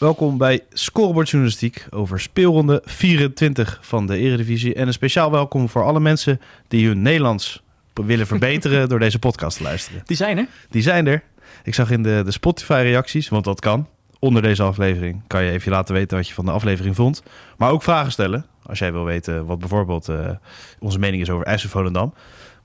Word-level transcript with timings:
Welkom 0.00 0.38
bij 0.38 0.60
Scorebord 0.72 1.28
Journalistiek 1.28 1.86
over 1.90 2.20
speelronde 2.20 2.82
24 2.84 3.78
van 3.82 4.06
de 4.06 4.16
Eredivisie. 4.16 4.74
En 4.74 4.86
een 4.86 4.92
speciaal 4.92 5.30
welkom 5.30 5.68
voor 5.68 5.84
alle 5.84 6.00
mensen 6.00 6.40
die 6.68 6.86
hun 6.86 7.02
Nederlands 7.02 7.62
willen 7.94 8.26
verbeteren 8.26 8.88
door 8.88 8.98
deze 8.98 9.18
podcast 9.18 9.56
te 9.56 9.62
luisteren. 9.62 10.02
Die 10.04 10.16
zijn 10.16 10.38
er? 10.38 10.46
Die 10.70 10.82
zijn 10.82 11.06
er. 11.06 11.22
Ik 11.64 11.74
zag 11.74 11.90
in 11.90 12.02
de, 12.02 12.22
de 12.24 12.30
Spotify-reacties, 12.30 13.28
want 13.28 13.44
dat 13.44 13.60
kan. 13.60 13.88
Onder 14.18 14.42
deze 14.42 14.62
aflevering 14.62 15.22
kan 15.26 15.44
je 15.44 15.50
even 15.50 15.72
laten 15.72 15.94
weten 15.94 16.16
wat 16.16 16.28
je 16.28 16.34
van 16.34 16.44
de 16.44 16.50
aflevering 16.50 16.96
vond. 16.96 17.22
Maar 17.56 17.70
ook 17.70 17.82
vragen 17.82 18.12
stellen. 18.12 18.46
Als 18.62 18.78
jij 18.78 18.92
wil 18.92 19.04
weten 19.04 19.46
wat 19.46 19.58
bijvoorbeeld 19.58 20.08
uh, 20.08 20.30
onze 20.78 20.98
mening 20.98 21.22
is 21.22 21.30
over 21.30 21.46
IJssel 21.46 21.70
Volendam. 21.70 22.14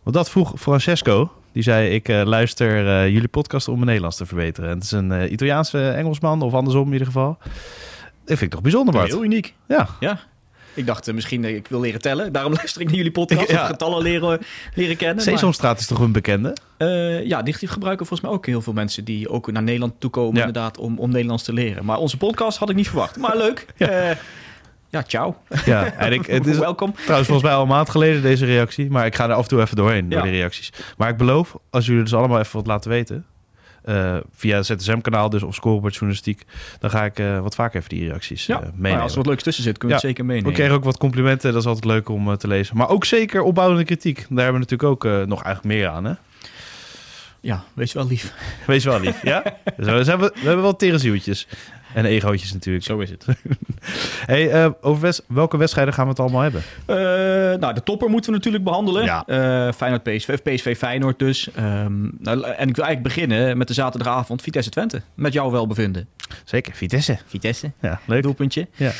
Want 0.04 0.16
dat 0.16 0.30
vroeg 0.30 0.54
Francesco. 0.58 1.32
Die 1.56 1.64
zei, 1.64 1.90
ik 1.90 2.10
uh, 2.10 2.22
luister 2.24 2.86
uh, 2.86 3.14
jullie 3.14 3.28
podcast 3.28 3.68
om 3.68 3.74
mijn 3.74 3.86
Nederlands 3.86 4.18
te 4.18 4.26
verbeteren. 4.26 4.70
En 4.70 4.76
het 4.76 4.84
is 4.84 4.92
een 4.92 5.34
Italiaanse 5.34 5.90
Engelsman, 5.90 6.42
of 6.42 6.54
andersom 6.54 6.86
in 6.86 6.92
ieder 6.92 7.08
geval. 7.08 7.38
Dat 7.40 7.52
vind 8.26 8.42
ik 8.42 8.50
toch 8.50 8.62
bijzonder, 8.62 8.94
Bart? 8.94 9.08
Heel 9.08 9.24
uniek. 9.24 9.54
Ja. 9.68 9.88
Ja. 10.00 10.20
Ik 10.74 10.86
dacht 10.86 11.14
misschien, 11.14 11.46
ik 11.46 11.68
wil 11.68 11.80
leren 11.80 12.02
tellen. 12.02 12.32
Daarom 12.32 12.54
luister 12.60 12.82
ik 12.82 12.88
naar 12.88 12.96
jullie 12.96 13.12
podcast. 13.12 13.50
Ja. 13.50 13.66
getallen 13.66 14.02
leren, 14.02 14.40
leren 14.74 14.98
kennen. 14.98 15.24
Sesamstraat 15.24 15.72
maar... 15.72 15.82
is 15.82 15.88
toch 15.88 16.00
een 16.00 16.12
bekende? 16.12 16.56
Uh, 16.78 17.26
ja, 17.26 17.42
die 17.42 17.54
gebruiken 17.54 18.06
volgens 18.06 18.30
mij 18.30 18.38
ook 18.38 18.46
heel 18.46 18.62
veel 18.62 18.74
mensen 18.74 19.04
die 19.04 19.30
ook 19.30 19.52
naar 19.52 19.64
Nederland 19.64 19.94
toe 20.00 20.10
komen, 20.10 20.36
ja. 20.36 20.46
inderdaad, 20.46 20.78
om, 20.78 21.00
om 21.00 21.10
Nederlands 21.10 21.44
te 21.44 21.54
leren. 21.54 21.86
Maar 21.86 21.98
onze 21.98 22.18
podcast 22.18 22.58
had 22.58 22.70
ik 22.70 22.76
niet 22.76 22.88
verwacht. 22.88 23.18
Maar 23.18 23.38
leuk. 23.38 23.66
ja. 23.78 24.10
Uh, 24.10 24.16
ja, 24.96 25.04
ciao. 25.08 25.36
Ja, 25.66 25.92
en 26.06 26.14
ik, 26.14 26.26
het 26.26 26.48
is 26.48 26.58
welkom. 26.58 26.94
Trouwens, 26.94 27.28
volgens 27.28 27.48
mij 27.48 27.58
al 27.58 27.62
een 27.62 27.68
maand 27.68 27.90
geleden 27.90 28.22
deze 28.22 28.46
reactie. 28.46 28.92
Maar 28.92 29.06
ik 29.06 29.16
ga 29.16 29.24
er 29.30 29.34
af 29.34 29.42
en 29.42 29.48
toe 29.48 29.62
even 29.62 29.76
doorheen, 29.76 30.10
door 30.10 30.22
die 30.22 30.32
reacties. 30.32 30.74
Maar 30.98 31.10
ik 31.10 31.18
beloof, 31.18 31.56
als 31.70 31.86
jullie 31.86 32.04
dus 32.04 32.14
allemaal 32.14 32.40
even 32.40 32.56
wat 32.56 32.68
laten 32.68 32.90
weten... 32.90 33.26
Uh, 33.90 34.18
via 34.36 34.58
het 34.58 34.66
ZSM-kanaal, 34.66 35.30
dus 35.30 35.44
op 35.44 35.54
Scoreboard 35.54 35.94
Journalistiek. 35.94 36.46
Dan 36.80 36.90
ga 36.90 37.06
ik 37.06 37.20
uh, 37.20 37.40
wat 37.40 37.56
vaker 37.56 37.78
even 37.78 37.90
die 37.90 38.08
reacties 38.08 38.46
ja, 38.46 38.62
uh, 38.62 38.68
meenemen. 38.76 39.02
als 39.02 39.12
er 39.12 39.18
wat 39.18 39.28
leuks 39.28 39.44
tussen 39.44 39.64
zit, 39.64 39.78
kun 39.78 39.88
je 39.88 39.94
ja, 39.94 40.00
het 40.00 40.10
zeker 40.10 40.26
meenemen. 40.26 40.52
We 40.52 40.58
kregen 40.58 40.76
ook 40.76 40.84
wat 40.84 40.98
complimenten, 40.98 41.52
dat 41.52 41.62
is 41.62 41.68
altijd 41.68 41.86
leuk 41.86 42.10
om 42.10 42.38
te 42.38 42.48
lezen. 42.48 42.78
Maar 42.78 42.90
ook 42.90 43.06
zeker 43.06 43.42
opbouwende 43.42 43.84
kritiek. 43.84 44.16
Daar 44.16 44.44
hebben 44.44 44.54
we 44.54 44.60
natuurlijk 44.60 44.90
ook 44.90 45.28
nog 45.28 45.44
eigenlijk 45.44 45.76
meer 45.76 45.88
aan, 45.88 46.06
hè? 46.06 46.14
Ja, 47.40 47.64
wees 47.74 47.94
wel 47.94 48.08
lief. 48.08 48.34
Wees 48.68 48.84
wel 48.84 49.00
lief, 49.00 49.24
ja? 49.24 49.44
dus 49.78 49.86
we, 49.86 49.92
hebben, 49.92 50.32
we 50.34 50.40
hebben 50.48 50.62
wel 50.62 50.76
terenzieltjes. 50.76 51.48
En 51.96 52.06
egootjes 52.06 52.54
natuurlijk. 52.54 52.86
Zo 52.86 53.00
is 53.00 53.10
het. 53.10 53.26
hey, 54.32 54.66
uh, 54.66 54.72
over 54.82 55.20
welke 55.28 55.58
wedstrijden 55.58 55.94
gaan 55.94 56.04
we 56.04 56.10
het 56.10 56.20
allemaal 56.20 56.42
hebben? 56.42 56.62
Uh, 56.88 56.96
nou, 57.60 57.74
de 57.74 57.84
topper 57.84 58.10
moeten 58.10 58.32
we 58.32 58.38
natuurlijk 58.38 58.64
behandelen. 58.64 59.04
Ja. 59.04 59.24
Uh, 59.28 59.74
Feyenoord 59.74 60.04
PSV, 60.04 60.38
PSV 60.38 60.78
Feyenoord 60.78 61.20
dus. 61.20 61.50
Um, 61.58 62.12
nou, 62.20 62.44
en 62.44 62.68
ik 62.70 62.76
wil 62.76 62.86
eigenlijk 62.86 63.02
beginnen 63.02 63.58
met 63.58 63.68
de 63.68 63.74
zaterdagavond 63.74 64.42
Vitesse 64.42 64.70
Twente. 64.70 65.02
Met 65.14 65.34
jouw 65.34 65.52
welbevinden. 65.52 66.08
Zeker, 66.44 66.74
Vitesse. 66.74 67.18
Vitesse. 67.26 67.72
Ja, 67.82 68.00
leuk. 68.06 68.24
Doelpuntje. 68.24 68.68
Ja. 68.76 68.92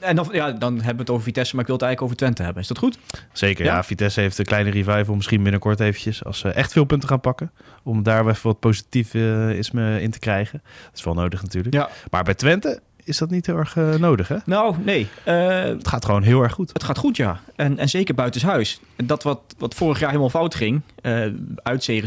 en 0.00 0.16
dan, 0.16 0.28
ja, 0.32 0.50
dan 0.50 0.74
hebben 0.74 0.94
we 0.94 1.00
het 1.00 1.10
over 1.10 1.22
Vitesse, 1.22 1.54
maar 1.54 1.60
ik 1.62 1.70
wil 1.70 1.76
het 1.76 1.84
eigenlijk 1.86 2.02
over 2.02 2.16
Twente 2.16 2.42
hebben. 2.42 2.62
Is 2.62 2.68
dat 2.68 2.78
goed? 2.78 2.98
Zeker, 3.32 3.64
ja. 3.64 3.74
ja 3.74 3.84
Vitesse 3.84 4.20
heeft 4.20 4.38
een 4.38 4.44
kleine 4.44 4.70
revival. 4.70 5.14
Misschien 5.14 5.42
binnenkort 5.42 5.80
eventjes, 5.80 6.24
als 6.24 6.38
ze 6.38 6.48
echt 6.48 6.72
veel 6.72 6.84
punten 6.84 7.08
gaan 7.08 7.20
pakken. 7.20 7.50
Om 7.82 8.02
daar 8.02 8.28
even 8.28 8.42
wat 8.42 8.60
positief 8.60 9.14
in 9.14 10.10
te 10.10 10.18
krijgen. 10.18 10.60
Dat 10.62 10.98
is 10.98 11.04
wel 11.04 11.14
nodig 11.14 11.42
natuurlijk. 11.42 11.74
Ja. 11.74 11.87
Maar 12.10 12.24
bij 12.24 12.34
Twente 12.34 12.80
is 13.08 13.18
dat 13.18 13.30
niet 13.30 13.46
heel 13.46 13.56
erg 13.56 13.76
uh, 13.76 13.94
nodig, 13.94 14.28
hè? 14.28 14.36
Nou, 14.44 14.74
nee. 14.84 15.08
Uh, 15.24 15.62
het 15.62 15.88
gaat 15.88 16.04
gewoon 16.04 16.22
heel 16.22 16.42
erg 16.42 16.52
goed. 16.52 16.70
Het 16.72 16.84
gaat 16.84 16.98
goed, 16.98 17.16
ja. 17.16 17.40
En, 17.56 17.78
en 17.78 17.88
zeker 17.88 18.14
buitenshuis. 18.14 18.80
En 18.96 19.06
dat 19.06 19.22
wat, 19.22 19.40
wat 19.58 19.74
vorig 19.74 19.98
jaar 19.98 20.08
helemaal 20.08 20.30
fout 20.30 20.54
ging, 20.54 20.80
uh, 21.02 21.26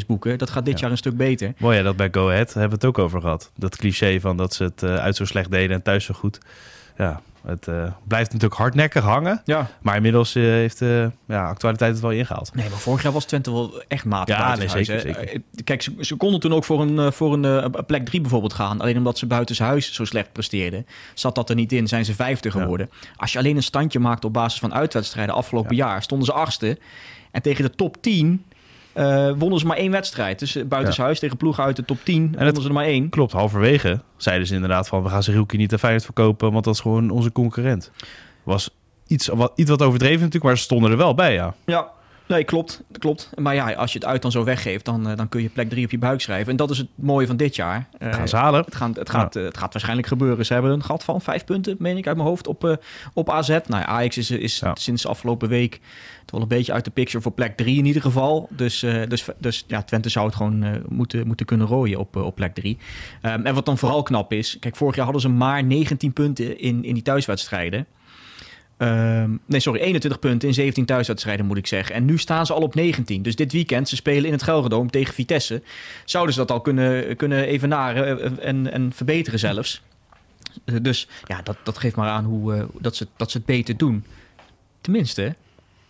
boeken, 0.07 0.37
dat 0.37 0.49
gaat 0.49 0.65
dit 0.65 0.79
jaar 0.79 0.91
een 0.91 0.97
stuk 0.97 1.17
beter. 1.17 1.53
Mooi 1.57 1.77
ja, 1.77 1.83
dat 1.83 1.95
bij 1.95 2.09
Go 2.11 2.29
Ahead 2.29 2.53
hebben 2.53 2.69
we 2.69 2.75
het 2.75 2.85
ook 2.85 2.99
over 2.99 3.21
gehad. 3.21 3.51
Dat 3.55 3.75
cliché 3.75 4.19
van 4.19 4.37
dat 4.37 4.53
ze 4.53 4.63
het 4.63 4.83
uit 4.83 5.15
zo 5.15 5.25
slecht 5.25 5.51
deden 5.51 5.75
en 5.75 5.81
thuis 5.81 6.05
zo 6.05 6.13
goed. 6.13 6.37
Ja, 6.97 7.21
het 7.46 7.68
uh, 7.68 7.84
blijft 8.07 8.31
natuurlijk 8.31 8.59
hardnekkig 8.59 9.03
hangen. 9.03 9.41
Ja. 9.46 9.69
Maar 9.81 9.96
inmiddels 9.96 10.35
uh, 10.35 10.44
heeft 10.44 10.81
uh, 10.81 11.06
ja, 11.25 11.47
actualiteit 11.47 11.91
het 11.91 12.02
wel 12.02 12.12
ingehaald. 12.12 12.56
Nee, 12.56 12.69
maar 12.69 12.79
vorig 12.79 13.03
jaar 13.03 13.12
was 13.12 13.25
Twente 13.25 13.52
wel 13.52 13.84
echt 13.88 14.06
matig. 14.06 14.38
Ja, 14.38 14.56
nee, 14.56 14.68
zeker, 14.68 15.00
zeker. 15.00 15.41
Kijk, 15.63 15.81
ze, 15.81 15.96
ze, 16.00 16.16
konden 16.16 16.40
toen 16.40 16.53
ook 16.53 16.63
voor 16.63 16.81
een, 16.81 17.13
voor 17.13 17.34
een 17.34 17.72
plek 17.85 18.06
3 18.06 18.22
bijvoorbeeld 18.22 18.53
gaan. 18.53 18.81
Alleen 18.81 18.97
omdat 18.97 19.18
ze 19.18 19.25
buitenshuis 19.25 19.94
zo 19.94 20.06
slecht 20.06 20.31
presteerden, 20.31 20.85
zat 21.13 21.35
dat 21.35 21.50
er 21.50 21.56
niet 21.56 21.72
in. 21.72 21.88
Zijn 21.88 22.06
ze 22.06 22.13
vijfde 22.13 22.52
geworden. 22.52 22.90
Ja. 22.91 23.07
Als 23.16 23.31
je 23.31 23.38
alleen 23.38 23.56
een 23.56 23.63
standje 23.63 24.00
maakt 24.00 24.25
op 24.25 24.34
basis 24.34 24.59
van 24.59 24.73
uitwedstrijden 24.73 25.35
afgelopen 25.35 25.75
ja. 25.75 25.85
jaar, 25.85 26.03
stonden 26.03 26.25
ze 26.25 26.34
achtste. 26.34 26.78
En 27.31 27.41
tegen 27.41 27.63
de 27.63 27.75
top 27.75 28.02
10 28.02 28.46
uh, 28.96 29.31
wonnen 29.38 29.59
ze 29.59 29.66
maar 29.66 29.78
één 29.78 29.91
wedstrijd. 29.91 30.40
Dus 30.40 30.68
buitenshuis 30.68 31.13
ja. 31.13 31.19
tegen 31.19 31.38
ploeg 31.38 31.59
uit 31.59 31.75
de 31.75 31.85
top 31.85 31.97
10 32.03 32.34
en 32.38 32.44
wonnen 32.44 32.62
ze 32.62 32.68
er 32.68 32.74
maar 32.74 32.85
één. 32.85 33.09
Klopt, 33.09 33.31
halverwege 33.31 34.00
zeiden 34.18 34.47
ze 34.47 34.53
inderdaad 34.53 34.88
van... 34.88 35.03
we 35.03 35.09
gaan 35.09 35.24
Zerilki 35.24 35.57
niet 35.57 35.72
aan 35.72 35.79
Feyenoord 35.79 36.06
verkopen... 36.06 36.52
want 36.52 36.63
dat 36.63 36.74
is 36.74 36.79
gewoon 36.79 37.09
onze 37.09 37.31
concurrent. 37.31 37.91
Was 38.44 38.69
iets 39.07 39.28
wat, 39.28 39.52
iets 39.56 39.69
wat 39.69 39.81
overdreven 39.81 40.18
natuurlijk, 40.18 40.44
maar 40.44 40.57
ze 40.57 40.63
stonden 40.63 40.91
er 40.91 40.97
wel 40.97 41.13
bij, 41.13 41.34
ja. 41.34 41.53
Ja, 41.66 41.91
Nee, 42.31 42.43
klopt, 42.43 42.81
klopt. 42.99 43.29
Maar 43.35 43.55
ja, 43.55 43.73
als 43.73 43.93
je 43.93 43.99
het 43.99 44.07
uit 44.07 44.21
dan 44.21 44.31
zo 44.31 44.43
weggeeft, 44.43 44.85
dan, 44.85 45.09
uh, 45.09 45.15
dan 45.15 45.29
kun 45.29 45.41
je 45.41 45.49
plek 45.49 45.69
3 45.69 45.85
op 45.85 45.91
je 45.91 45.97
buik 45.97 46.21
schrijven. 46.21 46.51
En 46.51 46.55
dat 46.55 46.69
is 46.69 46.77
het 46.77 46.87
mooie 46.95 47.27
van 47.27 47.37
dit 47.37 47.55
jaar. 47.55 47.87
Uh, 47.99 48.13
gaan 48.13 48.27
ze 48.27 48.35
halen. 48.35 48.63
Het, 48.63 48.75
gaan, 48.75 48.93
het, 48.93 49.09
gaat, 49.09 49.33
ja. 49.33 49.39
uh, 49.39 49.45
het 49.45 49.57
gaat 49.57 49.71
waarschijnlijk 49.71 50.07
gebeuren. 50.07 50.45
Ze 50.45 50.53
hebben 50.53 50.71
een 50.71 50.83
gat 50.83 51.03
van 51.03 51.21
vijf 51.21 51.45
punten, 51.45 51.75
meen 51.79 51.97
ik, 51.97 52.07
uit 52.07 52.15
mijn 52.15 52.27
hoofd 52.27 52.47
op, 52.47 52.79
op 53.13 53.29
AZ. 53.29 53.49
Nou 53.49 53.61
ja, 53.67 53.85
Ajax 53.85 54.17
is, 54.17 54.31
is 54.31 54.59
ja. 54.59 54.75
sinds 54.75 55.07
afgelopen 55.07 55.49
week 55.49 55.79
toch 56.25 56.31
wel 56.31 56.41
een 56.41 56.47
beetje 56.47 56.73
uit 56.73 56.85
de 56.85 56.91
picture 56.91 57.23
voor 57.23 57.31
plek 57.31 57.57
3 57.57 57.77
in 57.77 57.85
ieder 57.85 58.01
geval. 58.01 58.47
Dus, 58.49 58.79
dus, 59.07 59.27
dus 59.37 59.63
ja, 59.67 59.81
Twente 59.81 60.09
zou 60.09 60.25
het 60.25 60.35
gewoon 60.35 60.81
moeten, 60.89 61.27
moeten 61.27 61.45
kunnen 61.45 61.67
rooien 61.67 61.99
op, 61.99 62.15
op 62.15 62.35
plek 62.35 62.53
3. 62.53 62.77
Um, 63.21 63.45
en 63.45 63.53
wat 63.53 63.65
dan 63.65 63.77
vooral 63.77 64.03
knap 64.03 64.33
is, 64.33 64.57
kijk, 64.59 64.75
vorig 64.75 64.95
jaar 64.95 65.03
hadden 65.03 65.21
ze 65.21 65.29
maar 65.29 65.63
19 65.63 66.13
punten 66.13 66.59
in, 66.59 66.83
in 66.83 66.93
die 66.93 67.03
thuiswedstrijden. 67.03 67.87
Um, 68.81 69.39
nee, 69.45 69.59
sorry, 69.59 69.79
21 69.79 70.19
punten 70.19 70.47
in 70.47 70.53
17 70.53 70.85
thuiswedstrijden 70.85 71.45
moet 71.45 71.57
ik 71.57 71.67
zeggen. 71.67 71.95
En 71.95 72.05
nu 72.05 72.17
staan 72.17 72.45
ze 72.45 72.53
al 72.53 72.61
op 72.61 72.75
19. 72.75 73.21
Dus 73.21 73.35
dit 73.35 73.51
weekend, 73.51 73.89
ze 73.89 73.95
spelen 73.95 74.25
in 74.25 74.31
het 74.31 74.43
Gelredome 74.43 74.89
tegen 74.89 75.13
Vitesse. 75.13 75.61
Zouden 76.05 76.33
ze 76.33 76.39
dat 76.39 76.51
al 76.51 76.61
kunnen, 76.61 77.15
kunnen 77.15 77.45
evenaren 77.45 78.39
en, 78.39 78.71
en 78.71 78.91
verbeteren 78.93 79.39
zelfs. 79.39 79.81
Dus 80.81 81.07
ja, 81.25 81.41
dat, 81.41 81.57
dat 81.63 81.77
geeft 81.77 81.95
maar 81.95 82.09
aan 82.09 82.25
hoe, 82.25 82.55
uh, 82.55 82.63
dat, 82.79 82.95
ze, 82.95 83.07
dat 83.17 83.31
ze 83.31 83.37
het 83.37 83.45
beter 83.45 83.77
doen. 83.77 84.05
Tenminste, 84.81 85.35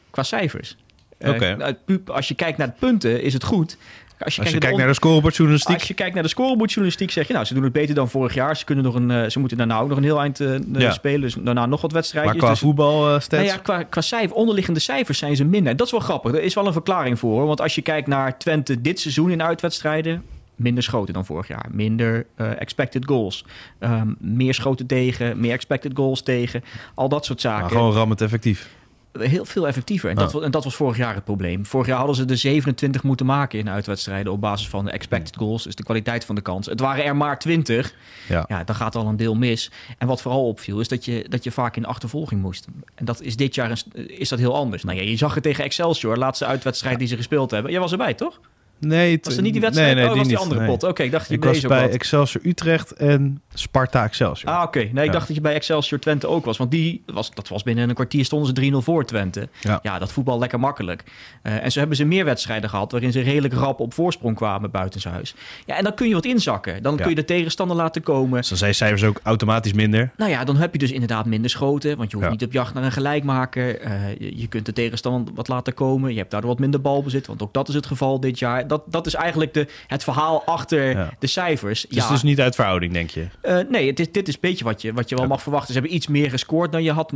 qua 0.10 0.24
cijfers. 0.24 0.78
Okay. 1.20 1.76
Uh, 1.86 1.98
als 2.06 2.28
je 2.28 2.36
kijkt 2.36 2.58
naar 2.58 2.68
de 2.68 2.80
punten, 2.80 3.22
is 3.22 3.34
het 3.34 3.44
goed. 3.44 3.78
Als 4.24 4.36
je, 4.36 4.42
als 4.42 4.50
kijkt, 4.50 4.52
je 4.52 4.58
kijkt 4.60 4.78
naar 4.78 4.88
de 4.88 4.94
scorebordjournalistiek. 4.94 5.76
Als 5.76 5.88
je 5.88 5.94
kijkt 5.94 6.14
naar 6.14 6.24
de 6.24 6.30
scorebordjournalistiek, 6.30 7.12
zeg 7.12 7.28
je 7.28 7.34
nou, 7.34 7.46
ze 7.46 7.54
doen 7.54 7.64
het 7.64 7.74
beter 7.74 7.96
dan 7.96 8.10
vorig 8.10 8.34
jaar. 8.34 8.58
Ze, 8.58 8.66
kunnen 8.66 8.84
nog 8.84 8.96
een, 8.96 9.10
uh, 9.10 9.30
ze 9.30 9.40
moeten 9.40 9.58
daarna 9.58 9.80
ook 9.80 9.88
nog 9.88 9.98
een 9.98 10.04
heel 10.04 10.20
eind 10.20 10.40
uh, 10.40 10.58
ja. 10.74 10.92
spelen. 10.92 11.22
Dus 11.22 11.36
daarna 11.40 11.66
nog 11.66 11.82
wat 11.82 11.92
wedstrijden. 11.92 12.32
Maar 12.32 12.42
qua 12.42 12.50
dus, 12.50 12.60
voetbal 12.60 13.16
uh, 13.16 13.22
nou 13.30 13.44
ja, 13.44 13.58
qua, 13.58 13.84
qua 13.84 14.02
cijfer, 14.02 14.36
onderliggende 14.36 14.80
cijfers 14.80 15.18
zijn 15.18 15.36
ze 15.36 15.46
minder. 15.46 15.76
Dat 15.76 15.86
is 15.86 15.92
wel 15.92 16.02
grappig. 16.02 16.34
Er 16.34 16.44
is 16.44 16.54
wel 16.54 16.68
een 16.68 16.74
verklaring 16.74 17.20
voor. 17.20 17.32
Hoor. 17.32 17.48
Want 17.48 17.62
als 17.62 17.76
je 17.76 17.82
kijkt 17.82 18.08
naar 18.08 18.38
Twente 18.38 18.82
dit 18.82 19.00
seizoen 19.00 19.32
in 19.32 19.44
uitwedstrijden 19.44 20.24
minder 20.56 20.84
schoten 20.84 21.14
dan 21.14 21.26
vorig 21.26 21.48
jaar. 21.48 21.66
Minder 21.72 22.26
uh, 22.38 22.62
expected 22.62 23.06
goals. 23.06 23.46
Um, 23.80 24.16
meer 24.20 24.54
schoten 24.54 24.86
tegen, 24.86 25.40
meer 25.40 25.54
expected 25.54 25.92
goals 25.96 26.22
tegen. 26.22 26.64
Al 26.94 27.10
dat 27.10 27.26
soort 27.26 27.42
zaken. 27.42 27.62
Maar 27.62 27.72
gewoon 27.72 27.94
rammend 27.94 28.22
effectief 28.22 28.70
heel 29.20 29.46
veel 29.46 29.68
effectiever. 29.68 30.10
En, 30.10 30.16
dat, 30.16 30.42
en 30.42 30.52
dat 30.52 30.64
was 30.64 30.76
vorig 30.76 30.98
jaar 30.98 31.16
het 31.16 31.24
probleem. 31.24 31.66
Vorig 31.66 31.88
jaar 31.88 31.98
hadden 31.98 32.16
ze 32.16 32.26
de 32.26 32.36
27 32.36 33.04
moeten 33.04 33.26
maken 33.26 33.60
in 33.60 33.70
uitwedstrijden 33.70 34.32
op 34.32 34.42
basis 34.42 34.70
van 34.70 34.86
de 34.86 34.92
expected 34.92 35.36
goals, 35.36 35.64
dus 35.64 35.76
de 35.76 35.84
kwaliteit 35.84 36.26
van 36.26 36.36
de 36.36 36.42
kans. 36.42 36.66
Het 36.66 36.80
waren 36.80 37.04
er 37.04 37.16
maar 37.16 37.40
20. 37.40 37.94
Ja. 38.28 38.46
ja, 38.48 38.64
dan 38.64 38.76
gaat 38.76 38.96
al 38.96 39.08
een 39.08 39.18
deel 39.18 39.36
mis. 39.36 39.72
En 39.98 40.08
wat 40.08 40.22
vooral 40.22 40.48
opviel, 40.48 40.80
is 40.80 40.88
dat 40.88 41.06
je, 41.06 41.26
dat 41.30 41.44
je 41.44 41.52
vaak 41.52 41.76
in 41.76 41.86
achtervolging 41.86 42.42
moest. 42.42 42.68
En 42.96 43.06
dat 43.06 43.22
is 43.22 43.36
dit 43.36 43.56
jaar 43.56 43.72
een, 43.72 44.08
is 44.20 44.30
dat 44.30 44.40
heel 44.40 44.56
anders. 44.56 44.84
Nou 44.84 44.98
ja, 44.98 45.04
je 45.04 45.18
zag 45.18 45.34
het 45.34 45.44
tegen 45.44 45.64
Excelsior, 45.64 46.18
laatste 46.18 46.46
uitwedstrijd 46.46 47.00
die 47.00 47.08
ze 47.08 47.16
gespeeld 47.16 47.52
hebben. 47.52 47.72
Jij 47.72 47.80
was 47.80 47.92
erbij, 47.92 48.14
toch? 48.14 48.40
Nee, 48.82 49.20
Was 49.22 49.36
dat 49.36 49.44
niet 49.44 49.52
die 49.54 49.62
wedstrijd? 49.62 49.96
Nee, 49.96 49.96
nee, 49.96 50.04
oh, 50.04 50.10
dat 50.10 50.18
was 50.18 50.28
die 50.28 50.36
niet. 50.38 50.46
andere 50.46 50.62
Nee. 50.62 50.70
pot. 50.70 50.84
Oké, 50.84 51.04
ik 51.04 51.12
dacht 51.12 51.30
dat 51.30 51.42
je 51.42 51.48
Ik 51.50 51.54
was 51.54 51.62
bij. 51.62 51.90
Excelsior 51.90 52.46
Utrecht 52.46 52.92
en 52.94 53.42
Sparta 53.54 54.04
Excelsior. 54.04 54.52
Ah, 54.54 54.64
oké. 54.64 54.80
Nee, 54.80 54.90
ik 54.90 54.96
Ja. 55.06 55.12
dacht 55.12 55.28
dat 55.28 55.36
je 55.36 55.42
bij 55.42 55.54
Excelsior 55.54 56.00
Twente 56.00 56.28
ook 56.28 56.46
was. 56.46 56.58
Want 56.58 56.72
die 56.72 57.04
was, 57.06 57.34
dat 57.34 57.48
was 57.48 57.64
binnen 57.64 57.90
een 57.90 57.96
kwartier 57.96 58.26
stonden 58.26 58.48
ze 58.48 58.54
3-0 58.54 58.82
voor 58.82 59.06
Twente. 59.06 59.48
Ja. 59.62 59.80
Ja, 59.82 60.00
dat 60.00 60.12
voetbal 60.12 60.40
lekker 60.40 60.60
makkelijk. 60.60 61.04
Eh, 61.42 61.64
en 61.64 61.72
zo 61.72 61.80
hebben 61.80 61.98
ze 61.98 62.04
meer 62.06 62.26
wedstrijden 62.26 62.70
gehad... 62.70 62.92
waarin 62.92 63.12
ze 63.12 63.20
redelijk 63.20 63.54
rap 63.54 63.80
op 63.80 63.94
voorsprong 63.94 64.36
kwamen 64.36 64.72
buitenshuis. 64.72 65.36
Ja, 65.66 65.78
en 65.78 65.84
dan 65.84 65.94
kun 65.94 66.08
je 66.08 66.14
wat 66.14 66.26
inzakken. 66.26 66.84
Dan 66.84 66.92
Ja. 66.96 67.00
kun 67.02 67.10
je 67.10 67.16
de 67.16 67.26
tegenstander 67.26 67.78
laten 67.78 68.02
komen. 68.04 68.40
Dus 68.40 68.50
dan 68.50 68.58
zijn 68.58 68.76
cijfers 68.76 69.04
ook 69.04 69.20
automatisch 69.24 69.74
minder. 69.74 70.12
Nou 70.18 70.32
ja, 70.32 70.44
dan 70.44 70.58
heb 70.58 70.74
je 70.74 70.80
dus 70.80 70.92
inderdaad 70.92 71.26
minder 71.26 71.50
schoten. 71.50 71.98
Want 71.98 72.12
je 72.12 72.18
hoeft 72.18 72.30
niet 72.30 72.44
op 72.44 72.52
jacht 72.52 72.74
naar 72.74 72.84
een 72.84 72.92
gelijkmaker. 72.92 73.80
Eh, 73.80 73.92
je, 74.20 74.38
je 74.40 74.48
kunt 74.48 74.66
de 74.66 74.74
tegenstander 74.74 75.34
wat 75.34 75.48
laten 75.48 75.74
komen. 75.74 76.12
Je 76.12 76.18
hebt 76.18 76.32
daardoor 76.32 76.50
wat 76.50 76.60
minder 76.60 76.82
balbezit. 76.82 77.28
Want 77.28 77.42
ook 77.42 77.54
dat 77.54 77.68
is 77.70 77.76
het 77.76 77.86
geval 77.86 78.20
dit 78.20 78.40
jaar. 78.40 78.68
Dat, 78.72 78.84
dat 78.88 79.06
is 79.08 79.14
eigenlijk 79.14 79.54
de, 79.54 79.68
het 79.88 80.04
verhaal 80.04 80.44
achter 80.46 80.90
Ja. 80.90 81.10
de 81.20 81.28
cijfers. 81.28 81.82
Het 81.82 81.96
is 81.96 82.08
dus 82.08 82.24
niet 82.24 82.40
uit 82.42 82.56
verhouding, 82.56 82.94
denk 82.94 83.10
je. 83.10 83.28
Eh, 83.42 83.58
nee, 83.70 83.88
het 83.88 84.00
is, 84.00 84.12
dit 84.12 84.28
is 84.28 84.34
een 84.34 84.40
beetje 84.42 84.64
wat 84.64 84.82
je, 84.82 84.94
wat 84.94 85.10
je 85.10 85.16
wel 85.16 85.28
mag 85.28 85.42
verwachten. 85.42 85.74
Ze 85.74 85.80
hebben 85.80 85.96
iets 85.96 86.08
meer 86.08 86.30
gescoord 86.30 86.72
dan 86.72 86.84
je 86.84 86.92
had 86.92 87.14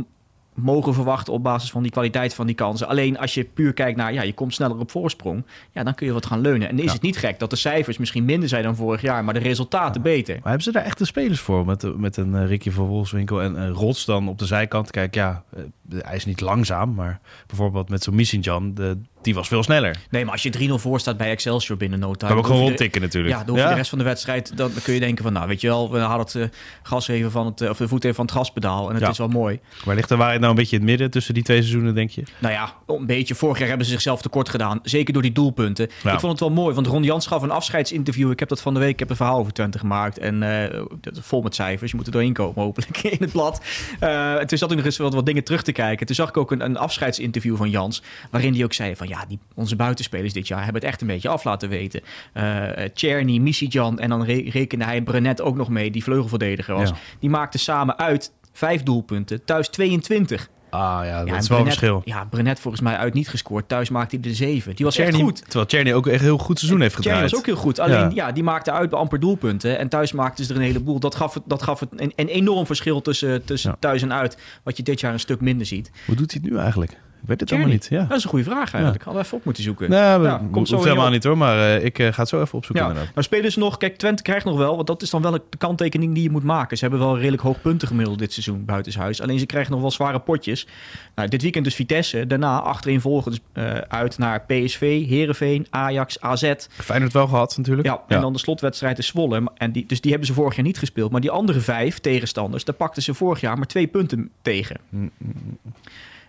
mogen 0.54 0.94
verwachten 0.94 1.32
op 1.32 1.42
basis 1.42 1.70
van 1.70 1.82
die 1.82 1.90
kwaliteit 1.92 2.34
van 2.34 2.46
die 2.46 2.54
kansen. 2.54 2.88
Alleen 2.88 3.18
als 3.18 3.34
je 3.34 3.44
puur 3.44 3.72
kijkt 3.72 3.96
naar, 3.96 4.12
ja, 4.12 4.22
je 4.22 4.32
komt 4.32 4.54
sneller 4.54 4.78
op 4.78 4.90
voorsprong, 4.90 5.46
ja, 5.72 5.82
dan 5.82 5.94
kun 5.94 6.06
je 6.06 6.12
wat 6.12 6.26
gaan 6.26 6.40
leunen. 6.40 6.68
En 6.68 6.78
is 6.78 6.84
Ja. 6.84 6.92
het 6.92 7.02
niet 7.02 7.16
gek 7.16 7.38
dat 7.38 7.50
de 7.50 7.56
cijfers 7.56 7.98
misschien 7.98 8.24
minder 8.24 8.48
zijn 8.48 8.62
dan 8.62 8.76
vorig 8.76 9.00
jaar, 9.00 9.24
maar 9.24 9.34
de 9.34 9.40
resultaten 9.40 10.02
beter. 10.02 10.34
Maar 10.34 10.42
hebben 10.44 10.62
ze 10.62 10.72
daar 10.72 10.84
echt 10.84 10.98
de 10.98 11.04
spelers 11.04 11.40
voor? 11.40 11.66
Met, 11.66 11.98
met 11.98 12.16
een 12.16 12.34
eh, 12.34 12.46
Ricky 12.46 12.70
van 12.70 12.86
Wolfswinkel 12.86 13.42
en 13.42 13.68
Rots 13.70 14.04
dan 14.04 14.28
op 14.28 14.38
de 14.38 14.46
zijkant. 14.46 14.90
Kijk, 14.90 15.14
ja, 15.14 15.42
eh, 15.56 15.62
hij 15.98 16.16
is 16.16 16.24
niet 16.24 16.40
langzaam, 16.40 16.94
maar 16.94 17.20
bijvoorbeeld 17.46 17.88
met 17.88 18.02
zo'n 18.42 18.74
de 18.74 18.98
die 19.26 19.34
was 19.34 19.48
veel 19.48 19.62
sneller. 19.62 19.96
Nee, 20.10 20.22
maar 20.24 20.32
als 20.32 20.42
je 20.42 20.68
3-0 20.68 20.72
voor 20.74 21.00
staat 21.00 21.16
bij 21.16 21.30
Excelsior 21.30 21.76
binnen 21.78 21.98
no 21.98 22.14
time... 22.14 22.18
Kan 22.32 22.36
ook 22.40 22.46
dan 22.46 22.52
gewoon 22.52 22.68
rondtikken 22.68 23.00
natuurlijk. 23.00 23.34
Ja, 23.34 23.44
dan 23.44 23.54
hoef 23.54 23.62
je 23.64 23.68
de 23.70 23.74
rest 23.74 23.88
van 23.88 23.98
de 23.98 24.04
wedstrijd... 24.04 24.56
Dan 24.56 24.70
kun 24.82 24.94
je 24.94 25.00
denken 25.00 25.24
van, 25.24 25.32
nou, 25.32 25.48
weet 25.48 25.60
je 25.60 25.66
wel... 25.68 25.90
We 25.92 25.98
hadden 25.98 26.26
het 26.26 26.34
eh, 26.52 26.58
gas 26.82 27.08
even 27.08 27.30
van 27.30 27.46
het... 27.46 27.60
eh, 27.60 27.70
Of 27.70 27.76
de 27.76 27.88
voet 27.88 28.04
even 28.04 28.16
van 28.16 28.24
het 28.24 28.34
gaspedaal. 28.34 28.88
En 28.88 28.94
het 28.94 29.04
Ja. 29.04 29.10
is 29.10 29.18
wel 29.18 29.28
mooi. 29.28 29.60
Maar 29.84 29.94
ligt 29.94 30.08
de 30.08 30.16
waarheid 30.16 30.40
nou 30.40 30.50
een 30.52 30.58
beetje 30.58 30.76
in 30.76 30.82
het 30.82 30.90
midden 30.90 31.10
tussen 31.10 31.34
die 31.34 31.42
twee 31.42 31.58
seizoenen, 31.60 31.94
denk 31.94 32.10
je? 32.10 32.22
Nou 32.38 32.54
ja, 32.54 32.74
een 32.86 33.06
beetje. 33.06 33.34
Vorig 33.34 33.58
jaar 33.58 33.68
hebben 33.68 33.86
ze 33.86 33.92
zichzelf 33.92 34.22
tekort 34.22 34.48
gedaan. 34.48 34.78
Zeker 34.82 35.12
door 35.12 35.22
die 35.22 35.32
doelpunten. 35.32 35.88
Ja. 36.02 36.12
Ik 36.12 36.20
vond 36.20 36.32
het 36.32 36.40
wel 36.40 36.50
mooi, 36.50 36.74
want 36.74 36.86
Ron 36.86 37.02
Jans 37.02 37.26
gaf 37.26 37.42
een 37.42 37.50
afscheidsinterview. 37.50 38.30
Ik 38.30 38.38
heb 38.38 38.48
dat 38.48 38.60
van 38.60 38.74
de 38.74 38.80
week, 38.80 38.92
ik 38.92 38.98
heb 38.98 39.10
een 39.10 39.16
verhaal 39.16 39.38
over 39.38 39.52
Twente 39.52 39.78
gemaakt. 39.78 40.18
En 40.18 40.42
eh, 40.42 40.80
vol 41.12 41.42
met 41.42 41.54
cijfers. 41.54 41.90
Je 41.90 41.96
moet 41.96 42.06
er 42.06 42.12
doorheen 42.12 42.32
komen, 42.32 42.62
hopelijk, 42.62 42.98
in 43.18 43.18
het 43.20 43.32
blad. 43.32 43.60
Eh, 44.00 44.34
en 44.40 44.46
toen 44.46 44.58
zat 44.58 44.70
ik 44.70 44.76
nog 44.76 44.86
eens 44.86 44.96
wat, 44.96 45.14
wat 45.14 45.26
dingen 45.26 45.44
terug 45.44 45.62
te 45.62 45.72
kijken. 45.72 46.06
Toen 46.06 46.14
zag 46.14 46.28
ik 46.28 46.36
ook 46.36 46.50
een, 46.50 46.64
een 46.64 46.76
afscheidsinterview 46.76 47.56
van 47.56 47.70
Jans. 47.70 48.02
Waarin 48.30 48.54
hij 48.54 48.64
ook 48.64 48.72
zei 48.72 48.96
van, 48.96 49.08
ja, 49.08 49.15
die, 49.28 49.38
onze 49.54 49.76
buitenspelers 49.76 50.32
dit 50.32 50.48
jaar 50.48 50.64
hebben 50.64 50.80
het 50.82 50.90
echt 50.90 51.00
een 51.00 51.06
beetje 51.06 51.28
af 51.28 51.44
laten 51.44 51.68
weten. 51.68 52.00
Eh 52.32 52.68
Czerny, 52.94 53.38
Misijan 53.38 53.98
en 53.98 54.08
dan 54.08 54.24
re- 54.24 54.48
rekende 54.50 54.84
hij 54.84 55.02
Brenet 55.02 55.40
ook 55.40 55.56
nog 55.56 55.68
mee, 55.68 55.90
die 55.90 56.02
vleugelverdediger 56.02 56.74
was. 56.74 56.88
Ja. 56.88 56.94
Die 57.20 57.30
maakten 57.30 57.60
samen 57.60 57.98
uit 57.98 58.32
vijf 58.52 58.82
doelpunten, 58.82 59.44
thuis 59.44 59.68
22. 59.68 60.48
Ah 60.70 61.00
ja, 61.04 61.18
dat 61.18 61.28
Ja, 61.28 61.36
is 61.36 61.42
en 61.42 61.48
wel 61.50 61.58
een 61.58 61.64
verschil. 61.64 62.02
Ja, 62.04 62.24
Brenet 62.24 62.60
volgens 62.60 62.82
mij 62.82 62.96
uit 62.96 63.14
niet 63.14 63.28
gescoord. 63.28 63.68
Thuis 63.68 63.88
maakte 63.90 64.16
hij 64.20 64.30
er 64.30 64.36
zeven. 64.36 64.74
Die 64.76 64.84
was 64.84 64.94
Czerny- 64.94 65.12
echt 65.12 65.22
goed. 65.22 65.42
Terwijl 65.44 65.66
Czerny 65.66 65.92
ook 65.92 66.06
echt 66.06 66.18
een 66.18 66.24
heel 66.24 66.38
goed 66.38 66.58
seizoen 66.58 66.80
heeft 66.80 66.92
Thierry 66.94 67.10
gedraaid. 67.10 67.30
was 67.30 67.40
ook 67.40 67.46
heel 67.46 67.56
goed. 67.56 67.78
Alleen 67.78 67.98
Ja. 68.14 68.26
ja. 68.26 68.32
die 68.32 68.42
maakte 68.42 68.70
uit 68.72 68.90
bij 68.90 68.98
amper 68.98 69.20
doelpunten. 69.20 69.78
En 69.78 69.88
thuis 69.88 70.12
maakten 70.12 70.44
ze 70.44 70.50
er 70.50 70.56
een 70.58 70.64
heleboel. 70.64 70.98
Dat 71.00 71.14
gaf, 71.14 71.34
het, 71.34 71.42
dat 71.46 71.62
gaf 71.62 71.80
het 71.80 71.88
een, 71.96 72.12
een 72.16 72.28
enorm 72.28 72.66
verschil 72.66 73.00
tussen, 73.02 73.44
tussen 73.44 73.70
Ja. 73.70 73.76
thuis 73.80 74.02
en 74.02 74.12
uit. 74.12 74.38
Wat 74.62 74.76
je 74.76 74.82
dit 74.82 75.00
jaar 75.00 75.12
een 75.12 75.20
stuk 75.20 75.40
minder 75.40 75.66
ziet. 75.66 75.90
Hoe 76.06 76.16
doet 76.16 76.32
hij 76.32 76.40
het 76.42 76.52
nu 76.52 76.58
eigenlijk? 76.58 76.96
Ik 77.22 77.28
weet 77.28 77.40
het 77.40 77.50
allemaal 77.52 77.68
niet. 77.70 77.86
Ja. 77.90 78.04
Dat 78.04 78.16
is 78.18 78.24
een 78.24 78.30
goede 78.30 78.44
vraag 78.44 78.72
eigenlijk. 78.72 79.04
Hadden 79.04 79.22
we 79.22 79.26
even 79.28 79.38
op 79.38 79.44
moeten 79.44 79.62
zoeken. 79.62 79.90
Nou, 79.90 80.24
Ja, 80.24 80.28
ja, 80.30 80.40
komt 80.50 80.68
zo 80.68 80.82
helemaal 80.82 81.06
op. 81.06 81.12
niet 81.12 81.24
hoor, 81.24 81.36
maar 81.38 81.58
eh, 81.58 81.84
ik 81.84 81.98
eh, 81.98 82.12
ga 82.12 82.20
het 82.20 82.28
zo 82.28 82.40
even 82.40 82.58
opzoeken. 82.58 82.84
Ja, 82.84 82.90
inderdaad. 82.90 83.14
nou 83.14 83.26
spelen 83.26 83.52
ze 83.52 83.58
nog. 83.58 83.76
Kijk, 83.76 83.96
Twente 83.96 84.22
krijgt 84.22 84.44
nog 84.44 84.56
wel, 84.56 84.74
want 84.74 84.86
dat 84.86 85.02
is 85.02 85.10
dan 85.10 85.22
wel 85.22 85.32
de 85.32 85.42
kanttekening 85.58 86.14
die 86.14 86.22
je 86.22 86.30
moet 86.30 86.42
maken. 86.42 86.76
Ze 86.76 86.82
hebben 86.84 87.02
wel 87.02 87.16
redelijk 87.18 87.42
hoog 87.42 87.60
punten 87.60 87.88
gemiddeld 87.88 88.18
dit 88.18 88.32
seizoen 88.32 88.64
buitenshuis. 88.64 89.20
Alleen 89.20 89.38
ze 89.38 89.46
krijgen 89.46 89.72
nog 89.72 89.80
wel 89.80 89.90
zware 89.90 90.18
potjes. 90.20 90.66
Nou, 91.14 91.28
dit 91.28 91.42
weekend 91.42 91.64
dus 91.64 91.74
Vitesse. 91.74 92.26
Daarna 92.26 92.60
achterin 92.60 93.00
volgen 93.00 93.30
dus, 93.30 93.40
eh, 93.52 93.74
uit 93.74 94.18
naar 94.18 94.40
PSV, 94.46 95.06
Herenveen, 95.08 95.66
Ajax, 95.70 96.20
AZ. 96.20 96.52
Feyenoord 96.68 97.12
wel 97.12 97.26
gehad 97.26 97.56
natuurlijk. 97.56 97.86
Ja, 97.86 98.02
en 98.08 98.20
dan 98.20 98.32
de 98.32 98.38
slotwedstrijd 98.38 98.98
is 98.98 99.06
Zwolle. 99.06 99.50
En 99.56 99.72
die, 99.72 99.86
dus 99.86 100.00
die 100.00 100.10
hebben 100.10 100.28
ze 100.28 100.34
vorig 100.34 100.56
jaar 100.56 100.64
niet 100.64 100.78
gespeeld. 100.78 101.10
Maar 101.10 101.20
die 101.20 101.30
andere 101.30 101.60
vijf 101.60 101.98
tegenstanders, 101.98 102.64
daar 102.64 102.74
pakten 102.74 103.02
ze 103.02 103.14
vorig 103.14 103.40
jaar 103.40 103.56
maar 103.56 103.66
twee 103.66 103.86
punten 103.86 104.30
tegen. 104.42 104.76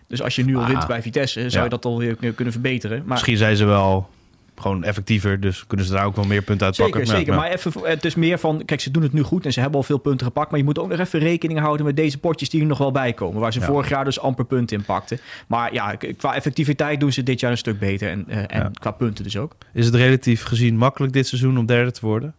Dus 0.07 0.21
als 0.21 0.35
je 0.35 0.45
nu 0.45 0.55
al 0.55 0.61
Ah. 0.61 0.67
wint 0.67 0.87
bij 0.87 1.01
Vitesse, 1.01 1.39
zou 1.39 1.51
Ja. 1.53 1.63
je 1.63 1.69
dat 1.69 1.85
alweer 1.85 2.15
kunnen 2.15 2.53
verbeteren. 2.53 2.97
Maar 2.97 3.07
Misschien 3.07 3.37
zijn 3.37 3.55
ze 3.55 3.65
wel 3.65 4.09
gewoon 4.55 4.83
effectiever, 4.83 5.39
dus 5.39 5.63
kunnen 5.67 5.85
ze 5.85 5.91
daar 5.93 6.05
ook 6.05 6.15
wel 6.15 6.25
meer 6.25 6.41
punten 6.41 6.65
uit 6.65 6.75
Zeker, 6.75 6.91
pakken. 6.91 7.09
zeker. 7.15 7.33
Ja, 7.33 7.39
Maar 7.39 7.51
even, 7.51 7.71
het 7.83 8.05
is 8.05 8.15
meer 8.15 8.39
van, 8.39 8.61
kijk, 8.65 8.81
ze 8.81 8.91
doen 8.91 9.03
het 9.03 9.13
nu 9.13 9.21
goed 9.21 9.45
en 9.45 9.53
ze 9.53 9.59
hebben 9.59 9.77
al 9.79 9.83
veel 9.85 9.97
punten 9.97 10.25
gepakt. 10.25 10.49
Maar 10.49 10.59
je 10.59 10.65
moet 10.65 10.79
ook 10.79 10.89
nog 10.89 10.99
even 10.99 11.19
rekening 11.19 11.59
houden 11.59 11.85
met 11.85 11.95
deze 11.95 12.17
potjes 12.17 12.49
die 12.49 12.61
er 12.61 12.67
nog 12.67 12.77
wel 12.77 12.91
bij 12.91 13.13
komen. 13.13 13.41
Waar 13.41 13.53
ze 13.53 13.59
Ja. 13.59 13.65
vorig 13.65 13.89
jaar 13.89 14.05
dus 14.05 14.19
amper 14.19 14.45
punten 14.45 14.77
in 14.77 14.83
pakten. 14.83 15.19
Maar 15.47 15.73
ja, 15.73 15.95
qua 16.17 16.35
effectiviteit 16.35 16.99
doen 16.99 17.11
ze 17.13 17.23
dit 17.23 17.39
jaar 17.39 17.51
een 17.51 17.57
stuk 17.57 17.79
beter. 17.79 18.09
En, 18.09 18.25
eh, 18.27 18.37
en 18.37 18.47
Ja. 18.51 18.71
qua 18.73 18.91
punten 18.91 19.23
dus 19.23 19.37
ook. 19.37 19.51
Is 19.73 19.85
het 19.85 19.95
relatief 19.95 20.43
gezien 20.43 20.77
makkelijk 20.77 21.13
dit 21.13 21.27
seizoen 21.27 21.57
om 21.57 21.65
derde 21.65 21.91
te 21.91 22.05
worden? 22.05 22.35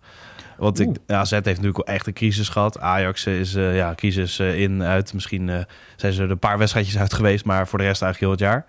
Want 0.59 0.81
ik, 0.81 0.89
AZ 1.07 1.31
heeft 1.31 1.45
natuurlijk 1.45 1.77
wel 1.77 1.95
echt 1.95 2.07
een 2.07 2.13
crisis 2.13 2.49
gehad. 2.49 2.79
Ajax 2.81 3.27
is 3.27 3.55
eh, 3.55 3.77
ja, 3.77 3.95
crisis 3.95 4.39
eh, 4.39 4.61
in, 4.61 4.83
uit. 4.83 5.15
Misschien 5.15 5.49
eh, 5.49 5.59
zijn 5.97 6.13
ze 6.13 6.23
er 6.23 6.31
een 6.31 6.39
paar 6.39 6.59
wedstrijdjes 6.59 6.99
uit 6.99 7.13
geweest, 7.15 7.45
maar 7.45 7.69
voor 7.69 7.79
de 7.79 7.85
rest 7.85 8.03
eigenlijk 8.03 8.39
heel 8.39 8.49
het 8.49 8.55
jaar. 8.55 8.67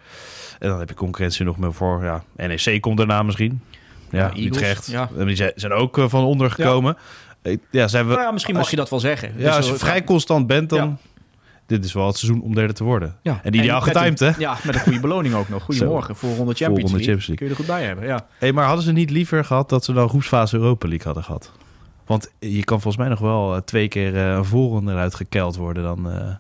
En 0.59 0.69
dan 0.69 0.79
heb 0.79 0.89
je 0.89 0.95
concurrentie 0.95 1.45
nog 1.45 1.57
meer 1.57 1.73
voor. 1.73 2.03
Ja, 2.03 2.23
NEC 2.35 2.81
komt 2.81 2.97
daarna 2.97 3.23
misschien. 3.23 3.61
Ja, 4.11 4.31
Utrecht. 4.37 4.87
ja. 4.87 5.09
Die 5.25 5.35
zijn- 5.55 5.71
ook 5.73 6.05
van 6.07 6.23
onder 6.23 6.51
gekomen. 6.51 6.97
Ja, 7.43 7.55
ja 7.71 7.87
zijn 7.87 8.07
we, 8.07 8.11
Nou 8.11 8.23
ja, 8.23 8.31
misschien 8.31 8.55
mag 8.55 8.69
je 8.69 8.75
dat 8.75 8.89
wel 8.89 8.99
zeggen. 8.99 9.33
ja, 9.35 9.45
Dus, 9.45 9.55
als 9.55 9.65
je 9.65 9.73
eh, 9.73 9.79
vrij 9.79 10.03
constant 10.03 10.47
bent, 10.47 10.69
dan... 10.69 10.97
Dit 11.65 11.85
is 11.85 11.93
wel 11.93 12.07
het 12.07 12.17
seizoen 12.17 12.41
om 12.41 12.55
derde 12.55 12.73
te 12.73 12.83
worden. 12.83 13.15
Ja. 13.21 13.39
En 13.43 13.53
ideaal 13.53 13.81
getimed, 13.81 14.19
hè? 14.19 14.31
Ja, 14.37 14.57
met 14.63 14.75
een 14.75 14.81
goede 14.81 14.99
beloning 14.99 15.33
ook 15.33 15.49
nog. 15.49 15.63
Goedemorgen 15.63 16.15
voor 16.15 16.29
ronde 16.35 16.53
Champions, 16.53 16.91
ronde 16.91 17.05
League. 17.05 17.05
Champions 17.05 17.27
League. 17.27 17.35
Kun 17.35 17.45
je 17.45 17.51
er 17.51 17.57
goed 17.57 17.65
bij 17.65 17.83
hebben, 17.83 18.05
ja. 18.05 18.25
Hey, 18.37 18.51
maar 18.51 18.65
hadden 18.65 18.83
ze 18.83 18.91
niet 18.91 19.09
liever 19.09 19.45
gehad 19.45 19.69
dat 19.69 19.85
ze 19.85 19.93
dan 19.93 20.09
groepsfase 20.09 20.55
Europa 20.55 20.87
League 20.87 21.05
hadden 21.05 21.23
gehad? 21.23 21.51
Want 22.09 22.31
je 22.39 22.63
kan 22.63 22.81
volgens 22.81 22.97
mij 22.97 23.07
nog 23.07 23.19
wel 23.19 23.55
eh, 23.55 23.61
twee 23.61 23.87
keer 23.87 24.15
eh, 24.15 24.35
een 24.35 24.45
voorronde 24.45 24.91
eruit 24.91 25.15
gekeld 25.15 25.55
worden 25.55 25.83
dan 25.83 26.11
eh, 26.11 26.35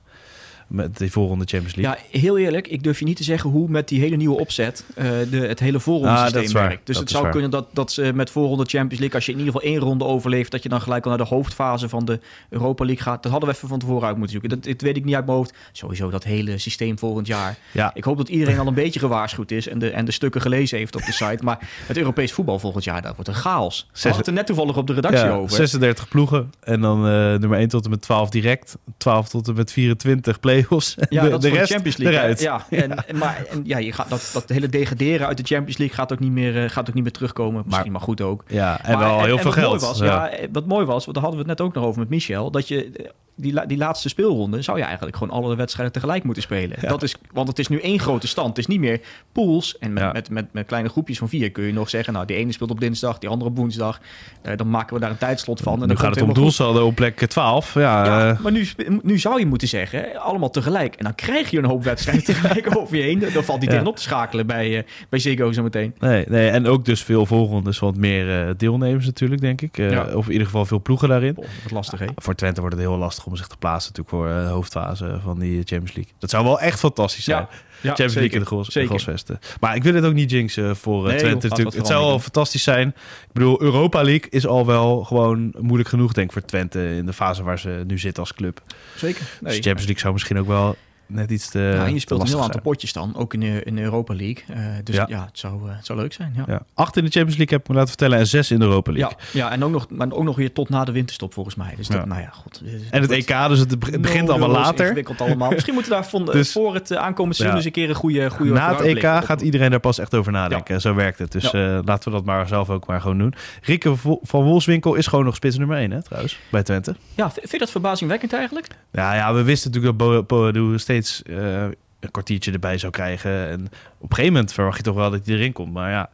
met 0.69 0.97
die 0.97 1.11
voorronde 1.11 1.45
Champions 1.45 1.75
League. 1.75 2.03
Ja, 2.11 2.19
heel 2.19 2.37
eerlijk, 2.37 2.67
ik 2.67 2.83
durf 2.83 2.99
je 2.99 3.05
niet 3.05 3.17
te 3.17 3.23
zeggen 3.23 3.49
hoe 3.49 3.69
met 3.69 3.87
die 3.87 3.99
hele 3.99 4.15
nieuwe 4.15 4.39
opzet 4.39 4.85
eh, 4.95 5.05
de, 5.31 5.37
het 5.37 5.59
hele 5.59 5.67
Ah, 5.67 5.73
dat 5.73 5.81
voorrondesysteem 5.83 6.41
is 6.43 6.51
waar. 6.51 6.67
werkt. 6.67 6.85
Dus 6.85 6.95
Dat 6.95 7.03
het 7.03 7.11
zou 7.11 7.23
waar. 7.23 7.31
kunnen 7.31 7.49
dat, 7.49 7.67
dat 7.73 7.91
ze 7.91 8.11
met 8.13 8.29
voorronde 8.29 8.65
Champions 8.65 8.99
League, 8.99 9.15
als 9.15 9.25
je 9.25 9.31
in 9.31 9.37
ieder 9.37 9.53
geval 9.53 9.67
één 9.69 9.79
ronde 9.79 10.05
overleeft, 10.05 10.51
dat 10.51 10.63
je 10.63 10.69
dan 10.69 10.81
gelijk 10.81 11.03
al 11.03 11.09
naar 11.09 11.19
de 11.19 11.25
hoofdfase 11.35 11.89
van 11.89 12.05
de 12.05 12.19
Europa 12.49 12.85
League 12.85 13.03
gaat. 13.03 13.23
Dat 13.23 13.31
hadden 13.31 13.49
we 13.49 13.55
even 13.55 13.67
van 13.67 13.79
tevoren 13.79 14.07
uit 14.07 14.17
moeten 14.17 14.31
zoeken. 14.31 14.49
Dat, 14.49 14.63
dat 14.63 14.81
weet 14.81 14.97
ik 14.97 15.05
niet 15.05 15.15
uit 15.15 15.25
mijn 15.25 15.37
hoofd. 15.37 15.53
Sowieso 15.71 16.09
dat 16.09 16.23
hele 16.23 16.57
systeem 16.57 16.99
volgend 16.99 17.27
jaar. 17.27 17.57
Ja. 17.71 17.91
Ik 17.93 18.03
hoop 18.03 18.17
dat 18.17 18.29
iedereen 18.29 18.59
al 18.59 18.67
een 18.67 18.73
beetje 18.83 18.99
gewaarschuwd 18.99 19.51
is 19.51 19.67
en 19.67 19.79
de, 19.79 19.89
en 19.89 20.05
de 20.05 20.11
stukken 20.11 20.41
gelezen 20.41 20.77
heeft 20.77 20.95
op 20.95 21.05
de 21.05 21.11
site. 21.11 21.43
Maar 21.43 21.69
het 21.87 21.97
Europees 21.97 22.31
voetbal 22.31 22.59
volgend 22.59 22.83
jaar, 22.83 23.01
dat 23.01 23.13
wordt 23.15 23.29
een 23.29 23.35
chaos. 23.35 23.87
We 23.93 23.99
hadden 23.99 24.17
het 24.17 24.27
er 24.27 24.33
net 24.33 24.45
toevallig 24.45 24.77
op 24.77 24.87
de 24.87 24.93
redactie 24.93 25.25
Ja, 25.25 25.31
over. 25.31 25.55
36 25.55 26.07
ploegen 26.07 26.51
en 26.59 26.81
dan 26.81 26.97
eh, 27.07 27.11
nummer 27.11 27.57
1 27.57 27.67
tot 27.67 27.83
en 27.83 27.89
met 27.89 28.01
12 28.01 28.29
direct, 28.29 28.77
12 28.97 29.29
tot 29.29 29.47
en 29.47 29.55
met 29.55 29.71
24 29.71 30.39
play-offs. 30.67 30.95
Ja, 31.09 31.23
de, 31.23 31.29
dat 31.29 31.41
de 31.41 31.47
is 31.47 31.53
rest 31.53 31.67
de 31.67 31.73
Champions 31.73 31.97
League. 31.97 32.19
eruit. 32.19 32.39
Ja, 32.41 32.65
en, 32.69 33.07
en, 33.07 33.17
maar 33.17 33.45
en, 33.49 33.61
ja, 33.65 33.77
je 33.77 33.91
gaat, 33.93 34.09
dat, 34.09 34.29
dat 34.33 34.49
hele 34.49 34.67
degraderen 34.69 35.27
uit 35.27 35.37
de 35.37 35.43
Champions 35.43 35.77
League 35.77 35.95
gaat 35.95 36.13
ook 36.13 36.19
niet 36.19 36.31
meer, 36.31 36.63
eh, 36.63 36.69
gaat 36.69 36.87
ook 36.89 36.93
niet 36.95 37.03
meer 37.03 37.11
terugkomen. 37.13 37.63
Misschien 37.65 37.91
maar, 37.91 38.01
goed 38.01 38.21
ook. 38.21 38.43
Ja, 38.47 38.83
en 38.83 38.97
Maar- 38.97 39.07
wel 39.07 39.23
heel 39.23 39.35
veel 39.37 39.45
wat 39.45 39.53
geld. 39.53 39.81
Mooi 39.81 39.91
was, 39.91 39.99
ja. 39.99 40.05
ja. 40.05 40.29
eh, 40.29 40.47
wat 40.51 40.65
mooi 40.65 40.85
was, 40.85 41.03
want 41.05 41.15
daar 41.17 41.23
hadden 41.25 41.43
we 41.43 41.49
het 41.49 41.59
net 41.59 41.67
ook 41.67 41.73
nog 41.73 41.83
over 41.83 41.99
met 41.99 42.09
Michel, 42.09 42.51
dat 42.51 42.67
je 42.67 42.91
eh, 42.91 43.05
die, 43.41 43.65
die 43.67 43.77
laatste 43.77 44.09
speelronde 44.09 44.61
zou 44.61 44.77
je 44.77 44.83
eigenlijk 44.83 45.17
gewoon 45.17 45.33
alle 45.43 45.55
wedstrijden 45.55 45.93
tegelijk 45.93 46.23
moeten 46.23 46.43
spelen. 46.43 46.77
Ja. 46.81 46.87
Dat 46.89 47.03
is, 47.03 47.15
want 47.33 47.47
het 47.47 47.59
is 47.59 47.67
nu 47.67 47.79
één 47.79 47.99
grote 47.99 48.27
stand. 48.27 48.47
Het 48.47 48.57
is 48.57 48.67
niet 48.67 48.79
meer 48.79 48.99
pools. 49.31 49.77
En 49.77 49.93
met, 49.93 50.03
Ja. 50.03 50.11
met, 50.11 50.29
met, 50.29 50.53
met 50.53 50.65
kleine 50.65 50.89
groepjes 50.89 51.17
van 51.17 51.29
vier 51.29 51.51
kun 51.51 51.63
je 51.63 51.73
nog 51.73 51.89
zeggen, 51.89 52.13
nou, 52.13 52.25
die 52.25 52.35
ene 52.35 52.51
speelt 52.51 52.71
op 52.71 52.79
dinsdag, 52.79 53.17
die 53.19 53.29
andere 53.29 53.49
op 53.49 53.57
woensdag. 53.57 53.99
Eh, 54.41 54.57
dan 54.57 54.69
maken 54.69 54.93
we 54.93 54.99
daar 55.01 55.09
een 55.09 55.17
tijdslot 55.17 55.59
van. 55.61 55.73
En 55.73 55.79
nu 55.79 55.87
dan 55.87 55.97
gaat 55.97 56.15
het 56.15 56.23
om 56.23 56.33
doelsaldo 56.33 56.85
op 56.85 56.95
plek 56.95 57.15
12. 57.19 57.73
Ja, 57.73 58.05
Ja, 58.05 58.29
eh, 58.31 58.39
maar 58.39 58.51
nu, 58.51 58.67
nu 59.01 59.17
zou 59.19 59.39
je 59.39 59.45
moeten 59.45 59.67
zeggen, 59.67 60.21
allemaal 60.21 60.49
tegelijk. 60.49 60.95
En 60.95 61.03
dan 61.03 61.15
krijg 61.15 61.49
je 61.49 61.57
een 61.57 61.65
hoop 61.65 61.83
wedstrijden 61.83 62.23
tegelijk 62.33 62.77
over 62.77 62.95
je 62.97 63.03
heen. 63.03 63.19
Dan 63.19 63.43
valt 63.43 63.59
die 63.59 63.69
Ja. 63.69 63.75
tegenop 63.75 63.95
te 63.95 64.01
schakelen 64.01 64.47
bij, 64.47 64.77
eh 64.77 64.83
bij 65.09 65.19
Ziggo 65.19 65.51
zo 65.51 65.63
meteen. 65.63 65.95
Nee, 65.99 66.25
nee, 66.27 66.49
en 66.49 66.67
ook 66.67 66.85
dus 66.85 67.03
veel 67.03 67.25
voorrondes, 67.25 67.79
want 67.79 67.97
meer 67.97 68.53
deelnemers 68.57 69.05
natuurlijk, 69.05 69.41
denk 69.41 69.61
ik. 69.61 69.77
Of 70.13 70.25
in 70.25 70.31
ieder 70.31 70.45
geval 70.47 70.65
veel 70.65 70.81
ploegen 70.81 71.09
daarin. 71.09 71.33
Boah, 71.33 71.45
wat 71.63 71.71
lastig, 71.71 71.99
hè? 71.99 72.05
Voor 72.15 72.35
Twente 72.35 72.59
wordt 72.61 72.75
het 72.75 72.85
heel 72.85 72.97
lastig 72.97 73.25
om 73.29 73.35
zich 73.35 73.47
te 73.47 73.57
plaatsen 73.57 73.91
natuurlijk 73.95 74.29
voor 74.29 74.37
eh, 74.39 74.47
de 74.47 74.53
hoofdfase 74.53 75.19
van 75.23 75.39
die 75.39 75.55
Champions 75.55 75.93
League. 75.95 76.13
Dat 76.19 76.29
zou 76.29 76.43
wel 76.43 76.59
echt 76.59 76.79
fantastisch 76.79 77.23
zijn. 77.23 77.37
Ja, 77.41 77.49
ja 77.81 77.87
Champions 77.87 78.13
League 78.13 78.33
in 78.33 78.39
de 78.39 78.45
gros, 78.45 78.67
Zeker. 78.67 78.89
Grosvesten. 78.89 79.39
Maar 79.59 79.75
ik 79.75 79.83
wil 79.83 79.93
het 79.93 80.03
ook 80.05 80.13
niet 80.13 80.31
jinxen 80.31 80.75
voor 80.75 81.03
eh, 81.03 81.09
Nee, 81.09 81.17
Twente 81.17 81.41
joh, 81.41 81.49
natuurlijk. 81.49 81.77
het 81.77 81.87
zou 81.87 82.05
wel 82.05 82.19
fantastisch 82.19 82.63
zijn. 82.63 82.87
Ik 82.87 83.33
bedoel, 83.33 83.61
Europa 83.61 84.01
League 84.01 84.29
is 84.29 84.47
al 84.47 84.65
wel 84.65 85.03
gewoon 85.03 85.53
moeilijk 85.59 85.89
genoeg 85.89 86.13
denk 86.13 86.27
ik 86.27 86.33
voor 86.33 86.45
Twente 86.45 86.95
in 86.95 87.05
de 87.05 87.13
fase 87.13 87.43
waar 87.43 87.59
ze 87.59 87.83
nu 87.87 87.99
zitten 87.99 88.23
als 88.23 88.33
club. 88.33 88.61
Zeker. 88.95 89.19
Dus 89.19 89.39
Nee. 89.41 89.51
Champions 89.53 89.83
League 89.83 89.99
zou 89.99 90.13
misschien 90.13 90.39
ook 90.39 90.47
wel 90.47 90.75
net 91.09 91.31
iets 91.31 91.49
te. 91.49 91.59
ja, 91.59 91.85
en 91.85 91.93
je 91.93 91.99
speelt 91.99 92.21
een 92.21 92.27
heel 92.27 92.35
aantal 92.35 92.51
zijn. 92.51 92.63
potjes 92.63 92.93
dan, 92.93 93.15
ook 93.15 93.33
in 93.33 93.39
de, 93.39 93.61
in 93.63 93.75
de 93.75 93.81
Europa 93.81 94.13
League. 94.15 94.43
Eh, 94.47 94.55
dus 94.83 94.95
Ja. 94.95 95.05
ja, 95.09 95.25
het, 95.25 95.39
zou, 95.39 95.69
eh, 95.69 95.75
het 95.75 95.85
zou 95.85 95.99
leuk 95.99 96.13
zijn. 96.13 96.33
Ja. 96.35 96.43
Ja. 96.47 96.61
Acht 96.73 96.97
in 96.97 97.03
de 97.03 97.09
Champions 97.11 97.37
League 97.37 97.57
heb 97.57 97.61
ik 97.61 97.67
me 97.67 97.73
laten 97.75 97.89
vertellen 97.89 98.17
en 98.17 98.27
zes 98.27 98.51
in 98.51 98.59
de 98.59 98.65
Europa 98.65 98.91
League. 98.91 99.15
Ja, 99.31 99.39
ja, 99.39 99.51
en 99.51 99.63
ook 99.63 99.71
nog, 99.71 99.89
maar 99.89 100.11
ook 100.11 100.23
nog 100.23 100.35
weer 100.35 100.53
tot 100.53 100.69
na 100.69 100.85
de 100.85 100.91
winterstop 100.91 101.33
volgens 101.33 101.55
mij. 101.55 101.73
Dus 101.77 101.87
dat, 101.87 102.05
nou 102.05 102.21
ja, 102.21 102.29
god. 102.29 102.61
En 102.91 103.01
het 103.01 103.11
EK, 103.11 103.47
dus 103.47 103.59
het 103.59 103.79
be- 103.79 103.99
begint 103.99 104.29
allemaal 104.29 104.49
later. 104.49 104.83
Ingewikkeld 104.85 105.21
allemaal. 105.21 105.49
Misschien 105.51 105.73
moeten 105.73 105.91
we 105.91 105.97
daar 105.97 106.07
van, 106.09 106.25
Dus- 106.31 106.51
voor 106.51 106.73
het 106.73 106.91
eh, 106.91 106.97
aankomend 106.97 107.35
seizoen 107.35 107.57
eens 107.57 107.65
een 107.65 107.71
keer 107.71 107.89
een 107.89 107.95
goede, 107.95 108.29
goede 108.29 108.51
Na 108.51 108.69
het 108.75 108.81
EK 108.81 109.03
op- 109.03 109.23
gaat 109.23 109.41
iedereen 109.41 109.69
daar 109.69 109.79
pas 109.79 109.99
echt 109.99 110.15
over 110.15 110.31
nadenken. 110.31 110.81
Zo 110.81 110.93
werkt 110.95 111.19
het. 111.19 111.31
Dus 111.31 111.51
laten 111.85 112.03
we 112.11 112.17
dat 112.17 112.25
maar 112.25 112.47
zelf 112.47 112.69
ook 112.69 112.85
maar 112.87 113.01
gewoon 113.01 113.17
doen. 113.17 113.33
Rikke 113.61 113.95
van 114.21 114.43
Wolfswinkel 114.43 114.95
is 114.95 115.07
gewoon 115.07 115.25
nog 115.25 115.35
spits 115.35 115.57
nummer 115.57 115.77
1, 115.77 115.91
hè, 115.91 116.03
trouwens, 116.03 116.39
bij 116.51 116.63
Twente. 116.63 116.95
Ja, 117.15 117.31
vind 117.31 117.51
je 117.51 117.57
dat 117.57 117.71
verbazingwekkend 117.71 118.33
eigenlijk? 118.33 118.67
Ja, 118.91 119.15
ja 119.15 119.33
we 119.33 119.43
wisten 119.43 119.71
natuurlijk 119.71 119.97
dat 119.99 120.07
Bo- 120.07 120.23
Boadu 120.23 120.79
steeds 120.79 120.98
eh, 121.07 121.63
een 121.99 122.11
kwartiertje 122.11 122.51
erbij 122.51 122.77
zou 122.77 122.91
krijgen. 122.91 123.47
En 123.49 123.59
op 123.97 124.09
een 124.09 124.15
gegeven 124.15 124.33
moment 124.33 124.53
verwacht 124.53 124.77
je 124.77 124.83
toch 124.83 124.95
wel 124.95 125.11
dat 125.11 125.25
hij 125.25 125.35
erin 125.35 125.53
komt. 125.53 125.73
Maar 125.73 125.91
ja, 125.91 126.09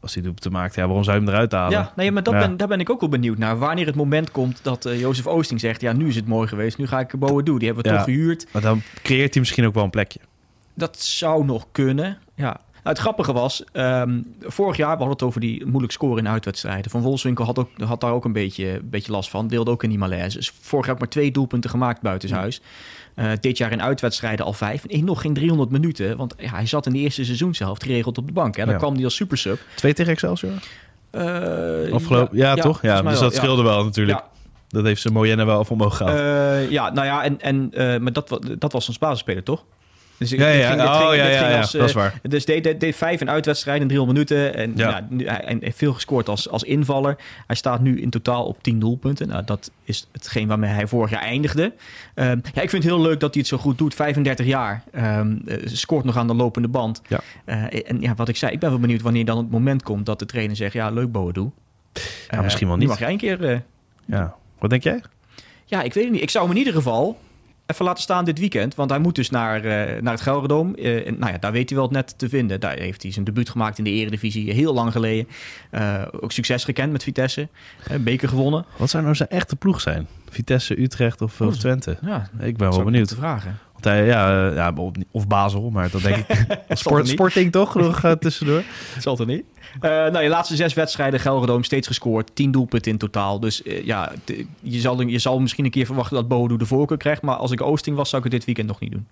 als 0.00 0.14
hij 0.14 0.22
doelpunten 0.22 0.52
maakt, 0.52 0.74
ja, 0.74 0.84
waarom 0.86 1.04
zou 1.04 1.16
je 1.18 1.22
hem 1.24 1.32
eruit 1.32 1.52
halen? 1.52 1.78
Ja, 1.78 1.92
nee, 1.96 2.12
maar 2.12 2.22
dat 2.22 2.34
Ja. 2.34 2.40
ben, 2.40 2.56
daar 2.56 2.68
ben 2.68 2.80
ik 2.80 2.90
ook 2.90 3.00
wel 3.00 3.08
benieuwd 3.08 3.38
naar. 3.38 3.58
Wanneer 3.58 3.86
het 3.86 3.94
moment 3.94 4.30
komt 4.30 4.58
dat 4.62 4.84
eh 4.84 5.00
Jozef 5.00 5.26
Oosting 5.26 5.60
zegt... 5.60 5.80
ja, 5.80 5.92
nu 5.92 6.08
is 6.08 6.16
het 6.16 6.26
mooi 6.26 6.48
geweest, 6.48 6.78
nu 6.78 6.86
ga 6.86 7.00
ik 7.00 7.18
Boa 7.18 7.42
doen. 7.42 7.58
Die 7.58 7.66
hebben 7.66 7.84
we 7.84 7.90
Ja. 7.90 7.96
toch 7.96 8.04
gehuurd. 8.04 8.46
Maar 8.52 8.62
dan 8.62 8.82
creëert 9.02 9.30
hij 9.32 9.42
misschien 9.42 9.66
ook 9.66 9.74
wel 9.74 9.84
een 9.84 9.90
plekje. 9.90 10.20
Dat 10.74 11.00
zou 11.00 11.44
nog 11.44 11.66
kunnen, 11.72 12.18
ja. 12.34 12.60
Nou, 12.88 13.00
het 13.00 13.08
grappige 13.08 13.32
was, 13.32 13.64
ehm, 13.72 14.20
vorig 14.40 14.76
jaar, 14.76 14.90
we 14.90 14.96
hadden 14.96 15.16
het 15.16 15.22
over 15.22 15.40
die 15.40 15.66
moeilijk 15.66 15.92
scoren 15.92 16.18
in 16.24 16.28
uitwedstrijden. 16.28 16.90
Van 16.90 17.00
Wolfswinkel 17.00 17.44
had, 17.44 17.58
ook, 17.58 17.68
had 17.84 18.00
daar 18.00 18.12
ook 18.12 18.24
een 18.24 18.32
beetje, 18.32 18.68
een 18.68 18.88
beetje 18.90 19.12
last 19.12 19.30
van. 19.30 19.48
Deelde 19.48 19.70
ook 19.70 19.82
in 19.82 19.88
die 19.88 19.98
malaise. 19.98 20.36
Dus 20.36 20.52
vorig 20.60 20.84
jaar 20.86 20.94
ook 20.94 21.00
maar 21.00 21.10
twee 21.10 21.30
doelpunten 21.30 21.70
gemaakt 21.70 22.00
buitenshuis. 22.00 22.60
Eh 23.14 23.30
dit 23.40 23.58
jaar 23.58 23.72
in 23.72 23.82
uitwedstrijden 23.82 24.44
al 24.44 24.52
vijf. 24.52 24.84
En 24.84 25.04
nog 25.04 25.20
geen 25.20 25.34
300 25.34 25.70
minuten. 25.70 26.16
Want 26.16 26.34
ja, 26.38 26.50
hij 26.50 26.66
zat 26.66 26.86
in 26.86 26.92
de 26.92 26.98
eerste 26.98 27.24
seizoenshelft 27.24 27.82
geregeld 27.82 28.18
op 28.18 28.26
de 28.26 28.32
bank. 28.32 28.56
Hè. 28.56 28.64
Dan 28.64 28.72
Ja. 28.72 28.78
kwam 28.78 28.94
hij 28.94 29.04
als 29.04 29.14
supersub. 29.14 29.58
Twee 29.74 29.94
tegen 29.94 30.12
Excelsior? 30.12 30.52
Eh, 31.10 31.92
Afgelopen, 31.92 32.36
ja, 32.36 32.54
toch? 32.54 32.82
Ja, 32.82 32.96
volgens 32.96 33.02
mij 33.02 33.12
dus 33.12 33.20
dat 33.20 33.34
scheelde 33.34 33.62
wel 33.62 33.84
natuurlijk. 33.84 34.18
Ja. 34.18 34.24
Dat 34.68 34.84
heeft 34.84 35.00
ze 35.00 35.12
Moyenne 35.12 35.44
wel 35.44 35.58
af 35.58 35.70
omhoog 35.70 35.96
gehaald. 35.96 36.18
Eh, 36.18 36.70
ja, 36.70 36.90
nou 36.90 37.06
ja, 37.06 37.24
en, 37.24 37.40
en, 37.40 38.02
maar 38.02 38.12
dat, 38.12 38.38
dat 38.58 38.72
was 38.72 38.88
ons 38.88 38.98
basisspeler, 38.98 39.42
toch? 39.42 39.64
Dus 40.18 40.32
ik- 40.32 40.38
ja, 40.38 40.48
ja, 40.48 40.68
ging- 40.68 40.80
oh, 40.82 40.96
ging- 41.08 41.14
ja, 41.20 41.26
ja, 41.28 41.48
ja, 41.50 41.58
als, 41.58 41.74
eh, 41.74 41.80
dat 41.80 41.88
is 41.88 41.94
waar. 41.94 42.20
Dus 42.22 42.44
deed, 42.44 42.64
deed, 42.64 42.80
deed 42.80 42.96
vijf 42.96 43.20
in 43.20 43.30
uitwedstrijden 43.30 43.82
in 43.82 43.88
300 43.88 44.18
minuten. 44.30 44.54
En, 44.54 44.72
Ja. 44.76 44.88
ja. 44.90 45.06
nu, 45.10 45.26
hij, 45.28 45.40
en 45.40 45.58
heeft 45.62 45.76
veel 45.78 45.92
gescoord 45.92 46.28
als, 46.28 46.48
als 46.50 46.62
invaller. 46.62 47.16
Hij 47.46 47.56
staat 47.56 47.80
nu 47.80 48.00
in 48.00 48.10
totaal 48.10 48.44
op 48.44 48.62
10 48.62 48.78
doelpunten. 48.78 49.28
Nou, 49.28 49.44
dat 49.44 49.70
is 49.84 50.06
hetgeen 50.12 50.48
waarmee 50.48 50.70
hij 50.70 50.86
vorig 50.86 51.10
jaar 51.10 51.20
eindigde. 51.22 51.72
Ehm, 52.14 52.38
ja, 52.54 52.62
ik 52.62 52.70
vind 52.70 52.82
het 52.84 52.92
heel 52.92 53.00
leuk 53.02 53.20
dat 53.20 53.30
hij 53.34 53.40
het 53.40 53.46
zo 53.50 53.56
goed 53.58 53.78
doet. 53.78 53.94
35 53.94 54.46
jaar. 54.46 54.82
Ehm, 54.92 55.36
eh, 55.46 55.56
scoort 55.64 56.04
nog 56.04 56.16
aan 56.16 56.26
de 56.26 56.34
lopende 56.34 56.68
band. 56.68 57.02
Ja. 57.08 57.20
Eh, 57.44 57.90
en 57.90 58.00
ja, 58.00 58.14
wat 58.14 58.28
ik 58.28 58.36
zei, 58.36 58.52
ik 58.52 58.58
ben 58.60 58.70
wel 58.70 58.78
benieuwd 58.78 59.02
wanneer 59.02 59.24
dan 59.24 59.36
het 59.38 59.50
moment 59.50 59.82
komt 59.82 60.06
dat 60.06 60.18
de 60.18 60.26
trainer 60.26 60.56
zegt... 60.56 60.72
ja, 60.72 60.90
leuk 60.90 61.12
Boadu. 61.12 61.50
Ja, 62.30 62.42
misschien 62.42 62.68
wel 62.68 62.76
niet. 62.76 62.88
mag 62.88 62.98
jij 62.98 63.10
een 63.10 63.16
keer... 63.18 63.44
eh, 63.44 63.58
Ja. 64.06 64.34
Wat 64.58 64.70
denk 64.70 64.82
jij? 64.82 65.00
ja, 65.64 65.82
ik 65.82 65.94
weet 65.94 66.04
het 66.04 66.12
niet. 66.12 66.22
Ik 66.22 66.30
zou 66.30 66.44
hem 66.44 66.52
in 66.52 66.58
ieder 66.58 66.74
geval 66.74 67.18
even 67.68 67.84
laten 67.84 68.02
staan 68.02 68.24
dit 68.24 68.38
weekend. 68.38 68.74
Want 68.74 68.90
hij 68.90 68.98
moet 68.98 69.14
dus 69.14 69.30
naar, 69.30 69.64
eh, 69.64 70.02
naar 70.02 70.12
het 70.12 70.22
Gelredome. 70.22 70.76
Eh, 70.76 71.06
en, 71.06 71.18
nou 71.18 71.32
ja, 71.32 71.38
daar 71.38 71.52
weet 71.52 71.68
hij 71.68 71.78
wel 71.78 71.86
het 71.86 71.96
net 71.96 72.18
te 72.18 72.28
vinden. 72.28 72.60
Daar 72.60 72.78
heeft 72.78 73.02
hij 73.02 73.12
zijn 73.12 73.24
debuut 73.24 73.48
gemaakt 73.48 73.78
in 73.78 73.84
de 73.84 73.90
eredivisie 73.90 74.52
heel 74.52 74.74
lang 74.74 74.92
geleden. 74.92 75.28
Eh, 75.70 76.02
ook 76.20 76.32
succes 76.32 76.64
gekend 76.64 76.92
met 76.92 77.02
Vitesse. 77.02 77.48
Een 77.88 78.02
beker 78.02 78.28
gewonnen. 78.28 78.64
Wat 78.76 78.90
zou 78.90 79.02
nou 79.02 79.14
zijn 79.14 79.28
echte 79.28 79.56
ploeg 79.56 79.80
zijn? 79.80 80.06
Vitesse, 80.30 80.80
Utrecht 80.82 81.20
of, 81.20 81.40
of 81.40 81.56
Twente? 81.56 81.98
Ja, 82.00 82.30
Ik 82.40 82.56
ben 82.56 82.68
wel 82.70 82.78
benieuwd. 82.78 82.98
moeten 82.98 83.16
vragen. 83.16 83.58
Want 83.80 83.84
hij, 83.96 84.06
ja, 84.06 84.48
eh, 84.48 84.54
ja, 84.54 84.72
of 85.10 85.26
Basel, 85.26 85.70
maar 85.70 85.90
dat 85.90 86.02
denk 86.02 86.16
ik. 86.16 86.46
Sport, 86.68 87.08
sporting 87.08 87.52
toch 87.52 87.74
nog 87.74 88.04
eh, 88.04 88.12
tussendoor? 88.12 88.62
Het 88.94 89.02
zal 89.08 89.18
er 89.18 89.26
niet. 89.26 89.44
Eh, 89.80 89.90
nou, 89.90 90.20
je 90.20 90.28
laatste 90.28 90.56
zes 90.56 90.74
wedstrijden, 90.74 91.20
Gelredome 91.20 91.64
steeds 91.64 91.86
gescoord. 91.86 92.30
Tien 92.34 92.50
doelpunten 92.50 92.92
in 92.92 92.98
totaal. 92.98 93.40
Dus 93.40 93.62
eh, 93.62 93.84
ja, 93.84 94.12
je 94.60 94.80
zal, 94.80 95.00
je 95.02 95.18
zal 95.18 95.38
misschien 95.40 95.64
een 95.64 95.70
keer 95.70 95.86
verwachten 95.86 96.16
dat 96.16 96.28
Bodo 96.28 96.56
de 96.56 96.66
voorkeur 96.66 96.96
krijgt. 96.96 97.22
Maar 97.22 97.36
als 97.36 97.50
ik 97.50 97.60
Oosting 97.62 97.96
was, 97.96 98.08
zou 98.10 98.24
ik 98.24 98.30
het 98.30 98.36
dit 98.38 98.46
weekend 98.46 98.68
nog 98.68 98.80
niet 98.80 98.90
doen. 98.92 99.06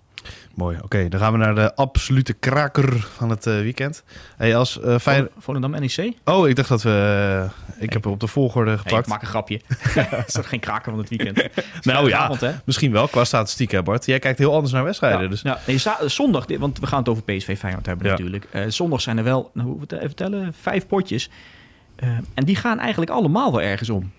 Mooi. 0.53 0.77
Oké, 0.83 1.07
dan 1.09 1.19
gaan 1.19 1.31
we 1.31 1.37
naar 1.37 1.55
de 1.55 1.75
absolute 1.75 2.33
kraker 2.33 2.93
van 3.15 3.29
het 3.29 3.45
eh, 3.47 3.53
weekend. 3.53 4.03
Hey, 4.37 4.55
als 4.55 4.79
Feyenoord... 4.99 5.31
Vol- 5.33 5.41
Volendam 5.41 5.71
NEC? 5.71 6.13
Oh, 6.25 6.47
ik 6.47 6.55
dacht 6.55 6.69
dat 6.69 6.81
we... 6.81 7.47
ik 7.79 7.93
heb 7.93 8.05
er 8.05 8.11
op 8.11 8.19
de 8.19 8.27
volgorde 8.27 8.69
Hey, 8.69 8.79
gepakt. 8.79 9.03
ik 9.05 9.07
maak 9.11 9.21
een 9.21 9.27
grapje. 9.27 9.61
dat 10.11 10.27
is 10.27 10.33
toch 10.33 10.49
geen 10.49 10.59
kraker 10.59 10.91
van 10.91 10.99
het 10.99 11.09
weekend? 11.09 11.43
nou 11.81 12.09
ja, 12.09 12.31
hè? 12.39 12.51
misschien 12.65 12.91
wel 12.91 13.07
qua 13.07 13.23
statistiek, 13.23 13.71
hè 13.71 13.83
Bart. 13.83 14.05
Jij 14.05 14.19
kijkt 14.19 14.39
heel 14.39 14.53
anders 14.53 14.73
naar 14.73 14.83
wedstrijden. 14.83 15.21
Ja, 15.21 15.27
Dus... 15.27 15.41
ja. 15.41 15.59
Nee, 15.67 15.81
zondag, 16.09 16.45
want 16.57 16.79
we 16.79 16.87
gaan 16.87 16.99
het 16.99 17.09
over 17.09 17.23
PSV 17.23 17.57
Feyenoord 17.57 17.85
hebben 17.85 18.05
Ja. 18.05 18.11
natuurlijk. 18.11 18.47
Zondag 18.67 19.01
zijn 19.01 19.17
er 19.17 19.23
wel, 19.23 19.49
nou, 19.53 19.67
hoe 19.69 19.81
even 19.89 19.99
vertellen, 19.99 20.46
vijf 20.53 20.87
potjes. 20.87 21.29
Eh, 21.95 22.09
en 22.33 22.45
die 22.45 22.55
gaan 22.55 22.79
eigenlijk 22.79 23.11
allemaal 23.11 23.51
wel 23.51 23.61
ergens 23.61 23.89
om. 23.89 24.11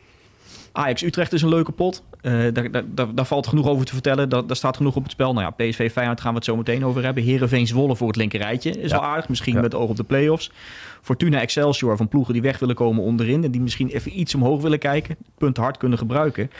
Ajax 0.72 1.02
Utrecht 1.02 1.32
is 1.32 1.42
een 1.42 1.48
leuke 1.48 1.72
pot. 1.72 2.02
Eh, 2.20 2.32
daar, 2.52 2.70
daar, 2.70 3.14
daar, 3.14 3.24
valt 3.24 3.46
genoeg 3.46 3.66
over 3.66 3.86
te 3.86 3.92
vertellen. 3.92 4.28
Daar, 4.28 4.46
daar 4.46 4.56
staat 4.56 4.76
genoeg 4.76 4.96
op 4.96 5.02
het 5.02 5.12
spel. 5.12 5.32
Nou 5.32 5.44
ja, 5.44 5.50
PSV 5.50 5.92
Feyenoord 5.92 6.20
gaan 6.20 6.30
we 6.30 6.36
het 6.36 6.44
zo 6.44 6.56
meteen 6.56 6.84
over 6.84 7.04
hebben. 7.04 7.22
Herenveen 7.22 7.66
Zwolle 7.66 7.96
voor 7.96 8.06
het 8.06 8.16
linkerrijtje 8.16 8.70
is 8.70 8.90
Ja. 8.90 8.98
wel 9.00 9.06
aardig. 9.08 9.28
Misschien 9.28 9.54
Ja. 9.54 9.60
met 9.60 9.74
oog 9.74 9.88
op 9.90 9.96
de 9.96 10.04
play-offs. 10.04 10.50
Fortuna 11.02 11.40
Excelsior 11.40 11.96
van 11.96 12.08
ploegen 12.08 12.32
die 12.32 12.42
weg 12.42 12.58
willen 12.58 12.74
komen 12.74 13.02
onderin. 13.02 13.44
En 13.44 13.50
die 13.50 13.60
misschien 13.60 13.88
even 13.88 14.20
iets 14.20 14.34
omhoog 14.34 14.62
willen 14.62 14.78
kijken. 14.78 15.16
Punten 15.38 15.62
hard 15.62 15.76
kunnen 15.76 15.98
gebruiken. 15.98 16.50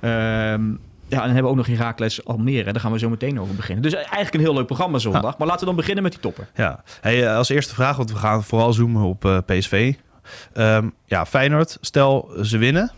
Ehm, 0.00 0.62
ja, 1.08 1.16
en 1.16 1.24
dan 1.26 1.34
hebben 1.34 1.42
we 1.42 1.48
ook 1.48 1.56
nog 1.56 1.66
Herakles 1.66 2.24
Almere. 2.24 2.72
Daar 2.72 2.80
gaan 2.80 2.92
we 2.92 2.98
zo 2.98 3.08
meteen 3.10 3.40
over 3.40 3.54
beginnen. 3.54 3.82
Dus 3.82 3.94
eigenlijk 3.94 4.34
een 4.34 4.40
heel 4.40 4.54
leuk 4.54 4.66
programma 4.66 4.98
zondag. 4.98 5.38
Maar 5.38 5.46
laten 5.46 5.60
we 5.60 5.66
dan 5.66 5.76
beginnen 5.76 6.02
met 6.02 6.12
die 6.12 6.20
topper. 6.20 6.48
Ja, 6.54 6.82
hey, 7.00 7.26
eh, 7.26 7.36
als 7.36 7.48
eerste 7.48 7.74
vraag, 7.74 7.96
want 7.96 8.10
we 8.12 8.16
gaan 8.18 8.44
vooral 8.44 8.72
zoomen 8.72 9.02
op 9.02 9.24
eh, 9.24 9.38
PSV. 9.46 9.94
Ehm, 10.52 10.88
ja, 11.04 11.26
Feyenoord, 11.26 11.78
stel 11.80 12.30
ze 12.42 12.58
winnen. 12.58 12.90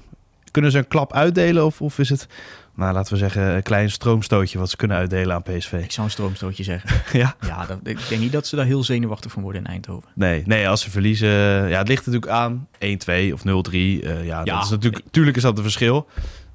Kunnen 0.50 0.70
ze 0.70 0.78
een 0.78 0.88
klap 0.88 1.12
uitdelen 1.12 1.64
of, 1.66 1.80
of 1.80 1.98
is 1.98 2.08
het, 2.08 2.26
nou, 2.74 2.92
laten 2.92 3.12
we 3.12 3.18
zeggen, 3.18 3.42
een 3.42 3.62
klein 3.62 3.90
stroomstootje 3.90 4.58
wat 4.58 4.70
ze 4.70 4.76
kunnen 4.76 4.96
uitdelen 4.96 5.34
aan 5.34 5.42
PSV? 5.42 5.72
Ik 5.72 5.92
zou 5.92 6.06
een 6.06 6.12
stroomstootje 6.12 6.62
zeggen. 6.64 6.90
ja? 7.20 7.34
Ja, 7.46 7.66
dat, 7.66 7.78
ik 7.82 8.08
denk 8.08 8.20
niet 8.20 8.32
dat 8.32 8.46
ze 8.46 8.56
daar 8.56 8.64
heel 8.64 8.84
zenuwachtig 8.84 9.32
van 9.32 9.42
worden 9.42 9.64
in 9.64 9.70
Eindhoven. 9.70 10.08
Nee, 10.14 10.42
nee, 10.46 10.68
als 10.68 10.80
ze 10.80 10.90
verliezen, 10.90 11.28
ja, 11.68 11.78
het 11.78 11.88
ligt 11.88 12.06
natuurlijk 12.06 12.32
aan 12.32 12.68
1-2 12.78 13.32
of 13.32 13.40
0-3. 13.40 13.44
eh, 13.44 14.26
ja, 14.26 14.40
Ja. 14.44 14.54
dat 14.54 14.64
is 14.64 14.70
natuurlijk, 14.70 15.04
tuurlijk 15.10 15.36
is 15.36 15.42
dat 15.42 15.56
een 15.56 15.62
verschil. 15.62 16.06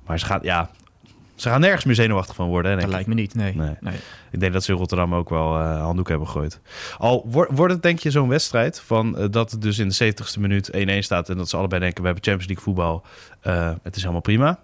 Maar 0.06 0.20
ze 0.20 0.26
gaan, 0.26 0.40
ja, 0.42 0.70
ze 1.44 1.50
gaan 1.50 1.62
nergens 1.62 1.84
meer 1.86 1.96
zenuwachtig 1.96 2.36
van 2.36 2.48
worden. 2.48 2.72
Hè, 2.72 2.78
Dat 2.78 2.90
lijkt 2.90 3.08
me 3.08 3.14
niet, 3.14 3.36
nee. 3.36 3.56
Nee. 3.56 3.76
nee. 3.80 3.96
Ik 4.32 4.40
denk 4.40 4.54
dat 4.54 4.64
ze 4.64 4.72
in 4.72 4.78
Rotterdam 4.78 5.16
ook 5.16 5.30
wel 5.30 5.60
eh 5.60 5.82
handdoek 5.82 6.10
hebben 6.10 6.28
gegooid. 6.28 6.60
Al 6.98 7.26
wordt 7.30 7.52
wordt 7.54 7.74
het 7.74 7.82
denk 7.82 8.00
je 8.00 8.12
zo'n 8.12 8.28
wedstrijd 8.28 8.80
van 8.80 9.18
eh, 9.18 9.26
dat 9.30 9.52
het 9.52 9.62
dus 9.62 9.80
in 9.80 9.88
de 9.90 10.14
70ste 10.14 10.40
minuut 10.40 10.72
1-1 10.76 10.98
staat 11.00 11.30
en 11.30 11.38
dat 11.38 11.50
ze 11.50 11.58
allebei 11.58 11.82
denken 11.82 12.02
we 12.02 12.06
hebben 12.06 12.24
Champions 12.24 12.48
League 12.48 12.66
voetbal, 12.66 13.04
eh, 13.42 13.72
het 13.84 13.96
is 13.96 14.02
helemaal 14.02 14.22
prima. 14.22 14.60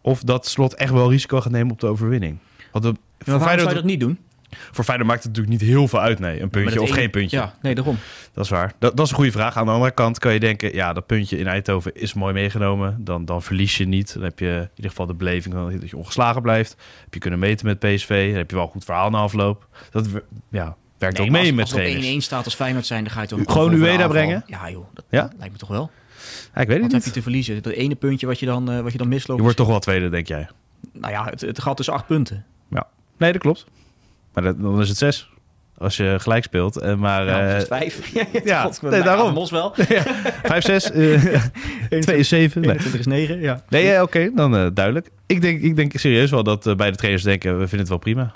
Of 0.00 0.22
dat 0.22 0.46
Slot 0.46 0.74
echt 0.74 0.92
wel 0.92 1.10
risico 1.10 1.40
gaat 1.40 1.52
nemen 1.52 1.72
op 1.72 1.80
de 1.80 1.86
overwinning. 1.86 2.38
Want 2.72 2.84
de, 2.84 2.94
voor, 3.18 3.38
waarom 3.38 3.58
zou 3.58 3.68
je 3.68 3.74
dat 3.74 3.84
niet 3.84 4.00
doen? 4.00 4.18
Voor 4.50 4.84
Feyenoord 4.84 5.08
maakt 5.08 5.22
het 5.22 5.32
natuurlijk 5.36 5.60
niet 5.62 5.70
heel 5.70 5.88
veel 5.88 6.00
uit, 6.00 6.18
nee. 6.18 6.40
Een 6.42 6.50
puntje 6.50 6.82
of 6.82 6.90
geen 6.90 7.10
puntje. 7.10 7.36
Ja, 7.36 7.54
nee, 7.62 7.74
daarom. 7.74 7.96
Dat 8.32 8.44
is 8.44 8.50
waar. 8.50 8.72
Dat, 8.78 8.96
dat 8.96 9.04
is 9.04 9.10
een 9.10 9.16
goede 9.16 9.32
vraag. 9.32 9.56
Aan 9.56 9.66
de 9.66 9.72
andere 9.72 9.90
kant 9.90 10.18
kan 10.18 10.32
je 10.32 10.40
denken, 10.40 10.74
ja, 10.74 10.92
dat 10.92 11.06
puntje 11.06 11.38
in 11.38 11.46
Eindhoven 11.46 11.94
is 11.94 12.14
mooi 12.14 12.32
meegenomen. 12.32 12.96
Dan, 13.04 13.24
dan 13.24 13.42
verlies 13.42 13.76
je 13.76 13.86
niet. 13.88 14.14
Dan 14.14 14.22
heb 14.22 14.38
je 14.38 14.46
in 14.46 14.70
ieder 14.74 14.90
geval 14.90 15.06
de 15.06 15.14
beleving 15.14 15.54
dat 15.80 15.90
je 15.90 15.96
ongeslagen 15.96 16.42
blijft. 16.42 16.76
Heb 17.04 17.14
je 17.14 17.20
kunnen 17.20 17.38
meten 17.38 17.66
met 17.66 17.78
PSV. 17.78 18.28
Dan 18.28 18.36
heb 18.36 18.50
je 18.50 18.56
wel 18.56 18.64
een 18.64 18.70
goed 18.70 18.84
verhaal 18.84 19.10
na 19.10 19.18
afloop. 19.18 19.66
Dat 19.90 20.08
ja, 20.48 20.76
werkt 20.98 21.16
Nee, 21.18 21.26
ook 21.26 21.32
mee 21.32 21.42
als, 21.42 21.50
met 21.50 21.60
als 21.60 21.70
het 21.70 21.80
trainers. 21.80 22.08
op 22.14 22.20
1-1 22.20 22.24
staat 22.24 22.44
als 22.44 22.54
Feyenoord 22.54 22.86
zijn, 22.86 23.04
dan 23.04 23.12
ga 23.12 23.20
je 23.20 23.26
toch 23.26 23.40
Gewoon 23.46 23.72
Ueda 23.72 24.08
brengen? 24.08 24.42
Ja 24.46 24.70
joh, 24.70 24.84
dat, 24.94 25.04
Ja? 25.10 25.30
lijkt 25.38 25.52
me 25.52 25.58
toch 25.58 25.68
wel. 25.68 25.90
Ja, 26.54 26.60
ik 26.60 26.66
weet 26.68 26.68
het 26.68 26.80
Wat 26.80 26.80
heb 26.92 27.00
je 27.00 27.06
niet. 27.06 27.12
te 27.14 27.22
verliezen? 27.22 27.62
Dat 27.62 27.72
ene 27.72 27.94
puntje 27.94 28.26
wat 28.26 28.38
je 28.38 28.46
dan, 28.46 28.70
eh, 28.70 28.80
wat 28.80 28.92
je 28.92 28.98
dan 28.98 29.08
misloopt. 29.08 29.36
Je 29.36 29.42
wordt 29.42 29.56
toch 29.56 29.66
wel 29.68 29.78
tweede, 29.78 30.08
denk 30.08 30.26
jij? 30.26 30.48
Nou 30.92 31.12
ja, 31.12 31.24
het, 31.24 31.40
het 31.40 31.60
gat 31.60 31.78
is 31.80 31.88
acht 31.88 32.06
punten. 32.06 32.44
Nee, 33.16 33.32
dat 33.32 33.40
klopt. 33.40 33.66
Maar 34.40 34.52
dat, 34.52 34.62
dan 34.62 34.80
is 34.80 34.88
het 34.88 34.98
zes. 34.98 35.28
Als 35.78 35.96
je 35.96 36.16
gelijk 36.18 36.44
speelt. 36.44 36.76
En 36.76 36.98
maar 36.98 37.24
Nou, 37.24 37.40
eh, 37.40 37.48
dat 37.52 37.62
is 37.62 37.68
vijf. 37.68 38.12
ja, 38.44 38.62
God, 38.62 38.82
nee, 38.82 39.02
daarom. 39.02 39.32
Mos 39.34 39.50
wel. 39.50 39.72
vijf, 40.42 40.64
zes, 40.64 40.90
eh, 40.90 41.44
twee 42.00 42.18
is 42.18 42.28
zeven. 42.28 42.60
Nee, 42.60 42.70
21 42.70 43.00
is 43.00 43.06
9, 43.06 43.40
ja. 43.40 43.62
nee 43.68 43.84
ja, 43.84 44.02
oké, 44.02 44.30
dan 44.34 44.50
duidelijk. 44.74 45.10
Ik 45.26 45.40
denk, 45.40 45.62
ik 45.62 45.76
denk 45.76 45.92
serieus 45.94 46.30
wel 46.30 46.42
dat 46.42 46.76
beide 46.76 46.96
trainers 46.96 47.24
denken, 47.24 47.52
we 47.52 47.60
vinden 47.60 47.78
het 47.78 47.88
wel 47.88 47.98
prima. 47.98 48.32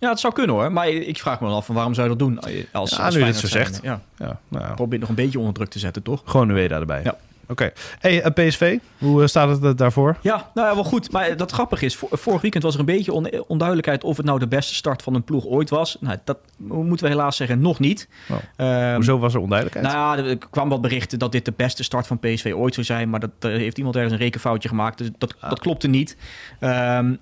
Ja, 0.00 0.08
het 0.08 0.20
zou 0.20 0.32
kunnen 0.32 0.54
hoor. 0.54 0.72
Maar 0.72 0.88
ik 0.88 1.18
vraag 1.18 1.40
me 1.40 1.46
dan 1.46 1.56
af 1.56 1.66
van 1.66 1.74
waarom 1.74 1.94
zou 1.94 2.08
je 2.10 2.16
dat 2.16 2.26
doen? 2.26 2.40
Als, 2.72 2.90
Ja, 2.90 3.04
als 3.04 3.14
nu 3.14 3.20
je 3.20 3.26
dit 3.26 3.36
zo 3.36 3.46
zegt. 3.46 3.80
Ja, 3.82 4.00
Ja, 4.16 4.40
nou, 4.48 4.74
probeer 4.74 4.98
nog 4.98 5.08
een 5.08 5.14
beetje 5.14 5.38
onder 5.38 5.54
druk 5.54 5.68
te 5.68 5.78
zetten, 5.78 6.02
toch? 6.02 6.22
gewoon 6.24 6.50
Ueda 6.50 6.78
erbij. 6.78 7.00
Ja. 7.04 7.16
Oké. 7.48 7.72
Hey, 7.98 8.22
eh, 8.22 8.30
PSV, 8.48 8.78
hoe 8.98 9.22
eh, 9.22 9.28
staat 9.28 9.48
het 9.48 9.64
eh, 9.64 9.70
daarvoor? 9.76 10.16
Ja, 10.22 10.50
nou 10.54 10.68
ja, 10.68 10.74
wel 10.74 10.84
goed. 10.84 11.12
Maar 11.12 11.36
dat 11.36 11.50
grappige 11.52 11.84
is, 11.84 11.96
vor- 11.96 12.08
vorig 12.12 12.40
weekend 12.40 12.62
was 12.62 12.74
er 12.74 12.80
een 12.80 12.86
beetje 12.86 13.12
on- 13.12 13.44
onduidelijkheid 13.46 14.04
of 14.04 14.16
het 14.16 14.26
nou 14.26 14.38
de 14.38 14.48
beste 14.48 14.74
start 14.74 15.02
van 15.02 15.14
een 15.14 15.24
ploeg 15.24 15.46
ooit 15.46 15.70
was. 15.70 15.96
Nou, 16.00 16.16
dat 16.24 16.38
moeten 16.56 17.06
we 17.06 17.12
helaas 17.12 17.36
zeggen, 17.36 17.60
nog 17.60 17.78
niet. 17.78 18.08
Oh. 18.30 18.36
Ehm, 18.56 18.94
Hoezo 18.94 19.18
was 19.18 19.34
er 19.34 19.40
onduidelijkheid? 19.40 19.94
Nou 19.94 20.18
ja, 20.18 20.24
er 20.24 20.38
kwam 20.50 20.68
wat 20.68 20.80
berichten 20.80 21.18
dat 21.18 21.32
dit 21.32 21.44
de 21.44 21.52
beste 21.56 21.82
start 21.84 22.06
van 22.06 22.18
PSV 22.18 22.52
ooit 22.56 22.74
zou 22.74 22.86
zijn. 22.86 23.10
Maar 23.10 23.20
dat, 23.20 23.30
heeft 23.40 23.78
iemand 23.78 23.94
ergens 23.96 24.12
een 24.14 24.18
rekenfoutje 24.20 24.68
gemaakt. 24.68 24.98
Dus 24.98 25.08
dat, 25.18 25.34
Ah. 25.40 25.50
dat 25.50 25.58
klopte 25.58 25.88
niet. 25.88 26.16
Ehm, 26.60 27.14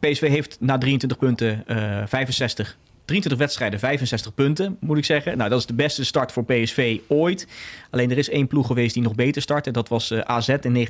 PSV 0.00 0.28
heeft 0.28 0.56
na 0.60 0.78
23 0.78 1.18
punten 1.18 1.64
uh, 1.66 2.02
65 2.06 2.76
23 3.10 3.38
wedstrijden, 3.38 3.78
65 3.78 4.34
punten, 4.34 4.76
moet 4.80 4.98
ik 4.98 5.04
zeggen. 5.04 5.36
Nou, 5.36 5.50
dat 5.50 5.58
is 5.58 5.66
de 5.66 5.74
beste 5.74 6.04
start 6.04 6.32
voor 6.32 6.44
PSV 6.44 6.98
ooit. 7.06 7.46
Alleen 7.90 8.10
er 8.10 8.18
is 8.18 8.28
één 8.28 8.46
ploeg 8.46 8.66
geweest 8.66 8.94
die 8.94 9.02
nog 9.02 9.14
beter 9.14 9.42
startte. 9.42 9.70
Dat 9.70 9.88
was 9.88 10.10
uh, 10.10 10.18
AZ 10.18 10.48
in 10.48 10.88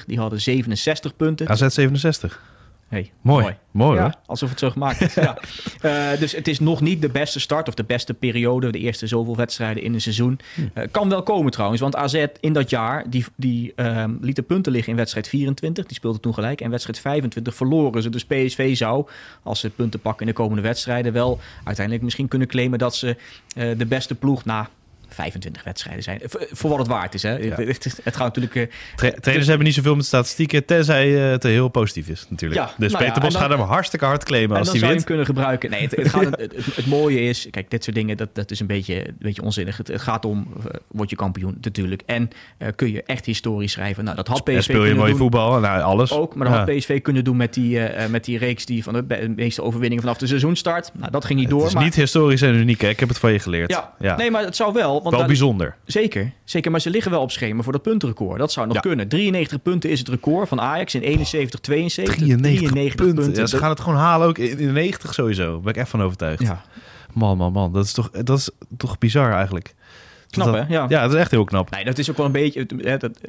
1980-81. 0.00 0.04
Die 0.06 0.18
hadden 0.18 0.40
67 0.40 1.16
punten. 1.16 1.48
AZ 1.48 1.66
67? 1.68 2.53
Hey, 2.94 3.12
mooi. 3.20 3.42
Mooi, 3.42 3.56
mooi 3.70 3.98
ja, 3.98 4.14
Alsof 4.26 4.50
het 4.50 4.58
zo 4.58 4.70
gemaakt 4.70 5.00
is. 5.00 5.14
ja. 5.14 5.38
Uh, 5.82 6.18
dus 6.20 6.32
het 6.32 6.48
is 6.48 6.60
nog 6.60 6.80
niet 6.80 7.02
de 7.02 7.08
beste 7.08 7.40
start 7.40 7.68
of 7.68 7.74
de 7.74 7.84
beste 7.84 8.14
periode. 8.14 8.72
De 8.72 8.78
eerste 8.78 9.06
zoveel 9.06 9.36
wedstrijden 9.36 9.82
in 9.82 9.94
een 9.94 10.00
seizoen. 10.00 10.40
Uh, 10.56 10.84
kan 10.90 11.08
wel 11.08 11.22
komen 11.22 11.52
trouwens. 11.52 11.80
Want 11.80 11.96
AZ 11.96 12.26
in 12.40 12.52
dat 12.52 12.70
jaar, 12.70 13.10
die, 13.10 13.24
die 13.36 13.72
uh, 13.76 14.04
liet 14.20 14.36
de 14.36 14.42
punten 14.42 14.72
liggen 14.72 14.90
in 14.90 14.98
wedstrijd 14.98 15.28
24. 15.28 15.86
Die 15.86 15.96
speelde 15.96 16.20
toen 16.20 16.34
gelijk. 16.34 16.60
En 16.60 16.70
wedstrijd 16.70 16.98
25 16.98 17.54
verloren 17.54 18.02
ze. 18.02 18.10
Dus 18.10 18.24
PSV 18.24 18.76
zou, 18.76 19.06
als 19.42 19.60
ze 19.60 19.70
punten 19.70 20.00
pakken 20.00 20.26
in 20.26 20.32
de 20.32 20.38
komende 20.38 20.62
wedstrijden... 20.62 21.12
wel 21.12 21.38
uiteindelijk 21.64 22.04
misschien 22.04 22.28
kunnen 22.28 22.48
claimen 22.48 22.78
dat 22.78 22.96
ze 22.96 23.16
de 23.54 23.86
beste 23.86 24.14
ploeg... 24.14 24.44
na 24.44 24.68
25 25.14 25.64
wedstrijden 25.64 26.02
zijn. 26.02 26.20
Voor 26.50 26.70
wat 26.70 26.78
het 26.78 26.88
waard 26.88 27.14
is. 27.14 27.22
Hè? 27.22 27.30
Het, 27.30 28.00
het, 28.04 28.16
gaat 28.16 28.36
natuurlijk. 28.36 28.54
Uh, 28.54 29.10
trainers 29.10 29.46
hebben 29.48 29.66
niet 29.66 29.74
zoveel 29.74 29.96
met 29.96 30.04
statistieken, 30.04 30.64
tenzij 30.64 31.08
uh, 31.08 31.30
het 31.30 31.42
heel 31.42 31.68
positief 31.68 32.08
is, 32.08 32.26
natuurlijk. 32.28 32.60
Ja, 32.60 32.74
dus 32.78 32.92
nou 32.92 33.04
Peter 33.04 33.22
Bos 33.22 33.34
gaat 33.34 33.50
hem 33.50 33.60
hartstikke 33.60 34.04
hard 34.04 34.24
claimen 34.24 34.56
als 34.58 34.70
hij 34.70 34.80
wint. 34.80 34.86
zou 34.86 34.98
je 34.98 35.06
kunnen 35.06 35.26
gebruiken. 35.26 35.70
Nee, 35.70 35.88
het, 35.90 36.08
gaat, 36.08 36.40
het, 36.74 36.86
mooie 36.86 37.20
is, 37.20 37.48
kijk, 37.50 37.70
dit 37.70 37.84
soort 37.84 37.96
dingen, 37.96 38.16
dat, 38.16 38.34
dat 38.34 38.50
is 38.50 38.60
een 38.60 38.66
beetje, 38.66 39.08
een 39.08 39.16
beetje 39.18 39.42
onzinnig. 39.42 39.76
Het, 39.76 39.90
gaat 39.94 40.24
om, 40.24 40.46
uh, 40.58 40.64
word 40.88 41.10
je 41.10 41.16
kampioen 41.16 41.58
natuurlijk. 41.60 42.02
En 42.06 42.30
kun 42.74 42.92
je 42.92 43.02
echt 43.02 43.26
historie 43.26 43.68
schrijven. 43.68 44.04
Nou, 44.04 44.16
dat 44.16 44.28
had 44.28 44.44
PSV 44.44 44.62
speel 44.62 44.84
je 44.84 44.94
mooi 44.94 45.10
doen, 45.10 45.18
voetbal, 45.18 45.60
nou, 45.60 45.82
alles. 45.82 46.12
Ook, 46.12 46.34
maar 46.34 46.48
dat 46.48 46.56
had 46.56 46.76
PSV 46.76 47.02
kunnen 47.02 47.24
doen 47.24 47.36
met 47.36 47.54
die, 47.54 47.80
met 48.08 48.24
die 48.24 48.38
reeks 48.38 48.66
die 48.66 48.82
van 48.82 48.92
de 48.92 49.32
meeste 49.36 49.62
overwinningen 49.62 50.02
vanaf 50.02 50.18
de 50.18 50.26
seizoenstart. 50.26 50.90
Nou, 50.94 51.10
dat 51.10 51.24
ging 51.24 51.38
niet 51.38 51.48
door. 51.48 51.62
Het 51.64 51.74
is 51.74 51.82
niet 51.82 51.94
historisch 51.94 52.42
en 52.42 52.54
uniek, 52.54 52.80
hè? 52.80 52.88
Ik 52.88 53.00
heb 53.00 53.08
het 53.08 53.18
van 53.18 53.32
je 53.32 53.38
geleerd. 53.38 53.82
Ja, 53.98 54.16
nee, 54.16 54.30
maar 54.30 54.44
het 54.44 54.56
zou 54.56 54.72
wel. 54.72 55.00
Want 55.04 55.16
wel 55.16 55.26
bijzonder. 55.26 55.76
Zeker, 55.84 56.32
zeker. 56.44 56.70
Maar 56.70 56.80
ze 56.80 56.90
liggen 56.90 57.10
wel 57.10 57.20
op 57.20 57.30
schema 57.30 57.62
voor 57.62 57.72
dat 57.72 57.82
puntenrecord. 57.82 58.38
Dat 58.38 58.52
zou 58.52 58.66
nog 58.66 58.80
kunnen. 58.80 59.08
93 59.08 59.62
punten 59.62 59.90
is 59.90 59.98
het 59.98 60.08
record 60.08 60.48
van 60.48 60.60
Ajax 60.60 60.94
in 60.94 61.00
71, 61.00 61.60
72. 61.60 62.14
93, 62.14 62.70
93 62.70 63.06
punten. 63.06 63.40
Ja, 63.40 63.46
ze 63.46 63.56
gaan 63.56 63.70
het 63.70 63.80
gewoon 63.80 63.98
halen 63.98 64.28
ook 64.28 64.38
in 64.38 64.56
de 64.56 64.72
90 64.72 65.14
sowieso. 65.14 65.52
Daar 65.52 65.60
ben 65.60 65.72
ik 65.72 65.76
echt 65.76 65.88
van 65.88 66.02
overtuigd. 66.02 66.42
Ja. 66.42 66.62
Man, 67.12 67.36
man, 67.36 67.52
man. 67.52 67.72
Dat 67.72 67.84
is 67.84 67.92
toch, 67.92 68.10
dat 68.10 68.38
is 68.38 68.50
toch 68.76 68.98
bizar 68.98 69.32
eigenlijk. 69.32 69.74
Knap, 70.30 70.54
hè? 70.54 70.74
Ja. 70.74 70.86
ja, 70.88 71.02
dat 71.02 71.12
is 71.12 71.18
echt 71.18 71.30
heel 71.30 71.44
knap. 71.44 71.70
Nee, 71.70 71.84
dat 71.84 71.98
is 71.98 72.10
ook 72.10 72.16
wel 72.16 72.26
een 72.26 72.32
beetje... 72.32 72.66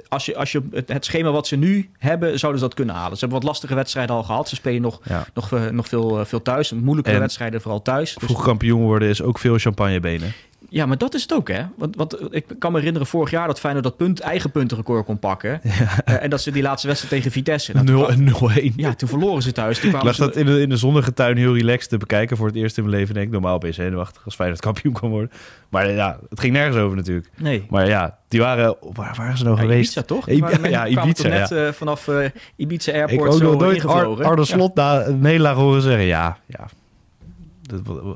Als 0.10 0.26
je, 0.26 0.36
als 0.36 0.52
je 0.52 0.62
het 0.86 1.06
schema 1.06 1.32
wat 1.32 1.48
ze 1.48 1.56
nu 1.56 1.90
hebben, 1.98 2.40
zouden 2.40 2.62
ze 2.62 2.68
dat 2.68 2.76
kunnen 2.76 2.96
halen. 2.96 3.14
Ze 3.14 3.20
hebben 3.20 3.38
wat 3.38 3.48
lastige 3.48 3.76
wedstrijden 3.76 4.16
al 4.16 4.24
gehad. 4.24 4.50
Ze 4.50 4.56
spelen 4.56 4.82
nog, 4.82 5.02
nog, 5.34 5.52
eh, 5.52 5.70
nog 5.70 5.88
veel, 5.88 6.20
eh, 6.20 6.26
veel 6.26 6.42
thuis. 6.42 6.72
Moeilijke 6.72 7.20
wedstrijden 7.20 7.62
vooral 7.62 7.82
thuis. 7.82 8.18
Vroeg 8.20 8.44
kampioen 8.44 8.82
worden 8.82 9.10
is 9.10 9.22
ook 9.22 9.40
veel 9.40 9.58
champagnebenen. 9.58 10.34
Ja, 10.70 10.86
maar 10.86 10.98
dat 10.98 11.14
is 11.14 11.22
het 11.22 11.34
ook, 11.34 11.48
hè? 11.48 11.64
Want, 11.78 11.96
want 11.96 12.18
ik 12.30 12.46
kan 12.60 12.72
me 12.72 12.78
herinneren 12.78 13.08
vorig 13.08 13.32
jaar 13.32 13.48
dat 13.48 13.60
Feyenoord 13.60 13.84
dat 13.84 13.98
punt, 13.98 14.20
eigen 14.20 14.52
puntenrecord 14.52 15.06
kon 15.06 15.20
pakken. 15.20 15.60
Ja. 15.64 15.72
Uh, 16.10 16.24
en 16.24 16.30
dat 16.30 16.42
ze 16.42 16.52
die 16.52 16.62
laatste 16.62 16.88
wedstrijd 16.88 17.14
tegen 17.14 17.32
Vitesse... 17.32 17.74
0 17.74 18.12
nou, 18.18 18.52
0-1. 18.72 18.76
Ja, 18.76 18.94
toen 18.94 19.10
verloren 19.10 19.42
ze 19.42 19.52
thuis. 19.52 19.80
ik 19.80 20.04
lag 20.04 20.16
dat 20.16 20.36
in 20.36 20.46
de, 20.46 20.62
in 20.62 20.70
de 20.70 20.78
zonnige 20.78 21.14
tuin 21.14 21.38
heel 21.38 21.56
relaxed 21.56 21.90
te 21.90 21.98
bekijken 21.98 22.38
voor 22.38 22.48
het 22.48 22.56
eerst 22.56 22.78
in 22.78 22.84
mijn 22.84 22.96
leven. 22.96 23.14
Denk 23.14 23.26
ik, 23.26 23.32
normaal 23.32 23.58
ben 23.58 23.70
je 23.70 23.76
zenuwachtig 23.76 24.26
als 24.26 24.36
Feyenoord 24.36 24.62
kampioen 24.62 24.94
kan 24.94 25.10
worden. 25.10 25.32
Maar 25.70 25.92
ja, 25.92 26.20
het 26.30 26.40
ging 26.40 26.54
nergens 26.54 26.78
over 26.78 26.98
natuurlijk. 26.98 27.30
Nee. 27.38 27.66
Maar 27.70 27.88
ja, 27.88 28.18
die 28.28 28.40
waren... 28.40 28.76
Waar 28.94 29.16
waren 29.18 29.38
ze 29.38 29.44
nou 29.44 29.58
geweest? 29.58 29.98
Ibiza, 29.98 30.02
toch? 30.02 30.30
Ja, 30.30 30.68
ja, 30.68 30.88
Ibiza, 30.88 31.28
net 31.28 31.52
uh, 31.52 31.72
vanaf 31.72 32.08
uh, 32.08 32.26
Ibiza 32.56 32.92
Airport 32.92 33.36
ik 33.36 33.44
ook 33.44 33.60
nooit 33.60 33.86
Ar 33.86 34.26
Arne 34.26 34.46
Slot 34.46 34.76
na 34.76 35.06
een 35.06 35.20
nederlaag 35.20 35.56
horen 35.56 35.82
zeggen. 35.82 36.06
Ja, 36.06 36.38
ja, 36.46 36.68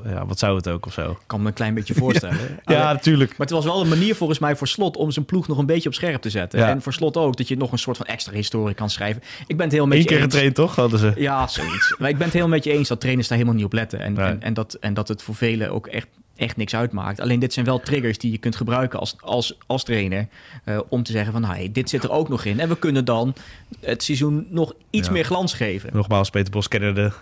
ja, 0.04 0.26
wat 0.26 0.38
zou 0.38 0.56
het 0.56 0.68
ook 0.68 0.86
of 0.86 0.92
zo? 0.92 1.10
Ik 1.10 1.16
kan 1.26 1.40
me 1.42 1.46
een 1.46 1.52
klein 1.52 1.74
beetje 1.74 1.94
voorstellen. 2.04 2.60
ja, 2.64 2.92
natuurlijk. 2.92 3.30
Maar 3.30 3.46
het 3.46 3.50
was 3.50 3.64
wel 3.64 3.80
een 3.80 3.88
manier 3.88 4.14
volgens 4.14 4.38
mij 4.38 4.56
voor 4.56 4.68
Slot 4.68 4.96
om 4.96 5.10
zijn 5.10 5.24
ploeg 5.24 5.48
nog 5.48 5.58
een 5.58 5.66
beetje 5.66 5.88
op 5.88 5.94
scherp 5.94 6.22
te 6.22 6.30
zetten. 6.30 6.66
En 6.66 6.82
voor 6.82 6.92
Slot 6.92 7.16
ook, 7.16 7.36
dat 7.36 7.48
je 7.48 7.56
nog 7.56 7.72
een 7.72 7.78
soort 7.78 7.96
van 7.96 8.06
extra 8.06 8.32
historie 8.32 8.74
kan 8.74 8.90
schrijven. 8.90 9.22
Ik 9.46 9.56
ben 9.56 9.66
het 9.66 9.74
heel 9.74 9.86
met 9.86 9.98
Eén 9.98 10.04
keer 10.04 10.20
getraind, 10.20 10.54
toch? 10.54 10.76
Hadden 10.76 10.98
ze. 10.98 11.12
Ja, 11.16 11.46
zoiets. 11.46 11.94
maar 11.98 12.08
ik 12.08 12.16
ben 12.16 12.26
het 12.26 12.34
heel 12.36 12.48
met 12.48 12.64
je 12.64 12.72
eens 12.72 12.88
dat 12.88 13.00
trainers 13.00 13.28
daar 13.28 13.38
helemaal 13.38 13.58
niet 13.58 13.66
op 13.66 13.72
letten. 13.72 14.00
En, 14.00 14.18
en, 14.18 14.42
en, 14.42 14.54
dat, 14.54 14.74
en 14.74 14.94
dat 14.94 15.08
het 15.08 15.22
voor 15.22 15.34
velen 15.34 15.72
ook 15.72 15.86
echt, 15.86 16.08
echt 16.36 16.56
niks 16.56 16.74
uitmaakt. 16.74 17.20
Alleen 17.20 17.38
dit 17.38 17.52
zijn 17.52 17.66
wel 17.66 17.80
triggers 17.80 18.18
die 18.18 18.30
je 18.30 18.38
kunt 18.38 18.56
gebruiken 18.56 18.98
als, 18.98 19.16
als, 19.20 19.58
als 19.66 19.84
trainer. 19.84 20.28
Uh, 20.64 20.80
om 20.88 21.02
te 21.02 21.12
zeggen 21.12 21.32
van, 21.32 21.40
nou, 21.40 21.54
hey, 21.54 21.72
dit 21.72 21.88
zit 21.88 22.04
er 22.04 22.10
ook 22.10 22.28
nog 22.28 22.44
in. 22.44 22.60
En 22.60 22.68
we 22.68 22.76
kunnen 22.76 23.04
dan 23.04 23.34
het 23.80 24.02
seizoen 24.02 24.46
nog 24.50 24.74
iets 24.90 25.10
meer 25.10 25.24
glans 25.24 25.54
geven. 25.54 25.90
Nogmaals, 25.92 26.30
Peter 26.30 26.50
Bos 26.52 26.68
kennen 26.68 26.94
de 26.94 27.12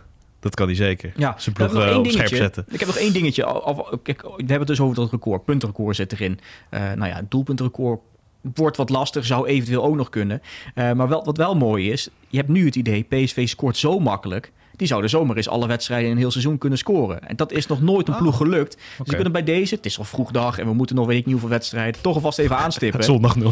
dat 0.49 0.55
kan 0.55 0.67
hij 0.67 0.77
zeker. 0.77 1.13
Ja, 1.17 1.35
zijn 1.39 1.55
ploeg 1.55 1.75
uh, 1.75 1.99
op 1.99 2.07
scherp 2.07 2.29
zetten. 2.29 2.65
Ik 2.69 2.79
heb 2.79 2.89
nog 2.89 2.99
één 2.99 3.13
dingetje. 3.13 3.43
Kijk, 4.03 4.23
we 4.23 4.29
hebben 4.37 4.59
het 4.59 4.67
dus 4.67 4.81
over 4.81 4.95
dat 4.95 5.11
record. 5.11 5.45
Puntenrecord 5.45 5.97
zit 5.97 6.13
erin. 6.13 6.41
Uh, 6.71 6.81
nou 6.81 7.07
ja, 7.07 7.17
het 7.17 7.31
doelpuntenrecord 7.31 8.01
wordt 8.55 8.77
wat 8.77 8.91
lastig. 8.91 9.25
Zou 9.25 9.47
eventueel 9.47 9.85
ook 9.85 9.97
nog 9.97 10.09
kunnen. 10.09 10.43
Uh, 10.75 10.93
maar 10.93 11.09
wel, 11.09 11.25
wat 11.25 11.37
wel 11.37 11.57
mooi 11.57 11.91
is, 11.91 12.09
je 12.29 12.37
hebt 12.37 12.49
nu 12.49 12.65
het 12.65 12.77
idee, 12.77 13.03
PSV 13.03 13.49
scoort 13.49 13.77
zo 13.77 13.99
makkelijk 13.99 14.53
die 14.79 14.89
zouden 14.89 15.11
zomaar 15.11 15.37
eens 15.37 15.49
alle 15.49 15.67
wedstrijden 15.67 16.07
in 16.07 16.13
een 16.13 16.19
heel 16.19 16.31
seizoen 16.31 16.59
kunnen 16.59 16.79
scoren. 16.79 17.29
En 17.29 17.37
dat 17.37 17.53
is 17.53 17.67
nog 17.67 17.81
nooit 17.83 18.09
een 18.09 18.17
ploeg 18.17 18.33
oh, 18.33 18.39
gelukt. 18.39 18.75
Dus 18.75 18.85
okay. 18.99 19.15
kunnen 19.15 19.33
bij 19.33 19.45
deze, 19.45 19.75
het 19.75 19.87
is 19.87 19.99
al 19.99 20.05
vroeg 20.05 20.31
dag 20.31 20.59
en 20.59 20.67
we 20.67 20.73
moeten 20.73 20.97
nog 20.97 21.07
weet 21.07 21.19
ik 21.19 21.25
niet 21.25 21.33
hoeveel 21.33 21.51
wedstrijden, 21.51 22.01
toch 22.01 22.15
alvast 22.15 22.39
even 22.39 22.57
aanstippen. 22.57 23.05
Zondag 23.11 23.37
0-0. 23.39 23.41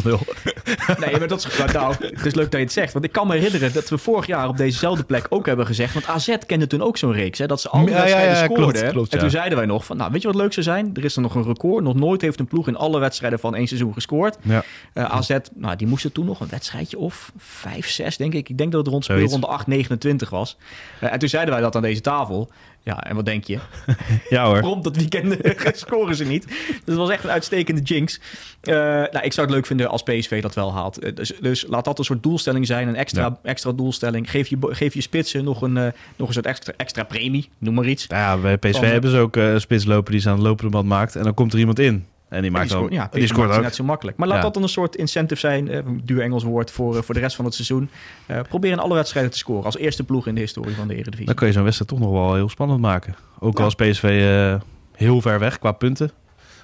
nee, 1.00 1.18
maar 1.18 1.28
dat 1.28 1.38
is, 1.38 1.72
nou, 1.72 1.94
het 1.98 2.26
is 2.26 2.34
leuk 2.34 2.50
dat 2.50 2.60
je 2.60 2.66
het 2.66 2.72
zegt. 2.72 2.92
Want 2.92 3.04
ik 3.04 3.12
kan 3.12 3.26
me 3.26 3.34
herinneren 3.34 3.72
dat 3.72 3.88
we 3.88 3.98
vorig 3.98 4.26
jaar 4.26 4.48
op 4.48 4.56
dezezelfde 4.56 5.04
plek 5.04 5.26
ook 5.28 5.46
hebben 5.46 5.66
gezegd, 5.66 5.94
want 5.94 6.06
AZ 6.06 6.36
kende 6.46 6.66
toen 6.66 6.82
ook 6.82 6.96
zo'n 6.96 7.12
reeks, 7.12 7.38
hè, 7.38 7.46
dat 7.46 7.60
ze 7.60 7.68
alle 7.68 7.84
wedstrijden 7.84 8.32
ja, 8.32 8.38
ja, 8.38 8.44
scoorden. 8.44 8.90
Klopt, 8.90 9.12
en 9.12 9.18
toen 9.18 9.30
zeiden 9.30 9.58
wij 9.58 9.66
nog 9.66 9.84
van, 9.84 9.96
nou 9.96 10.12
weet 10.12 10.22
je 10.22 10.28
wat 10.28 10.36
leuk 10.36 10.52
zou 10.52 10.66
zijn? 10.66 10.90
Er 10.94 11.04
is 11.04 11.16
er 11.16 11.22
nog 11.22 11.34
een 11.34 11.44
record. 11.44 11.84
Nog 11.84 11.94
nooit 11.94 12.20
heeft 12.20 12.40
een 12.40 12.46
ploeg 12.46 12.68
in 12.68 12.76
alle 12.76 12.98
wedstrijden 12.98 13.38
van 13.38 13.54
één 13.54 13.66
seizoen 13.66 13.92
gescoord. 13.92 14.36
Uh, 14.42 14.58
eh, 14.92 15.04
AZ, 15.04 15.36
nou 15.54 15.76
die 15.76 15.86
moesten 15.86 16.12
toen 16.12 16.26
nog 16.26 16.40
een 16.40 16.48
wedstrijdje 16.50 16.98
of 16.98 17.32
5, 17.36 17.88
6 17.88 18.16
denk 18.16 18.34
ik. 18.34 18.48
Ik 18.48 18.58
denk 18.58 18.72
dat 18.72 18.80
het 18.80 18.90
rond 18.90 19.04
speelronde 19.04 19.46
8, 19.46 19.66
29 19.66 20.30
was. 20.30 20.56
Uh, 21.02 21.12
en 21.16 21.22
toen 21.22 21.30
zeiden 21.30 21.54
wij 21.54 21.62
dat 21.62 21.76
aan 21.76 21.82
deze 21.82 22.00
tafel. 22.00 22.50
Ja, 22.82 23.02
en 23.02 23.16
wat 23.16 23.24
denk 23.24 23.44
je? 23.44 23.58
ja 24.28 24.46
hoor. 24.46 24.60
Prompt 24.60 24.84
dat 24.84 24.96
weekend 24.96 25.36
scoren 25.76 26.16
ze 26.16 26.24
niet. 26.24 26.46
Dus 26.46 26.80
het 26.84 26.96
was 26.96 27.10
echt 27.10 27.24
een 27.24 27.30
uitstekende 27.30 27.80
jinx. 27.80 28.20
Uh, 28.62 28.74
nou, 28.74 29.18
ik 29.22 29.32
zou 29.32 29.46
het 29.46 29.56
leuk 29.56 29.66
vinden 29.66 29.88
als 29.88 30.02
PSV 30.02 30.42
dat 30.42 30.54
wel 30.54 30.72
haalt. 30.72 31.04
Uh, 31.04 31.14
dus, 31.14 31.32
dus, 31.40 31.64
laat 31.68 31.84
dat 31.84 31.98
een 31.98 32.04
soort 32.04 32.22
doelstelling 32.22 32.66
zijn. 32.66 32.88
Een 32.88 32.96
extra, 32.96 33.38
extra 33.42 33.72
doelstelling. 33.72 34.30
Geef 34.30 34.48
je, 34.48 34.58
geef 34.60 34.94
je 34.94 35.00
spitsen 35.00 35.44
nog 35.44 35.62
een, 35.62 35.76
uh, 35.76 35.86
nog 36.16 36.28
een 36.28 36.34
soort 36.34 36.46
extra, 36.46 36.72
extra 36.76 37.02
premie. 37.02 37.48
Noem 37.58 37.74
maar 37.74 37.86
iets. 37.86 38.04
Ja, 38.08 38.36
bij 38.36 38.56
PSV 38.56 38.72
Van, 38.74 38.84
hebben 38.84 39.10
ze 39.10 39.18
ook 39.18 39.36
een 39.36 39.60
spitsloper 39.60 40.12
die 40.12 40.20
ze 40.20 40.30
aan 40.30 40.36
de 40.36 40.42
lopende 40.42 40.70
band 40.70 40.88
maakt. 40.88 41.16
En 41.16 41.22
dan 41.22 41.34
komt 41.34 41.52
er 41.52 41.58
iemand 41.58 41.78
in. 41.78 42.06
En 42.28 42.42
die 42.42 42.50
maakt 42.50 42.68
dan, 42.68 42.86
ja, 42.90 43.08
die 43.12 43.26
scoort 43.26 43.50
ook. 43.50 43.62
net 43.62 43.74
zo 43.74 43.84
makkelijk. 43.84 44.16
Maar 44.16 44.28
laat 44.28 44.42
dat 44.42 44.54
dan 44.54 44.62
een 44.62 44.68
soort 44.68 44.96
incentive 44.96 45.40
zijn, 45.40 45.68
uh, 45.68 45.80
duur 46.02 46.20
Engels 46.20 46.42
woord, 46.42 46.70
voor, 46.70 46.96
uh, 46.96 47.02
voor 47.02 47.14
de 47.14 47.20
rest 47.20 47.36
van 47.36 47.44
het 47.44 47.54
seizoen. 47.54 47.90
Uh, 48.26 48.40
probeer 48.48 48.70
in 48.70 48.78
alle 48.78 48.94
wedstrijden 48.94 49.32
te 49.32 49.38
scoren 49.38 49.64
als 49.64 49.76
eerste 49.76 50.04
ploeg 50.04 50.26
in 50.26 50.34
de 50.34 50.40
historie 50.40 50.74
van 50.74 50.88
de 50.88 50.94
Eredivisie. 50.94 51.26
Dan 51.26 51.34
kun 51.34 51.46
je 51.46 51.52
zo'n 51.52 51.62
wedstrijd 51.62 51.90
toch 51.90 52.00
nog 52.00 52.10
wel 52.10 52.34
heel 52.34 52.48
spannend 52.48 52.80
maken. 52.80 53.14
Ook 53.38 53.58
ja. 53.58 53.64
als 53.64 53.74
PSV 53.74 54.56
heel 54.92 55.20
ver 55.20 55.38
weg 55.38 55.58
qua 55.58 55.72
punten. 55.72 56.10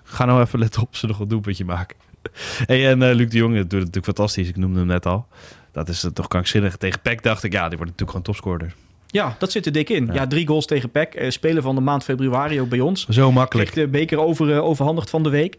Ga 0.02 0.24
nou 0.24 0.40
even 0.40 0.58
letten 0.58 0.82
op 0.82 0.96
ze 0.96 1.06
nog 1.06 1.20
een 1.20 1.28
doelpuntje 1.28 1.64
maken. 1.64 1.96
hey, 2.66 2.90
en 2.90 3.14
Luc 3.14 3.30
de 3.30 3.36
Jong 3.36 3.54
doet 3.54 3.62
het 3.62 3.72
natuurlijk 3.72 4.04
fantastisch. 4.04 4.48
Ik 4.48 4.56
noemde 4.56 4.78
hem 4.78 4.88
net 4.88 5.06
al. 5.06 5.26
Dat 5.72 5.88
is 5.88 6.06
toch 6.14 6.28
krankzinnig. 6.28 6.76
Tegen 6.76 7.00
Peck 7.00 7.22
dacht 7.22 7.42
ik, 7.42 7.52
ja, 7.52 7.68
die 7.68 7.78
wordt 7.78 7.92
natuurlijk 7.98 8.10
gewoon 8.10 8.22
topscorer. 8.22 8.74
Ja, 9.12 9.36
dat 9.38 9.52
zit 9.52 9.66
er 9.66 9.72
dik 9.72 9.88
in. 9.88 10.10
Ja, 10.12 10.26
drie 10.26 10.46
goals 10.46 10.66
tegen 10.66 10.90
PEC. 10.90 11.14
Uh, 11.14 11.30
spelen 11.30 11.62
van 11.62 11.74
de 11.74 11.80
maand 11.80 12.04
februari 12.04 12.60
ook 12.60 12.68
bij 12.68 12.80
ons. 12.80 13.06
Zo 13.08 13.32
makkelijk. 13.32 13.70
Kreeg 13.70 13.84
de 13.84 13.90
beker 13.90 14.18
over, 14.18 14.48
uh, 14.48 14.64
overhandigd 14.64 15.10
van 15.10 15.22
de 15.22 15.28
week. 15.28 15.56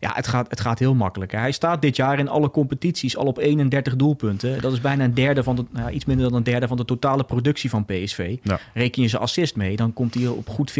Ja, 0.00 0.10
het 0.14 0.26
gaat, 0.26 0.50
het 0.50 0.60
gaat 0.60 0.78
heel 0.78 0.94
makkelijk. 0.94 1.32
Hij 1.32 1.52
staat 1.52 1.82
dit 1.82 1.96
jaar 1.96 2.18
in 2.18 2.28
alle 2.28 2.50
competities 2.50 3.16
al 3.16 3.26
op 3.26 3.38
31 3.38 3.96
doelpunten. 3.96 4.60
Dat 4.60 4.72
is 4.72 4.80
bijna 4.80 5.04
een 5.04 5.14
derde 5.14 5.42
van 5.42 5.56
de, 5.56 5.64
nou, 5.70 5.90
iets 5.90 6.04
minder 6.04 6.28
dan 6.28 6.36
een 6.36 6.42
derde 6.42 6.68
van 6.68 6.76
de 6.76 6.84
totale 6.84 7.24
productie 7.24 7.70
van 7.70 7.84
PSV. 7.84 8.36
Ja. 8.42 8.60
Reken 8.74 9.02
je 9.02 9.08
zijn 9.08 9.22
assist 9.22 9.56
mee, 9.56 9.76
dan 9.76 9.92
komt 9.92 10.14
hij 10.14 10.26
op 10.26 10.48
goed 10.48 10.72
40% 10.72 10.74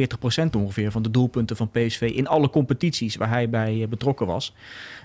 ongeveer 0.56 0.90
van 0.90 1.02
de 1.02 1.10
doelpunten 1.10 1.56
van 1.56 1.70
PSV 1.70 2.12
in 2.14 2.26
alle 2.26 2.50
competities 2.50 3.16
waar 3.16 3.28
hij 3.28 3.50
bij 3.50 3.74
uh, 3.74 3.86
betrokken 3.86 4.26
was. 4.26 4.54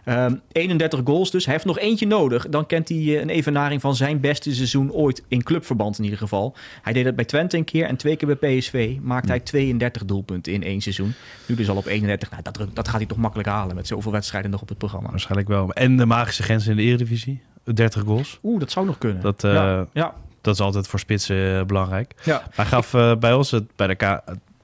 Um, 0.06 0.14
ehm, 0.14 0.36
31 0.52 1.02
goals 1.04 1.32
dus. 1.32 1.46
Hij 1.46 1.54
heeft 1.54 1.66
nog 1.66 1.80
eentje 1.80 2.08
nodig. 2.08 2.50
Dan 2.50 2.66
kent 2.66 2.90
hij 2.90 2.98
uh, 2.98 3.22
een 3.22 3.30
evenaring 3.30 3.82
van 3.82 3.96
zijn 3.96 4.20
beste 4.20 4.54
seizoen 4.54 4.92
ooit 4.92 5.24
in 5.28 5.44
clubverband 5.44 5.98
in 5.98 6.04
ieder 6.04 6.20
geval. 6.20 6.56
Hij 6.82 6.94
deed 6.94 7.06
het 7.06 7.16
bij 7.16 7.26
Twente 7.26 7.58
een 7.58 7.64
keer 7.64 7.86
en 7.86 7.96
twee 7.96 8.16
keer 8.16 8.38
bij 8.38 8.58
PSV. 8.58 8.98
Maakte 9.02 9.30
hij 9.30 9.40
32 9.40 10.06
doelpunten 10.06 10.54
in 10.54 10.64
één 10.64 10.82
seizoen. 10.82 11.14
Nu 11.46 11.56
dus 11.56 11.70
al 11.70 11.76
op 11.76 11.86
31. 11.86 12.32
Nou, 12.32 12.44
dat, 12.44 12.68
dat 12.74 12.88
gaat 12.88 12.98
hij 12.98 13.06
toch 13.06 13.18
makkelijk 13.18 13.50
halen 13.50 13.76
met 13.76 13.88
zoveel 13.88 14.05
wedstrijden 14.12 14.52
nog 14.52 14.62
op 14.62 14.70
het 14.70 14.78
programma. 14.78 15.10
Waarschijnlijk 15.10 15.48
wel. 15.48 15.72
En 15.72 15.98
de 15.98 16.06
magische 16.06 16.44
grens 16.44 16.68
in 16.68 16.76
de 16.76 16.82
Eredivisie. 16.82 17.42
30 17.64 18.02
goals. 18.02 18.40
Oeh, 18.44 18.60
dat 18.60 18.72
zou 18.72 18.86
nog 18.86 18.98
kunnen. 18.98 19.22
Dat, 19.22 19.44
uh, 19.44 19.54
ja. 19.54 19.88
ja. 19.94 20.14
dat 20.42 20.54
is 20.54 20.60
altijd 20.60 20.88
voor 20.88 21.00
spitsen 21.00 21.36
uh, 21.36 21.64
belangrijk. 21.64 22.16
Ja. 22.24 22.44
Hij 22.50 22.66
gaf 22.66 22.94
uh, 22.94 23.16
bij 23.16 23.34
ons 23.34 23.52
het, 23.52 23.76
bij 23.76 23.88
de 23.88 23.96
ka 23.96 24.24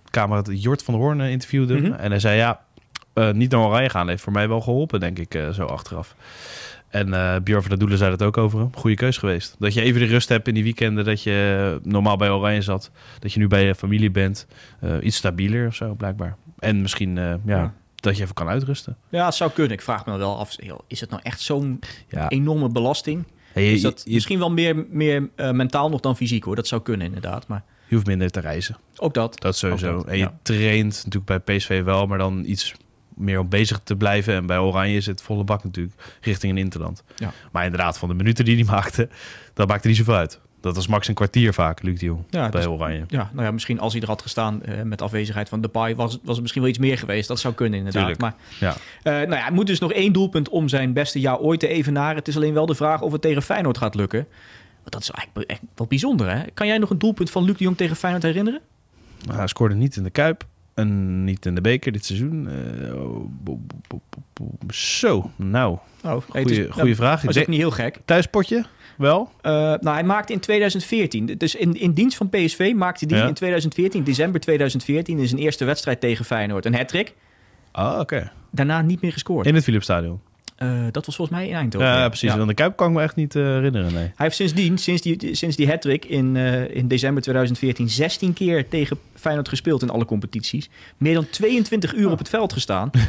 Kamer 0.10 0.52
Jort 0.52 0.84
van 0.84 0.94
der 0.94 1.04
Hoorn 1.04 1.20
interviewde. 1.20 1.78
Mm 1.78 1.84
-hmm. 1.84 1.94
En 1.94 2.10
hij 2.10 2.20
zei 2.20 2.38
ja, 2.38 2.62
niet 3.32 3.52
naar 3.52 3.62
Oranje 3.62 3.90
gaan 3.90 4.08
heeft 4.08 4.24
voor 4.24 4.34
mij 4.34 4.48
wel 4.48 4.62
geholpen, 4.62 5.00
denk 5.00 5.20
ik, 5.20 5.40
zo 5.52 5.66
achteraf. 5.66 6.16
En 6.92 7.14
eh 7.14 7.36
Björn 7.44 7.62
van 7.62 7.70
der 7.70 7.80
Doelen 7.80 7.98
zei 7.98 8.10
dat 8.10 8.22
ook 8.22 8.38
over 8.38 8.60
hem. 8.60 8.70
Goede 8.76 8.96
keus 8.96 9.18
geweest. 9.18 9.56
Dat 9.60 9.74
je 9.74 9.82
even 9.82 10.02
de 10.02 10.08
rust 10.08 10.30
hebt 10.30 10.48
in 10.48 10.54
die 10.54 10.64
weekenden 10.64 11.06
dat 11.06 11.24
je 11.24 11.80
normaal 11.84 12.18
bij 12.18 12.30
Oranje 12.30 12.62
zat. 12.62 12.92
Dat 13.20 13.34
je 13.34 13.40
nu 13.40 13.48
bij 13.48 13.66
je 13.66 13.76
familie 13.76 14.12
bent. 14.12 14.48
Eh, 14.80 14.94
iets 15.02 15.18
stabieler 15.18 15.68
of 15.68 15.76
zo, 15.76 15.94
blijkbaar. 15.94 16.36
En 16.60 16.82
misschien 16.82 17.18
eh, 17.18 17.34
ja, 17.46 17.58
Ja. 17.58 17.74
Dat 18.02 18.18
je 18.18 18.24
even 18.24 18.36
kan 18.36 18.48
uitrusten. 18.48 18.98
Ja, 19.10 19.26
het 19.26 19.36
zou 19.36 19.52
kunnen. 19.52 19.74
Ik 19.74 19.82
vraag 19.82 20.06
me 20.06 20.18
wel 20.18 20.38
af, 20.38 20.56
is 20.88 21.00
het 21.00 21.10
nou 21.10 21.22
echt 21.24 21.42
zo'n 21.42 21.80
Ja. 22.10 22.30
enorme 22.30 22.70
belasting? 22.70 23.26
Hey, 23.54 23.64
je, 23.66 23.72
Is 23.72 23.82
dat 23.82 24.02
je- 24.06 24.14
misschien 24.14 24.40
wel 24.40 24.52
meer, 24.52 24.86
meer 24.90 25.30
eh, 25.36 25.52
mentaal 25.52 25.90
nog 25.90 26.00
dan 26.00 26.16
fysiek 26.16 26.44
hoor. 26.44 26.56
Dat 26.56 26.68
zou 26.68 26.82
kunnen 26.82 27.06
inderdaad. 27.08 27.48
Maar 27.48 27.64
je 27.88 27.96
hoeft 27.96 28.08
minder 28.08 28.30
te 28.30 28.40
reizen. 28.40 28.78
ook 28.98 29.14
dat. 29.14 29.42
Dat 29.42 29.58
sowieso. 29.58 29.94
Dat, 29.96 30.06
en 30.06 30.18
je 30.18 30.24
ja. 30.24 30.38
traint 30.42 31.02
natuurlijk 31.06 31.44
bij 31.44 31.58
PSV 31.58 31.84
wel, 31.84 32.06
maar 32.08 32.18
dan 32.18 32.44
iets 32.46 32.74
meer 33.16 33.40
om 33.40 33.50
bezig 33.50 33.80
te 33.84 33.96
blijven. 33.96 34.34
En 34.34 34.46
bij 34.46 34.58
Oranje 34.58 34.96
is 34.96 35.06
het 35.06 35.22
volle 35.22 35.44
bak 35.44 35.64
natuurlijk 35.64 36.18
richting 36.22 36.52
een 36.52 36.58
interland. 36.58 37.04
Ja. 37.16 37.34
Maar 37.52 37.64
inderdaad, 37.64 37.98
van 37.98 38.10
de 38.10 38.16
minuten 38.16 38.46
die 38.46 38.56
hij 38.56 38.64
maakte, 38.74 39.10
dat 39.54 39.68
maakte 39.68 39.88
niet 39.88 39.98
zoveel 39.98 40.16
uit. 40.16 40.40
Dat 40.62 40.76
was 40.76 40.88
max 40.88 41.08
een 41.08 41.14
kwartier 41.14 41.54
vaak, 41.54 41.82
Luc 41.82 42.00
de 42.00 42.06
Jong, 42.06 42.24
Ja, 42.30 42.50
bij 42.50 42.62
dus- 42.62 42.70
Oranje. 42.70 43.04
Ja, 43.08 43.30
nou 43.34 43.46
ja, 43.46 43.52
misschien 43.52 43.80
als 43.80 43.94
hij 43.94 44.02
er 44.02 44.08
had 44.08 44.22
gestaan 44.22 44.64
eh, 44.64 44.82
met 44.82 45.02
afwezigheid 45.02 45.50
van 45.50 45.62
Depay, 45.62 45.96
was, 45.96 46.12
het- 46.12 46.22
was 46.24 46.32
het 46.32 46.42
misschien 46.42 46.62
wel 46.62 46.70
iets 46.72 46.80
meer 46.80 46.98
geweest. 46.98 47.28
Dat 47.28 47.40
zou 47.40 47.54
kunnen 47.54 47.78
inderdaad. 47.78 48.02
Tuurlijk. 48.02 48.22
Maar 48.22 48.36
Ja. 48.60 48.76
eh, 49.04 49.14
nou 49.28 49.36
ja, 49.36 49.42
hij 49.42 49.52
moet 49.52 49.68
dus 49.68 49.80
nog 49.80 49.92
één 49.94 50.14
doelpunt 50.14 50.50
om 50.50 50.68
zijn 50.70 50.94
beste 50.94 51.20
jaar 51.20 51.38
ooit 51.40 51.60
te 51.60 51.68
evenaren. 51.68 52.16
Het 52.16 52.28
is 52.28 52.36
alleen 52.36 52.54
wel 52.54 52.66
de 52.66 52.76
vraag 52.76 53.02
of 53.02 53.12
het 53.12 53.22
tegen 53.22 53.42
Feyenoord 53.42 53.78
gaat 53.78 53.96
lukken. 53.96 54.28
Want 54.80 54.92
dat 54.92 55.02
is 55.02 55.10
eigenlijk 55.12 55.50
echt 55.50 55.62
wel 55.76 55.88
bijzonder, 55.88 56.32
hè? 56.38 56.44
Kan 56.54 56.68
jij 56.68 56.78
nog 56.78 56.90
een 56.90 56.98
doelpunt 57.00 57.30
van 57.30 57.44
Luc 57.44 57.58
de 57.58 57.64
Jong 57.64 57.78
tegen 57.78 57.96
Feyenoord 57.96 58.24
herinneren? 58.24 58.62
Maar 59.28 59.38
hij 59.38 59.48
scoorde 59.48 59.76
niet 59.76 59.96
in 59.96 60.04
de 60.04 60.10
Kuip 60.10 60.46
en 60.74 61.24
niet 61.24 61.46
in 61.46 61.56
de 61.56 61.62
beker 61.62 61.92
dit 61.92 62.06
seizoen. 62.06 62.48
Eh, 62.50 62.96
oh, 62.96 63.26
bo- 63.44 63.60
bo- 63.88 64.02
bo- 64.08 64.22
bo- 64.34 64.74
zo, 64.74 65.32
nou, 65.36 65.78
Oh, 66.04 66.22
goede 66.30 66.68
goede 66.72 66.96
vraag. 66.96 67.20
Ik 67.24 67.26
Dat 67.34 67.36
is 67.36 67.48
niet 67.48 67.60
heel 67.60 67.72
gek. 67.72 68.00
thuispotje, 68.06 68.66
wel? 69.02 69.32
Eh, 69.42 69.52
nou, 69.52 69.90
hij 69.90 70.04
maakte 70.04 70.34
in 70.34 70.40
2014, 70.40 71.26
dus 71.38 71.56
in, 71.56 71.74
in 71.80 71.94
dienst 71.94 72.18
van 72.18 72.30
PSV 72.30 72.72
maakte 72.76 73.06
hij 73.08 73.18
Ja. 73.18 73.28
in 73.28 73.34
2014, 73.34 74.04
december 74.04 74.42
2014, 74.42 75.18
in 75.20 75.28
zijn 75.28 75.42
eerste 75.42 75.66
wedstrijd 75.66 76.00
tegen 76.00 76.26
Feyenoord 76.26 76.66
een 76.66 76.76
hat-trick. 76.76 77.14
Ah, 77.72 78.00
oké. 78.00 78.32
Daarna 78.52 78.82
niet 78.82 79.02
meer 79.02 79.12
gescoord. 79.12 79.48
In 79.48 79.56
het 79.56 79.64
Philipsstadion. 79.64 80.20
Eh, 80.56 80.70
dat 80.92 81.06
was 81.06 81.16
volgens 81.16 81.38
mij 81.38 81.48
in 81.48 81.56
Eindhoven. 81.56 81.88
Ja, 81.88 82.08
precies. 82.08 82.30
Ja. 82.30 82.36
Want 82.38 82.50
de 82.50 82.54
Kuip 82.56 82.76
kan 82.76 82.88
ik 82.88 82.94
me 82.96 83.02
echt 83.02 83.16
niet 83.16 83.36
eh, 83.36 83.44
herinneren, 83.44 83.94
nee. 83.94 84.04
Hij 84.04 84.12
heeft 84.16 84.36
sindsdien, 84.36 84.78
sinds 84.78 85.02
die, 85.02 85.36
sinds 85.36 85.56
die 85.56 85.68
hat-trick 85.68 86.06
in, 86.06 86.36
in 86.72 86.88
december 86.88 87.24
2014, 87.24 87.90
16 87.90 88.34
keer 88.34 88.68
tegen 88.68 88.98
Feyenoord 89.16 89.50
gespeeld 89.50 89.82
in 89.82 89.90
alle 89.90 90.06
competities. 90.06 90.70
Meer 90.98 91.14
dan 91.14 91.30
22 91.30 91.94
uur 91.94 92.12
op 92.12 92.18
het 92.18 92.30
veld 92.30 92.54
gestaan. 92.54 92.90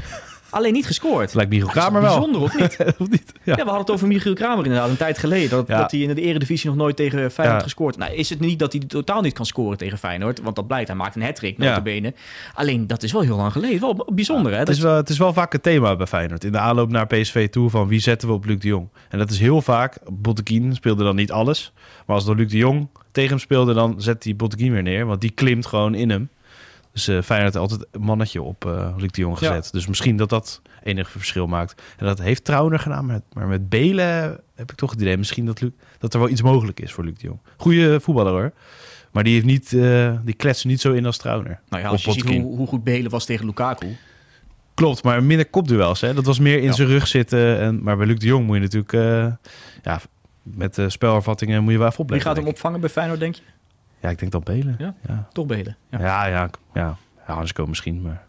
Alleen 0.53 0.73
niet 0.73 0.87
gescoord. 0.87 1.35
Lijkt 1.35 1.51
Michiel 1.51 1.69
Kramer 1.69 2.03
wel. 2.03 2.15
Bijzonder, 2.15 2.41
of 2.43 2.59
niet? 2.59 2.77
of 2.99 3.11
niet? 3.11 3.33
Ja. 3.33 3.41
Ja, 3.45 3.55
we 3.55 3.62
hadden 3.62 3.81
het 3.81 3.91
over 3.91 4.07
Michiel 4.07 4.35
Kramer 4.35 4.65
inderdaad 4.65 4.88
een 4.88 4.97
tijd 4.97 5.19
geleden. 5.19 5.51
Dat, 5.51 5.67
Ja. 5.69 5.79
dat 5.81 5.91
hij 5.91 6.01
in 6.01 6.15
de 6.15 6.21
eredivisie 6.21 6.69
nog 6.69 6.79
nooit 6.79 6.97
tegen 6.97 7.31
Feyenoord 7.31 7.59
Ja. 7.59 7.65
gescoord. 7.65 7.97
Nou, 7.97 8.12
is 8.15 8.31
het 8.31 8.41
niet 8.41 8.59
dat 8.59 8.73
hij 8.73 8.83
totaal 8.87 9.21
niet 9.21 9.33
kan 9.33 9.47
scoren 9.47 9.79
tegen 9.79 9.99
Feyenoord? 9.99 10.41
Want 10.43 10.57
dat 10.57 10.67
blijkt, 10.67 10.88
hij 10.88 10.97
maakt 10.97 11.17
een 11.17 11.23
hat-trick, 11.23 11.59
notabene. 11.59 12.15
Alleen, 12.55 12.87
dat 12.87 13.03
is 13.03 13.12
wel 13.12 13.21
heel 13.23 13.37
lang 13.37 13.53
geleden. 13.53 13.81
Wel 13.81 14.07
bijzonder, 14.15 14.53
hè? 14.53 14.59
Het 14.59 14.69
is, 14.69 14.79
wel, 14.79 14.97
het 14.97 15.09
is 15.09 15.19
wel 15.19 15.33
vaak 15.33 15.53
het 15.53 15.62
thema 15.62 15.97
bij 15.97 16.07
Feyenoord. 16.07 16.45
In 16.45 16.53
de 16.53 16.59
aanloop 16.59 16.91
naar 16.91 17.07
PSV 17.07 17.49
toe 17.49 17.71
van 17.71 17.88
wie 17.88 18.01
zetten 18.01 18.29
we 18.29 18.35
op 18.35 18.45
Luc 18.45 18.59
de 18.59 18.69
Jong. 18.69 18.88
En 19.09 19.19
dat 19.19 19.31
is 19.31 19.38
heel 19.38 19.62
vaak. 19.62 19.99
Botteguin 20.11 20.75
speelde 20.75 21.05
dan 21.05 21.17
niet 21.17 21.33
alles. 21.33 21.73
Maar 22.07 22.17
als 22.17 22.25
dan 22.25 22.37
Luc 22.37 22.51
de 22.51 22.57
Jong 22.57 22.88
tegen 23.12 23.31
hem 23.31 23.38
speelde, 23.38 23.75
dan 23.75 23.95
zet 23.99 24.25
hij 24.25 24.37
Botteguin 24.37 24.73
weer 24.73 24.83
neer. 24.83 25.07
Want 25.07 25.21
die 25.21 25.31
klimt 25.31 25.67
gewoon 25.67 25.95
in 25.95 26.11
hem. 26.11 26.29
Dus 26.92 27.09
eh 27.09 27.22
Feyenoord 27.22 27.57
altijd 27.57 27.87
een 27.90 28.00
mannetje 28.00 28.42
op 28.42 28.64
eh 28.66 28.94
Luc 28.96 29.11
de 29.11 29.20
Jong 29.20 29.38
Ja. 29.38 29.46
gezet. 29.48 29.72
Dus 29.72 29.87
misschien 29.87 30.16
dat 30.16 30.28
dat 30.28 30.61
enig 30.83 31.11
verschil 31.11 31.46
maakt. 31.46 31.83
En 31.96 32.07
dat 32.07 32.18
heeft 32.18 32.44
Trauner 32.44 32.78
gedaan. 32.78 33.07
Maar, 33.07 33.20
maar 33.33 33.46
met 33.46 33.68
Belen 33.68 34.40
heb 34.55 34.70
ik 34.70 34.76
toch 34.76 34.90
het 34.90 35.00
idee 35.00 35.16
misschien 35.16 35.46
dat, 35.46 35.61
Luc, 35.61 35.70
dat 35.98 36.14
er 36.14 36.20
wel 36.20 36.28
iets 36.28 36.42
mogelijk 36.42 36.81
is 36.81 36.92
voor 36.92 37.05
Luc 37.05 37.14
de 37.18 37.26
Jong. 37.26 37.38
Goeie 37.57 38.00
voetballer 38.00 38.33
hoor. 38.33 38.52
Maar 39.11 39.24
die, 39.24 39.33
heeft 39.35 39.44
niet, 39.46 39.72
eh, 39.72 40.12
die 40.24 40.35
kletst 40.35 40.62
er 40.62 40.68
niet 40.68 40.81
zo 40.81 40.92
in 40.92 41.07
als 41.07 41.16
Trauner. 41.16 41.61
nou 41.68 41.83
ja, 41.83 41.88
als 41.88 42.05
je 42.05 42.12
ziet 42.12 42.24
hoe, 42.28 42.57
hoe 42.57 42.66
goed 42.66 42.85
Belen 42.85 43.11
was 43.11 43.24
tegen 43.24 43.46
Lukaku. 43.46 43.96
Klopt, 44.74 45.02
maar 45.02 45.22
minder 45.22 45.46
kopduels. 45.46 46.00
Hè? 46.00 46.14
Dat 46.14 46.24
was 46.26 46.38
meer 46.38 46.59
in 46.59 46.64
Ja. 46.64 46.72
zijn 46.72 46.88
rug 46.88 47.07
zitten. 47.07 47.59
En, 47.59 47.83
maar 47.83 47.96
bij 47.96 48.07
Luc 48.07 48.18
de 48.18 48.26
Jong 48.26 48.46
moet 48.46 48.57
je 48.57 48.62
natuurlijk... 48.62 48.92
eh, 48.92 49.33
ja, 49.83 50.00
met 50.42 50.78
spelervattingen 50.87 51.62
moet 51.62 51.72
je 51.72 51.78
wel 51.78 51.87
even 51.87 51.96
Wie 51.98 52.05
opletten. 52.07 52.28
gaat 52.28 52.38
hem 52.38 52.46
opvangen 52.48 52.81
bij 52.81 52.88
Feyenoord, 52.88 53.20
denk 53.20 53.35
je? 53.35 53.42
Ja, 54.03 54.09
ik 54.09 54.19
denk 54.19 54.33
dat 54.33 54.45
Belen. 54.45 54.75
Ja? 54.79 54.95
Ja, 55.09 55.29
Toch 55.33 55.47
Belen. 55.47 55.77
Ja. 55.91 55.99
ja, 56.01 56.27
ja. 56.27 56.51
ja. 56.75 56.97
Hansko 57.25 57.67
misschien, 57.67 58.03
maar... 58.03 58.25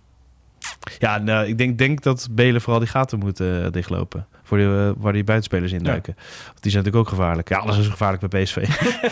Ja, 0.99 1.17
nou, 1.17 1.47
ik 1.47 1.57
denk, 1.57 1.77
denk 1.77 2.01
dat 2.01 2.27
Belen 2.31 2.61
vooral 2.61 2.79
die 2.79 2.89
gaten 2.89 3.19
moet 3.19 3.39
eh, 3.39 3.67
dichtlopen. 3.71 4.27
Voor 4.45 4.57
die, 4.57 4.67
eh, 4.67 4.89
waar 4.97 5.13
die 5.13 5.23
buitenspelers 5.23 5.71
in 5.71 5.83
duiken. 5.83 6.13
Want 6.45 6.61
die 6.61 6.71
zijn 6.71 6.83
natuurlijk 6.83 6.95
ook 6.95 7.17
gevaarlijk. 7.19 7.49
Ja, 7.49 7.57
alles 7.57 7.77
is 7.77 7.87
gevaarlijk 7.87 8.29
bij 8.29 8.43
PSV. 8.43 8.55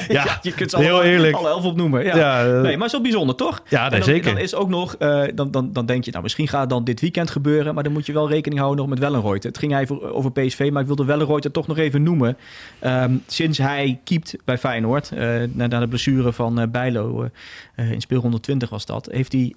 ja, 0.08 0.24
Ja, 0.24 0.40
je 0.42 0.54
kunt 0.54 0.70
ze 0.72 0.78
heel 0.78 0.86
allemaal- 0.90 1.04
eerlijk. 1.12 1.36
alle 1.36 1.48
elf 1.50 1.64
opnoemen. 1.66 2.04
Ja. 2.04 2.16
Ja, 2.16 2.46
eh, 2.56 2.62
Nee, 2.62 2.78
maar 2.78 2.90
wel 2.92 3.02
bijzonder, 3.02 3.36
toch? 3.36 3.62
ja 3.70 3.82
nee, 3.82 3.90
dan, 4.00 4.04
zeker. 4.04 4.34
Dan 4.34 4.42
is 4.42 4.56
ook 4.56 4.70
nog, 4.70 4.96
eh, 4.96 5.24
dan, 5.36 5.52
dan, 5.52 5.74
dan 5.74 5.86
denk 5.86 6.04
je, 6.06 6.12
nou 6.12 6.24
misschien 6.24 6.48
gaat 6.48 6.60
het 6.62 6.70
dan 6.70 6.84
dit 6.84 7.00
weekend 7.02 7.30
gebeuren, 7.30 7.74
maar 7.74 7.84
dan 7.84 7.94
moet 7.94 8.06
je 8.06 8.14
wel 8.14 8.30
rekening 8.30 8.60
houden 8.60 8.80
nog 8.80 8.90
met 8.90 9.00
Wellenreuter. 9.00 9.50
Het 9.50 9.60
ging 9.60 9.78
even 9.78 10.14
over 10.14 10.32
PSV, 10.32 10.70
maar 10.72 10.82
ik 10.82 10.88
wilde 10.88 11.06
Wellenreuter 11.06 11.52
toch 11.52 11.68
nog 11.68 11.78
even 11.78 12.04
noemen. 12.04 12.38
Ehm, 12.80 13.14
sinds 13.28 13.58
hij 13.58 14.00
keept 14.04 14.36
bij 14.46 14.58
Feyenoord, 14.58 15.12
na, 15.54 15.68
na 15.68 15.80
de 15.80 15.88
blessure 15.88 16.34
van 16.34 16.68
Bijlo, 16.72 17.30
in 17.76 18.02
speelronde 18.02 18.40
20 18.40 18.70
was 18.70 18.86
dat, 18.86 19.08
heeft 19.12 19.32
hij 19.32 19.54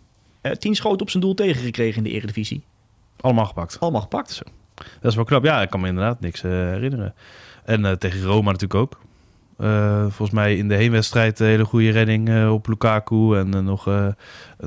tien 0.58 0.74
schoten 0.74 1.00
op 1.00 1.10
zijn 1.10 1.22
doel 1.22 1.34
tegengekregen 1.34 1.96
in 1.96 2.10
de 2.10 2.10
Eredivisie. 2.16 2.62
Allemaal 3.20 3.44
gepakt. 3.46 3.80
Allemaal 3.80 4.00
gepakt. 4.00 4.42
Dat 4.74 5.10
is 5.10 5.14
wel 5.14 5.24
knap. 5.24 5.44
Ja, 5.44 5.62
ik 5.62 5.70
kan 5.70 5.80
me 5.80 5.88
inderdaad 5.88 6.20
niks 6.20 6.42
eh, 6.42 6.50
herinneren. 6.50 7.14
En 7.64 7.84
eh, 7.84 7.92
tegen 7.92 8.22
Roma 8.22 8.50
natuurlijk 8.50 8.74
ook. 8.80 9.00
Eh, 9.58 10.00
volgens 10.00 10.30
mij 10.30 10.56
in 10.56 10.68
de 10.68 10.74
heenwedstrijd 10.74 11.40
een 11.40 11.46
hele 11.46 11.64
goede 11.64 11.90
redding 11.90 12.48
op 12.48 12.66
Lukaku. 12.68 13.36
En 13.36 13.64
nog 13.64 13.86
een 13.86 14.14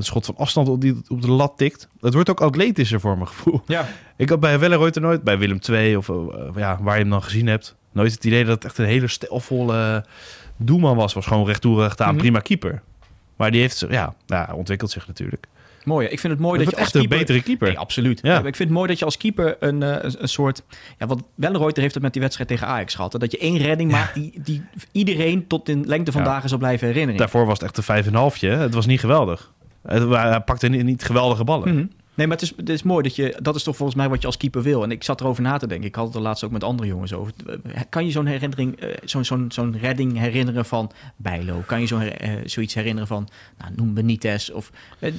schot 0.03 0.25
van 0.25 0.35
afstand 0.37 0.67
op, 0.69 0.81
die 0.81 1.01
op 1.07 1.21
de 1.21 1.31
lat 1.31 1.53
tikt. 1.57 1.87
Het 2.01 2.13
wordt 2.13 2.29
ook 2.29 2.41
atletischer 2.41 2.99
voor 2.99 3.15
mijn 3.15 3.27
gevoel. 3.27 3.61
Ja, 3.65 3.87
Ik 4.15 4.29
had 4.29 4.39
bij 4.39 4.59
Welleroyter 4.59 5.01
nooit, 5.01 5.23
bij 5.23 5.37
Willem 5.37 5.59
II 5.69 5.95
of 5.95 6.07
ja, 6.55 6.77
waar 6.81 6.95
je 6.95 7.01
hem 7.01 7.09
dan 7.09 7.23
gezien 7.23 7.47
hebt, 7.47 7.75
nooit 7.91 8.11
het 8.11 8.25
idee 8.25 8.43
dat 8.45 8.53
het 8.55 8.65
echt 8.65 8.77
een 8.77 8.85
hele 8.85 9.07
stelvolle 9.07 10.05
doelman 10.57 10.95
was. 10.95 11.13
Was 11.13 11.25
gewoon 11.25 11.45
recht 11.45 11.61
toe, 11.61 11.81
recht 11.81 12.01
aan, 12.01 12.09
Mhm. 12.09 12.17
prima 12.17 12.39
keeper. 12.39 12.81
Maar 13.35 13.51
die 13.51 13.61
heeft, 13.61 13.85
ja, 13.89 14.13
ja, 14.25 14.49
ontwikkelt 14.53 14.91
zich 14.91 15.07
natuurlijk. 15.07 15.47
Mooi. 15.87 16.07
Ik 16.07 16.19
vind 16.19 16.33
het 16.33 16.41
mooi 16.41 16.57
Dat 16.59 16.69
je 16.69 16.75
echt 16.75 16.85
als 16.85 16.93
een 16.93 16.99
keeper... 16.99 17.17
betere 17.17 17.41
keeper. 17.41 17.67
Nee, 17.67 17.77
absoluut. 17.79 18.19
Ja. 18.23 18.37
Ik 18.37 18.43
vind 18.43 18.57
het 18.57 18.69
mooi 18.69 18.87
dat 18.87 18.99
je 18.99 19.05
als 19.05 19.17
keeper 19.17 19.55
een, 19.59 19.83
eh, 19.83 19.89
een, 20.01 20.15
een 20.21 20.29
soort... 20.29 20.63
Ja, 20.97 21.05
wat 21.07 21.23
Wellenreuter 21.35 21.81
heeft 21.81 21.93
het 21.93 22.03
met 22.03 22.13
die 22.13 22.21
wedstrijd 22.21 22.49
tegen 22.49 22.67
Ajax 22.67 22.95
gehad. 22.95 23.13
hè, 23.13 23.19
Dat 23.19 23.31
je 23.31 23.37
één 23.37 23.57
redding 23.57 23.91
maakt 23.91 24.13
die, 24.13 24.33
die 24.43 24.63
iedereen 24.91 25.47
tot 25.47 25.69
in 25.69 25.83
lengte 25.87 26.11
van 26.11 26.21
Ja. 26.21 26.27
dagen 26.27 26.49
zal 26.49 26.57
blijven 26.57 26.87
herinneren. 26.87 27.17
Daarvoor 27.19 27.45
was 27.45 27.53
het 27.59 27.67
echt 27.67 27.77
een 27.77 27.83
vijf 27.83 28.07
en 28.07 28.13
halfje. 28.13 28.49
Het 28.49 28.73
was 28.73 28.85
niet 28.85 28.99
geweldig. 28.99 29.51
Hij 29.87 30.41
pakte 30.41 30.67
niet, 30.67 30.83
niet 30.83 31.03
geweldige 31.03 31.43
ballen. 31.43 31.73
Mhm. 31.75 31.85
Nee, 32.17 32.27
maar 32.27 32.37
het 32.37 32.45
is, 32.45 32.53
het 32.57 32.69
is 32.69 32.83
mooi 32.83 33.03
dat 33.03 33.15
je... 33.15 33.37
Dat 33.41 33.55
is 33.55 33.63
toch 33.63 33.75
volgens 33.75 33.97
mij 33.97 34.09
wat 34.09 34.21
je 34.21 34.27
als 34.27 34.37
keeper 34.37 34.61
wil. 34.61 34.83
En 34.83 34.91
ik 34.91 35.03
zat 35.03 35.21
erover 35.21 35.43
na 35.43 35.57
te 35.57 35.67
denken. 35.67 35.87
Ik 35.87 35.95
had 35.95 36.05
het 36.05 36.15
er 36.15 36.21
laatst 36.21 36.43
ook 36.43 36.51
met 36.51 36.63
andere 36.63 36.87
jongens 36.87 37.13
over. 37.13 37.33
Kan 37.89 38.05
je 38.05 38.11
zo'n 38.11 38.25
herinnering, 38.25 38.79
eh, 38.79 38.89
zo'n 39.03 39.25
zo'n 39.25 39.45
zo'n 39.49 39.77
redding 39.81 40.17
herinneren 40.17 40.65
van 40.65 40.91
Bijlo? 41.15 41.63
Kan 41.65 41.81
je 41.81 41.87
zo'n 41.87 42.01
eh, 42.01 42.31
zoiets 42.45 42.73
herinneren 42.73 43.07
van, 43.07 43.27
nou, 43.57 43.71
noem 43.75 43.93
Benitez? 43.93 44.49
Of, 44.49 44.71
eh, 44.99 45.13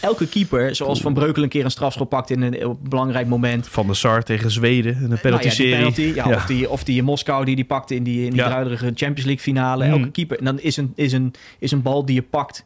elke 0.00 0.26
keeper, 0.28 0.74
zoals 0.74 1.00
Van 1.00 1.14
Breukelen 1.14 1.42
een 1.42 1.48
keer 1.48 1.64
een 1.64 1.70
strafschop 1.70 2.08
pakt 2.08 2.30
in 2.30 2.42
een, 2.42 2.62
een 2.62 2.78
belangrijk 2.88 3.26
moment. 3.26 3.68
Van 3.68 3.86
de 3.86 3.94
Sar 3.94 4.22
tegen 4.22 4.50
Zweden, 4.50 4.94
in 4.94 5.00
de 5.00 5.06
Nou 5.06 5.14
ja, 5.14 5.20
penalty-serie. 5.20 5.76
penalty, 5.76 6.02
ja, 6.02 6.28
Ja. 6.28 6.34
Of, 6.36 6.46
die, 6.46 6.70
of 6.70 6.84
die 6.84 6.98
in 6.98 7.04
Moskou 7.04 7.44
die 7.44 7.56
die 7.56 7.64
pakte 7.64 7.94
in 7.94 8.02
die, 8.02 8.24
in 8.24 8.30
die 8.30 8.42
Champions 8.78 9.24
League 9.24 9.38
finale. 9.38 9.84
Mhm. 9.84 9.92
Elke 9.92 10.10
keeper. 10.10 10.38
En 10.38 10.44
dan 10.44 10.60
is 10.60 10.76
een, 10.76 10.92
is 10.94 11.12
een, 11.12 11.34
is 11.58 11.70
een 11.72 11.82
bal 11.82 12.04
die 12.04 12.14
je 12.14 12.22
pakt 12.22 12.64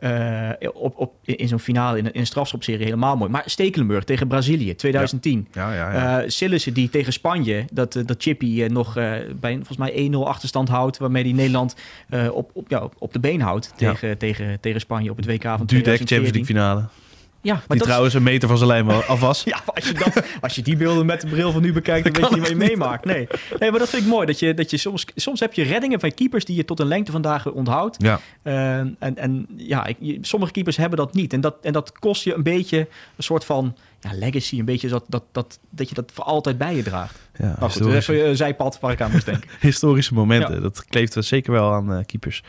eh, 0.00 0.50
op, 0.72 0.98
op, 0.98 1.12
in 1.24 1.48
zo'n 1.48 1.58
finale, 1.58 1.98
in 1.98 2.06
een, 2.06 2.12
in 2.12 2.20
een 2.20 2.26
strafschopserie 2.26 2.84
helemaal 2.84 3.16
mooi. 3.16 3.30
Maar 3.30 3.42
Stekelenburg 3.46 4.04
tegen 4.04 4.28
Brazilië, 4.28 4.74
2010. 4.74 5.48
Ja, 5.52 5.74
ja, 5.74 5.92
ja. 5.92 6.20
Eh 6.20 6.28
Sillissen 6.28 6.74
die 6.74 6.90
tegen 6.90 7.12
Spanje, 7.12 7.64
dat, 7.72 7.96
eh, 7.96 8.06
dat 8.06 8.22
Chippy 8.22 8.62
nog 8.62 8.94
bij 9.40 9.54
volgens 9.54 9.76
mij 9.76 10.10
1-0 10.10 10.26
achterstand 10.26 10.68
houdt, 10.68 10.98
waarmee 10.98 11.22
die 11.22 11.34
Nederland 11.34 11.74
op, 12.32 12.50
op, 12.52 12.70
ja, 12.70 12.88
op 12.98 13.12
de 13.12 13.20
been 13.20 13.40
houdt 13.40 13.72
tegen, 13.76 14.18
tegen, 14.18 14.60
tegen 14.60 14.80
Spanje 14.80 15.10
op 15.10 15.16
het 15.16 15.26
WK 15.26 15.42
van 15.42 15.66
Dudek, 15.66 15.82
2014. 15.82 16.06
Champions 16.06 16.32
League 16.32 16.54
finale. 16.54 16.88
Ja, 17.42 17.54
maar 17.54 17.62
Die 17.68 17.78
dat, 17.78 17.86
trouwens 17.86 18.14
een 18.14 18.22
meter 18.22 18.48
van 18.48 18.56
zijn 18.56 18.68
lijn 18.68 18.88
af 18.90 19.20
was. 19.20 19.42
ja, 19.54 19.60
als 19.74 19.88
je, 19.88 19.94
dat, 19.94 20.22
als 20.40 20.54
je 20.54 20.62
die 20.62 20.76
beelden 20.76 21.06
met 21.06 21.20
de 21.20 21.26
bril 21.26 21.52
van 21.52 21.62
nu 21.62 21.72
bekijkt, 21.72 22.04
dan 22.04 22.12
weet 22.12 22.30
je 22.30 22.34
niet 22.34 22.40
wat 22.40 22.50
je 22.50 22.68
meemaakt. 22.68 23.04
Nee. 23.04 23.28
nee, 23.58 23.70
maar 23.70 23.78
dat 23.78 23.88
vind 23.88 24.02
ik 24.02 24.08
mooi. 24.08 24.26
Dat 24.26 24.38
je, 24.38 24.54
dat 24.54 24.70
je 24.70 24.76
soms, 24.76 25.04
soms 25.14 25.40
heb 25.40 25.54
je 25.54 25.62
reddingen 25.62 26.00
van 26.00 26.14
keepers 26.14 26.44
die 26.44 26.56
je 26.56 26.64
tot 26.64 26.80
een 26.80 26.86
lengte 26.86 27.12
van 27.12 27.22
dagen 27.22 27.54
onthoudt. 27.54 27.96
Ja. 28.02 28.20
Eh, 28.42 28.78
en, 28.78 28.96
en 28.98 29.46
ja, 29.56 29.86
ik, 29.86 30.18
sommige 30.20 30.52
keepers 30.52 30.76
hebben 30.76 30.98
dat 30.98 31.14
niet. 31.14 31.32
En 31.32 31.40
dat, 31.40 31.56
en 31.62 31.72
dat 31.72 31.98
kost 31.98 32.24
je 32.24 32.34
een 32.34 32.42
beetje 32.42 32.78
een 33.16 33.22
soort 33.22 33.44
van 33.44 33.76
ja, 34.00 34.10
legacy. 34.14 34.58
Een 34.58 34.64
beetje 34.64 34.88
dat, 34.88 35.04
dat, 35.08 35.22
dat, 35.32 35.58
dat 35.70 35.88
je 35.88 35.94
dat 35.94 36.10
voor 36.14 36.24
altijd 36.24 36.58
bij 36.58 36.76
je 36.76 36.82
draagt. 36.82 37.18
ja 37.38 37.56
Maar 37.60 37.70
goed, 37.70 37.86
even 37.86 38.28
een 38.28 38.36
zijpad 38.36 38.80
waar 38.80 38.92
ik 38.92 39.00
aan 39.00 39.10
moest 39.10 39.26
denken. 39.26 39.50
historische 39.60 40.14
momenten. 40.14 40.54
Ja. 40.54 40.60
Dat 40.60 40.84
kleeft 40.84 41.14
wel 41.14 41.22
zeker 41.22 41.52
wel 41.52 41.72
aan 41.72 41.92
eh, 41.92 42.04
keepers. 42.06 42.42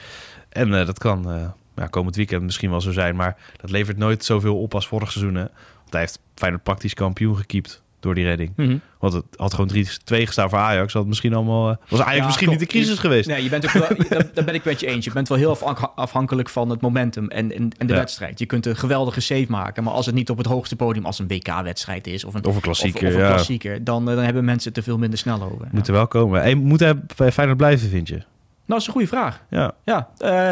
En 0.49 0.73
eh, 0.73 0.85
dat 0.85 0.99
kan 0.99 1.31
eh, 1.31 1.47
ja, 1.75 1.87
komend 1.87 2.15
weekend 2.15 2.41
misschien 2.43 2.69
wel 2.69 2.81
zo 2.81 2.91
zijn. 2.91 3.15
Maar 3.15 3.37
dat 3.61 3.69
levert 3.71 3.97
nooit 3.97 4.25
zoveel 4.25 4.61
op 4.61 4.73
als 4.73 4.87
vorig 4.87 5.11
seizoen. 5.11 5.35
Hè? 5.35 5.41
Want 5.77 5.91
hij 5.91 5.99
heeft 5.99 6.19
Feyenoord 6.35 6.63
praktisch 6.63 6.93
kampioen 6.93 7.35
gekiept. 7.37 7.81
door 7.99 8.15
die 8.15 8.25
redding. 8.25 8.53
Mhm. 8.55 8.77
Want 8.99 9.13
het 9.13 9.23
had 9.35 9.53
gewoon 9.53 9.67
3-2 9.67 10.25
gestaan 10.25 10.49
voor 10.49 10.59
Ajax. 10.59 10.93
Had 10.93 11.05
misschien 11.05 11.33
allemaal, 11.33 11.69
eh, 11.69 11.75
was 11.89 11.99
Ajax 11.99 12.17
Ja, 12.17 12.25
misschien 12.25 12.47
klopt. 12.47 12.59
niet 12.61 12.69
de 12.71 12.75
crisis 12.77 12.99
geweest. 12.99 13.27
Nee, 13.27 13.43
je 13.43 13.49
bent 13.49 13.65
ook 13.65 13.71
wel, 13.71 13.87
daar, 14.33 14.43
ben 14.45 14.53
ik 14.53 14.63
met 14.63 14.79
je 14.79 14.87
eens. 14.87 15.05
Je 15.05 15.11
bent 15.11 15.27
wel 15.27 15.37
heel 15.37 15.49
afhan- 15.49 15.95
afhankelijk 15.95 16.49
van 16.49 16.69
het 16.69 16.81
momentum 16.81 17.27
en, 17.29 17.51
en, 17.55 17.71
en 17.77 17.87
de 17.87 17.93
Ja. 17.93 17.99
wedstrijd. 17.99 18.39
Je 18.39 18.45
kunt 18.45 18.65
een 18.65 18.75
geweldige 18.75 19.19
save 19.21 19.45
maken, 19.49 19.83
maar 19.83 19.93
als 19.93 20.05
het 20.05 20.15
niet 20.15 20.29
op 20.29 20.37
het 20.37 20.45
hoogste 20.45 20.75
podium, 20.75 21.05
als 21.05 21.19
een 21.19 21.27
WK-wedstrijd 21.27 22.07
is 22.07 22.23
of 22.23 22.33
een, 22.33 22.45
Of 22.45 22.55
een 22.55 22.61
klassieker, 22.61 23.07
of, 23.07 23.13
of 23.13 23.19
een 23.19 23.25
ja. 23.25 23.29
klassieker, 23.33 23.83
dan, 23.83 24.09
eh, 24.09 24.15
dan 24.15 24.23
hebben 24.23 24.45
mensen 24.45 24.69
het 24.69 24.77
er 24.77 24.83
veel 24.83 24.97
minder 24.97 25.19
snel 25.19 25.41
over. 25.43 25.67
Moet 25.71 25.87
er 25.87 25.93
wel 25.93 26.07
komen. 26.07 26.57
Moet 26.57 26.79
hij 26.79 26.99
bij 27.15 27.31
Feyenoord 27.31 27.57
blijven, 27.57 27.89
vind 27.89 28.07
je? 28.07 28.13
Nou, 28.15 28.25
dat 28.65 28.79
is 28.79 28.85
een 28.85 28.91
goede 28.93 29.07
vraag. 29.07 29.41
Ja. 29.49 29.71
Ja, 29.85 30.09
eh, 30.17 30.49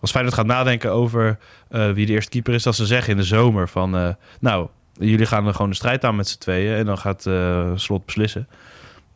Als 0.00 0.10
Feyenoord 0.10 0.34
gaat 0.36 0.46
nadenken 0.46 0.90
over 0.92 1.38
eh, 1.68 1.90
wie 1.90 2.06
de 2.06 2.12
eerste 2.12 2.30
keeper 2.30 2.54
is, 2.54 2.62
dat 2.62 2.74
ze 2.76 2.86
zeggen 2.86 3.10
in 3.10 3.16
de 3.18 3.24
zomer 3.24 3.68
van... 3.68 3.96
eh, 3.96 4.08
nou, 4.40 4.68
jullie 4.92 5.26
gaan 5.26 5.46
er 5.46 5.54
gewoon 5.54 5.70
de 5.70 5.76
strijd 5.76 6.04
aan 6.04 6.16
met 6.16 6.28
z'n 6.28 6.38
tweeën 6.38 6.74
en 6.76 6.84
dan 6.86 6.98
gaat 6.98 7.26
eh, 7.26 7.70
Slot 7.74 8.04
beslissen. 8.04 8.48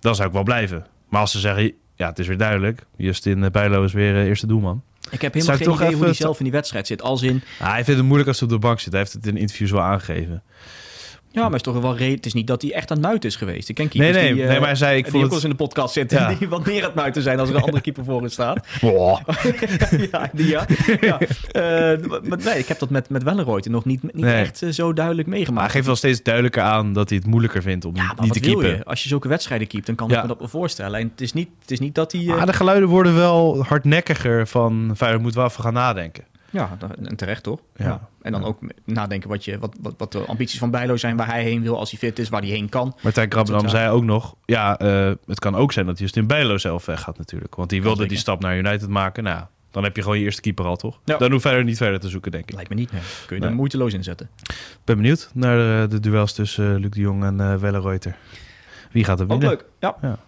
Dan 0.00 0.14
zou 0.14 0.28
ik 0.28 0.34
wel 0.34 0.42
blijven. 0.42 0.86
Maar 1.08 1.20
als 1.20 1.30
ze 1.30 1.38
zeggen, 1.38 1.72
ja, 1.94 2.08
het 2.08 2.18
is 2.18 2.26
weer 2.26 2.38
duidelijk. 2.38 2.86
Justin 2.96 3.48
Bijlo 3.52 3.84
is 3.84 3.92
weer 3.92 4.16
eerste 4.26 4.46
doelman. 4.46 4.82
ik 5.10 5.22
heb 5.22 5.34
helemaal 5.34 5.56
geen 5.56 5.70
idee 5.72 5.94
hoe 5.94 6.04
hij 6.04 6.14
zelf 6.14 6.38
in 6.38 6.44
die 6.44 6.52
wedstrijd 6.52 6.86
zit. 6.86 7.02
Als 7.02 7.22
in, 7.22 7.42
Ah, 7.60 7.66
hij 7.70 7.84
vindt 7.84 7.98
het 7.98 8.02
moeilijk 8.06 8.28
als 8.28 8.40
hij 8.40 8.48
op 8.48 8.54
de 8.54 8.60
bank 8.66 8.80
zit. 8.80 8.92
Hij 8.92 9.00
heeft 9.00 9.12
het 9.12 9.26
in 9.26 9.36
interviews 9.36 9.70
wel 9.70 9.80
aangegeven. 9.82 10.42
Ja, 11.32 11.42
maar 11.44 11.54
is 11.54 11.62
toch 11.62 11.80
wel 11.80 11.96
re- 11.96 12.10
Het 12.10 12.26
is 12.26 12.32
niet 12.32 12.46
dat 12.46 12.62
hij 12.62 12.72
echt 12.72 12.90
aan 12.90 12.96
het 12.96 13.06
muiten 13.06 13.28
is 13.28 13.36
geweest. 13.36 13.68
Ik 13.68 13.74
ken 13.74 13.84
Nee, 13.84 13.92
keepers 13.92 14.22
nee, 14.24 14.32
die, 14.34 14.42
eh, 14.42 14.48
nee, 14.48 14.58
maar 14.58 14.68
hij 14.68 14.76
zei, 14.76 14.98
ik 14.98 15.06
wel 15.06 15.22
het... 15.22 15.42
in 15.42 15.50
de 15.50 15.56
podcast 15.56 15.92
zitten, 15.94 16.18
Ja. 16.20 16.34
die 16.38 16.48
wat 16.48 16.66
meer 16.66 16.78
aan 16.80 16.86
het 16.86 16.94
muiten 16.94 17.22
zijn 17.22 17.38
als 17.40 17.48
er 17.48 17.54
een 17.54 17.60
andere 17.60 17.80
keeper 17.82 18.04
voor 18.04 18.20
hen 18.20 18.30
staat. 18.30 18.66
Ja, 20.10 20.30
die 20.32 20.46
ja. 20.48 20.66
ja. 21.00 21.18
Eh, 21.50 21.98
maar 22.22 22.38
nee, 22.44 22.58
ik 22.58 22.66
heb 22.68 22.78
dat 22.78 22.90
met, 22.90 23.08
met 23.08 23.22
Wellenrooyte 23.22 23.70
nog 23.70 23.84
niet, 23.84 24.02
niet 24.02 24.14
Nee. 24.14 24.34
echt 24.34 24.62
eh, 24.62 24.68
zo 24.70 24.92
duidelijk 24.92 25.26
Maar 25.28 25.36
hij 25.36 25.44
meegemaakt. 25.46 25.72
geeft 25.72 25.86
wel 25.86 25.96
steeds 25.96 26.22
duidelijker 26.22 26.62
aan 26.62 26.92
dat 26.92 27.08
hij 27.08 27.18
het 27.18 27.26
moeilijker 27.26 27.62
vindt 27.62 27.84
om 27.84 27.96
ja, 27.96 28.14
niet 28.20 28.32
te 28.32 28.40
keepen. 28.40 28.66
je? 28.68 28.84
Als 28.84 29.02
je 29.02 29.08
zulke 29.08 29.28
wedstrijden 29.28 29.66
keept, 29.66 29.86
dan 29.86 29.94
kan 29.94 30.08
Ja. 30.08 30.16
ik 30.16 30.22
me 30.22 30.28
dat 30.28 30.38
wel 30.38 30.48
voorstellen. 30.48 31.00
En 31.00 31.08
het 31.12 31.20
is 31.20 31.32
niet, 31.32 31.48
het 31.60 31.70
is 31.70 31.78
niet 31.80 31.94
dat 31.94 32.12
hij... 32.12 32.20
eh, 32.20 32.26
Maar 32.36 32.46
de 32.46 32.52
geluiden 32.52 32.88
worden 32.88 33.14
wel 33.14 33.64
hardnekkiger 33.64 34.46
van 34.46 34.92
Feyenoord 34.96 35.22
moet 35.22 35.34
wel 35.34 35.44
even 35.44 35.62
gaan 35.62 35.72
nadenken. 35.72 36.24
Ja, 36.50 36.76
en 37.04 37.16
terecht 37.16 37.42
toch? 37.42 37.60
Ja. 37.76 38.08
En 38.22 38.32
dan 38.32 38.44
ook 38.44 38.58
nadenken 38.84 39.28
wat, 39.28 39.44
je, 39.44 39.58
wat, 39.58 39.76
wat, 39.80 39.94
wat 39.98 40.12
de 40.12 40.18
ambities 40.18 40.58
van 40.58 40.70
Bijlo 40.70 40.96
zijn, 40.96 41.16
waar 41.16 41.26
hij 41.26 41.42
heen 41.42 41.62
wil 41.62 41.78
als 41.78 41.90
hij 41.90 41.98
fit 41.98 42.18
is, 42.18 42.28
waar 42.28 42.40
hij 42.40 42.50
heen 42.50 42.68
kan. 42.68 42.96
Martijn 43.02 43.28
Krabbenam 43.28 43.68
zei 43.68 43.90
ook 43.90 44.04
nog... 44.04 44.34
ja, 44.44 44.78
eh, 44.78 45.12
het 45.26 45.38
kan 45.38 45.54
ook 45.54 45.72
zijn 45.72 45.86
dat 45.86 45.98
Justin 45.98 46.26
Bijlo 46.26 46.58
zelf 46.58 46.86
weggaat 46.86 47.18
natuurlijk. 47.18 47.54
Want 47.54 47.70
die 47.70 47.80
wilde 47.82 47.96
zeker. 47.96 48.10
die 48.10 48.18
stap 48.20 48.40
naar 48.40 48.56
United 48.56 48.88
maken. 48.88 49.24
Nou, 49.24 49.44
dan 49.70 49.82
heb 49.82 49.96
je 49.96 50.02
gewoon 50.02 50.18
je 50.18 50.24
eerste 50.24 50.40
keeper 50.40 50.64
al, 50.64 50.76
toch? 50.76 51.00
Ja. 51.04 51.16
Dan 51.16 51.30
hoeft 51.30 51.42
verder 51.42 51.64
niet 51.64 51.76
verder 51.76 52.00
te 52.00 52.08
zoeken, 52.08 52.30
denk 52.30 52.48
ik. 52.48 52.54
Lijkt 52.54 52.70
me 52.70 52.74
niet, 52.76 52.92
nee. 52.92 53.00
Kun 53.26 53.36
je 53.36 53.42
Nee. 53.42 53.50
er 53.50 53.56
moeiteloos 53.56 53.92
inzetten. 53.92 54.30
ben 54.84 54.96
benieuwd 54.96 55.30
naar 55.34 55.56
de, 55.56 55.86
de 55.88 56.00
duels 56.00 56.32
tussen 56.32 56.74
eh, 56.74 56.80
Luc 56.80 56.90
de 56.90 57.00
Jong 57.00 57.24
en 57.24 57.40
eh 57.40 57.54
Wellenreuter. 57.56 58.16
Wie 58.90 59.04
gaat 59.04 59.18
er 59.20 59.24
Ook 59.24 59.30
winnen? 59.30 59.48
leuk. 59.48 59.64
Ja, 59.78 60.18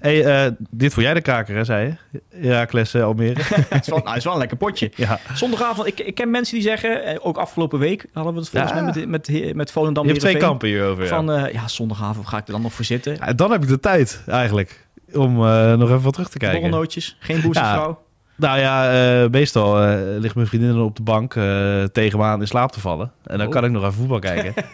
Hey, 0.00 0.44
eh, 0.46 0.52
dit 0.70 0.92
voor 0.92 1.02
jij 1.02 1.14
de 1.14 1.20
kaker, 1.20 1.56
hè, 1.56 1.64
zei 1.64 1.96
je? 2.10 2.18
Herakles 2.48 2.94
eh, 2.94 3.02
Almere. 3.02 3.40
het 3.68 3.82
is 3.82 3.88
wel, 3.88 3.98
nou, 3.98 4.08
het 4.08 4.16
is 4.18 4.24
wel 4.24 4.32
een 4.32 4.38
lekker 4.38 4.56
potje. 4.56 4.90
ja. 4.94 5.18
Zondagavond, 5.34 5.86
ik, 5.88 6.00
ik 6.00 6.14
ken 6.14 6.30
mensen 6.30 6.54
die 6.54 6.62
zeggen, 6.62 7.04
eh, 7.04 7.16
ook 7.22 7.36
afgelopen 7.36 7.78
week 7.78 8.06
hadden 8.12 8.32
we 8.32 8.38
het 8.38 8.48
volgens 8.48 8.72
Ja. 8.72 8.82
mij 8.82 9.06
met, 9.06 9.28
met, 9.28 9.54
met 9.54 9.70
Volendam 9.72 10.04
Je 10.04 10.08
hebt 10.10 10.20
twee 10.22 10.36
kampen 10.36 10.68
hierover, 10.68 11.02
ja. 11.02 11.08
Van, 11.08 11.32
eh, 11.32 11.52
ja, 11.52 11.68
zondagavond 11.68 12.26
ga 12.26 12.36
ik 12.38 12.46
er 12.46 12.52
dan 12.52 12.62
nog 12.62 12.72
voor 12.72 12.84
zitten. 12.84 13.16
Ja, 13.20 13.32
Dan 13.32 13.50
heb 13.50 13.62
ik 13.62 13.68
de 13.68 13.80
tijd, 13.80 14.22
eigenlijk. 14.26 14.86
Om 15.12 15.34
nog 15.78 15.88
even 15.88 16.02
wat 16.02 16.12
terug 16.12 16.28
te 16.28 16.38
kijken. 16.38 16.60
Borrelnootjes, 16.60 17.16
geen 17.20 17.40
boostervrouw. 17.40 18.04
Nou 18.36 18.58
ja, 18.58 19.28
meestal 19.30 19.82
eh, 19.82 19.98
ligt 20.18 20.34
mijn 20.34 20.46
vriendin 20.46 20.68
dan 20.72 20.82
op 20.82 20.96
de 20.96 21.02
bank 21.02 21.34
eh, 21.34 21.82
tegen 21.84 22.18
me 22.18 22.24
aan 22.24 22.40
in 22.40 22.46
slaap 22.46 22.72
te 22.72 22.80
vallen. 22.80 23.12
En 23.24 23.38
dan 23.38 23.46
Oh. 23.46 23.52
kan 23.52 23.64
ik 23.64 23.70
nog 23.70 23.82
even 23.82 23.94
voetbal 23.94 24.18
kijken. 24.18 24.54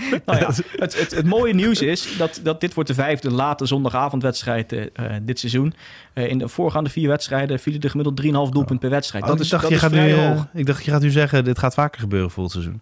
Nou 0.26 0.38
ja, 0.38 0.46
het, 0.76 0.98
het, 0.98 1.14
het 1.14 1.26
mooie 1.26 1.54
nieuws 1.54 1.82
is 1.82 2.16
dat, 2.16 2.40
dat 2.42 2.60
dit 2.60 2.74
wordt 2.74 2.88
de 2.88 2.94
vijfde 2.94 3.30
late 3.30 3.66
zondagavondwedstrijd 3.66 4.72
eh, 4.72 4.82
eh, 4.92 5.12
dit 5.22 5.38
seizoen. 5.38 5.74
Eh, 6.12 6.28
in 6.28 6.38
de 6.38 6.48
voorgaande 6.48 6.90
vier 6.90 7.08
wedstrijden 7.08 7.58
vielen 7.58 7.80
er 7.80 7.90
gemiddeld 7.90 8.48
3,5 8.48 8.52
doelpunt 8.52 8.80
per 8.80 8.90
wedstrijd. 8.90 9.24
dat 9.24 9.34
Oh, 9.34 9.40
is, 9.40 9.44
ik, 9.44 9.50
dacht, 9.50 9.62
dat 9.62 9.70
je 9.70 9.76
is 9.76 9.82
gaat 9.82 9.92
nu, 9.92 9.98
vrij 9.98 10.24
eh, 10.24 10.36
hoog. 10.36 10.46
ik 10.54 10.66
dacht, 10.66 10.84
je 10.84 10.90
gaat 10.90 11.02
nu 11.02 11.10
zeggen, 11.10 11.44
dit 11.44 11.58
gaat 11.58 11.74
vaker 11.74 12.00
gebeuren 12.00 12.30
het 12.42 12.52
seizoen. 12.52 12.80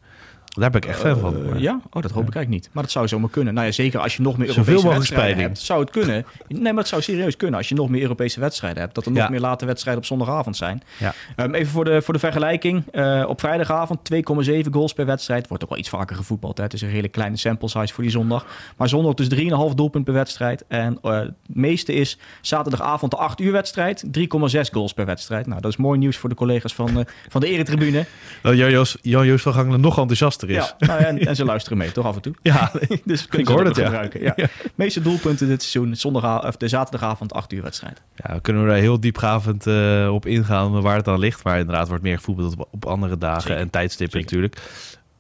Daar 0.49 0.71
ben 0.71 0.81
ik 0.81 0.89
echt 0.89 0.99
fan 1.01 1.19
van. 1.19 1.37
Eh, 1.37 1.51
Maar- 1.51 1.61
ja? 1.61 1.81
Oh, 1.91 2.03
dat 2.03 2.11
hoop 2.11 2.27
ik 2.29 2.35
eigenlijk 2.35 2.49
niet. 2.49 2.69
Maar 2.73 2.83
dat 2.83 2.93
zou 2.93 3.09
zomaar 3.09 3.31
kunnen. 3.31 3.55
Nou 3.55 3.67
ja, 3.67 3.73
zeker 3.73 4.01
als 4.01 4.17
je 4.17 4.23
nog 4.23 4.37
meer 4.39 4.47
Zoveel 4.47 4.63
Europese 4.63 4.87
mogelijk 4.87 5.09
wedstrijden 5.11 5.43
hebt. 5.45 5.59
Zou 5.59 5.81
het 5.81 5.91
kunnen. 5.91 6.27
Nee, 6.49 6.63
maar 6.63 6.75
het 6.83 6.89
zou 6.89 7.03
serieus 7.03 7.37
kunnen. 7.37 7.57
Als 7.59 7.69
je 7.69 7.75
nog 7.75 7.89
meer 7.89 8.03
Europese 8.03 8.41
wedstrijden 8.41 8.83
hebt. 8.83 8.95
Dat 8.95 9.07
er 9.07 9.13
nog 9.13 9.23
Ja. 9.23 9.29
meer 9.29 9.41
late 9.41 9.67
wedstrijden 9.67 10.03
op 10.03 10.09
zondagavond 10.09 10.57
zijn. 10.57 10.83
Ja. 10.99 11.15
Ehm, 11.37 11.55
even 11.55 11.73
voor 11.73 11.85
de, 11.85 12.03
voor 12.03 12.15
de 12.15 12.21
vergelijking. 12.21 12.85
Eh, 12.91 13.25
op 13.29 13.41
vrijdagavond 13.41 14.05
2,7 14.05 14.73
goals 14.73 14.93
per 14.93 15.07
wedstrijd. 15.07 15.49
Wordt 15.49 15.63
ook 15.63 15.69
wel 15.71 15.79
iets 15.79 15.89
vaker 15.89 16.17
gevoetbald. 16.17 16.57
Hè. 16.57 16.63
Het 16.63 16.73
is 16.73 16.83
een 16.83 16.89
hele 16.89 17.09
kleine 17.09 17.37
sample 17.37 17.69
size 17.69 17.95
voor 17.95 18.03
die 18.03 18.13
zondag. 18.13 18.47
Maar 18.77 18.89
zondag 18.89 19.15
dus 19.15 19.29
3,5 19.29 19.75
doelpunt 19.75 20.05
per 20.05 20.15
wedstrijd. 20.15 20.65
En 20.69 20.99
eh, 21.03 21.11
het 21.19 21.33
meeste 21.47 21.93
is 21.93 22.19
zaterdagavond 22.41 23.11
de 23.11 23.17
8 23.19 23.41
uur 23.41 23.53
wedstrijd. 23.53 24.05
3,6 24.11 24.71
goals 24.73 24.93
per 24.93 25.07
wedstrijd. 25.07 25.47
Nou, 25.47 25.61
dat 25.61 25.71
is 25.71 25.77
mooi 25.77 25.99
nieuws 25.99 26.17
voor 26.17 26.29
de 26.29 26.35
collega's 26.35 26.75
van, 26.75 27.07
van 27.29 27.41
de 27.41 27.47
eretribune. 27.49 28.07
Dat 28.43 28.57
Jan-Joos 28.57 28.97
Jan-Joos 29.03 29.43
van 29.43 29.53
Gangelen 29.53 29.81
nog 29.81 29.99
enthousiaster 29.99 30.48
is. 30.49 30.75
Ja, 30.79 30.87
nou 30.87 31.01
ja, 31.01 31.07
en, 31.07 31.19
en 31.19 31.37
ze 31.37 31.45
luisteren 31.45 31.79
mee, 31.79 31.93
toch 31.93 32.07
af 32.07 32.17
en 32.17 32.23
toe. 32.23 32.35
Ja, 32.43 32.71
Dus 33.05 33.23
Ik 33.23 33.29
kunnen 33.29 33.47
ze 33.47 33.53
hoor 33.53 33.65
het, 33.65 33.77
ja. 33.77 33.85
gebruiken. 33.85 34.23
Ja. 34.23 34.35
Meeste 34.75 35.03
doelpunten 35.03 35.49
dit 35.49 35.63
seizoen, 35.63 35.97
zondag, 35.97 36.47
of 36.47 36.57
de 36.57 36.69
zaterdagavond 36.69 37.33
8 37.33 37.53
uur 37.53 37.63
wedstrijd. 37.63 38.03
Ja, 38.15 38.35
we 38.35 38.41
kunnen 38.41 38.69
er 38.69 38.75
heel 38.75 39.01
diepgravend 39.01 39.67
eh, 39.67 40.11
op 40.13 40.27
ingaan 40.27 40.81
waar 40.81 40.97
het 40.97 41.05
dan 41.05 41.19
ligt. 41.19 41.45
Maar 41.45 41.59
inderdaad 41.59 41.89
wordt 41.89 42.03
meer 42.03 42.17
gevoetbald 42.17 42.57
op, 42.57 42.69
op 42.71 42.87
andere 42.87 43.19
dagen 43.19 43.43
Zeker. 43.43 43.57
en 43.57 43.71
tijdstippen 43.71 44.21
Zeker. 44.21 44.37
natuurlijk. 44.37 44.71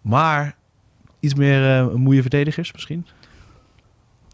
Maar 0.01 0.55
iets 1.21 1.35
meer 1.35 1.79
eh 1.79 1.95
moeie 1.95 2.21
verdedigers 2.21 2.73
misschien? 2.73 3.07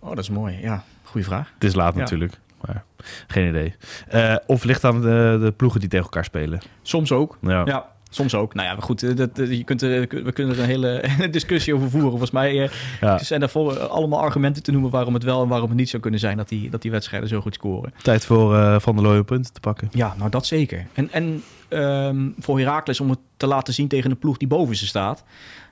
Oh, 0.00 0.08
dat 0.08 0.18
is 0.18 0.30
mooi. 0.30 0.58
Ja, 0.60 0.84
goede 1.02 1.26
vraag. 1.26 1.50
Het 1.54 1.64
is 1.64 1.74
laat 1.74 1.94
natuurlijk, 1.94 2.40
maar 2.60 2.84
geen 3.26 3.48
idee. 3.48 3.74
Eh, 4.08 4.36
of 4.46 4.64
ligt 4.64 4.84
aan 4.84 5.00
de, 5.00 5.38
de 5.40 5.52
ploegen 5.56 5.80
die 5.80 5.88
tegen 5.88 6.04
elkaar 6.04 6.24
spelen. 6.24 6.60
Soms 6.82 7.12
ook. 7.12 7.38
Ja. 7.40 7.62
Ja, 7.64 7.86
soms 8.14 8.34
ook. 8.34 8.54
Nou 8.54 8.66
ja, 8.68 8.72
maar 8.74 8.82
goed, 8.82 9.02
eh, 9.02 9.16
dat, 9.16 9.38
eh, 9.38 9.50
je 9.52 9.64
kunt 9.64 9.82
er, 9.82 10.00
we 10.24 10.32
kunnen 10.32 10.54
er 10.56 10.60
een 10.62 10.66
hele 10.68 11.04
discussie 11.30 11.74
over 11.74 11.90
voeren. 11.90 12.10
Volgens 12.10 12.30
mij 12.30 12.62
eh, 12.62 12.70
Ja. 13.00 13.18
zijn 13.18 13.42
er 13.42 13.48
vol- 13.48 13.78
allemaal 13.78 14.20
argumenten 14.20 14.62
te 14.62 14.72
noemen 14.72 14.90
waarom 14.90 15.14
het 15.14 15.22
wel 15.22 15.42
en 15.42 15.48
waarom 15.48 15.68
het 15.68 15.78
niet 15.78 15.88
zou 15.88 16.02
kunnen 16.02 16.20
zijn 16.20 16.36
dat 16.36 16.48
die, 16.48 16.70
dat 16.70 16.82
die 16.82 16.90
wedstrijden 16.90 17.28
zo 17.28 17.40
goed 17.40 17.54
scoren. 17.54 17.94
Tijd 18.02 18.24
voor 18.24 18.54
eh, 18.56 18.76
Van 18.80 18.94
der 18.94 19.04
Looyen 19.04 19.24
punten 19.24 19.52
te 19.52 19.60
pakken. 19.60 19.88
Ja, 19.92 20.14
nou 20.18 20.30
dat 20.30 20.46
zeker. 20.46 20.86
En, 20.92 21.08
en 21.12 21.42
ehm, 21.68 22.28
voor 22.38 22.58
Heracles 22.58 23.00
om 23.00 23.10
het 23.10 23.18
te 23.36 23.46
laten 23.46 23.74
zien 23.74 23.88
tegen 23.88 24.10
een 24.10 24.18
ploeg 24.18 24.36
die 24.36 24.48
boven 24.48 24.76
ze 24.76 24.86
staat. 24.86 25.24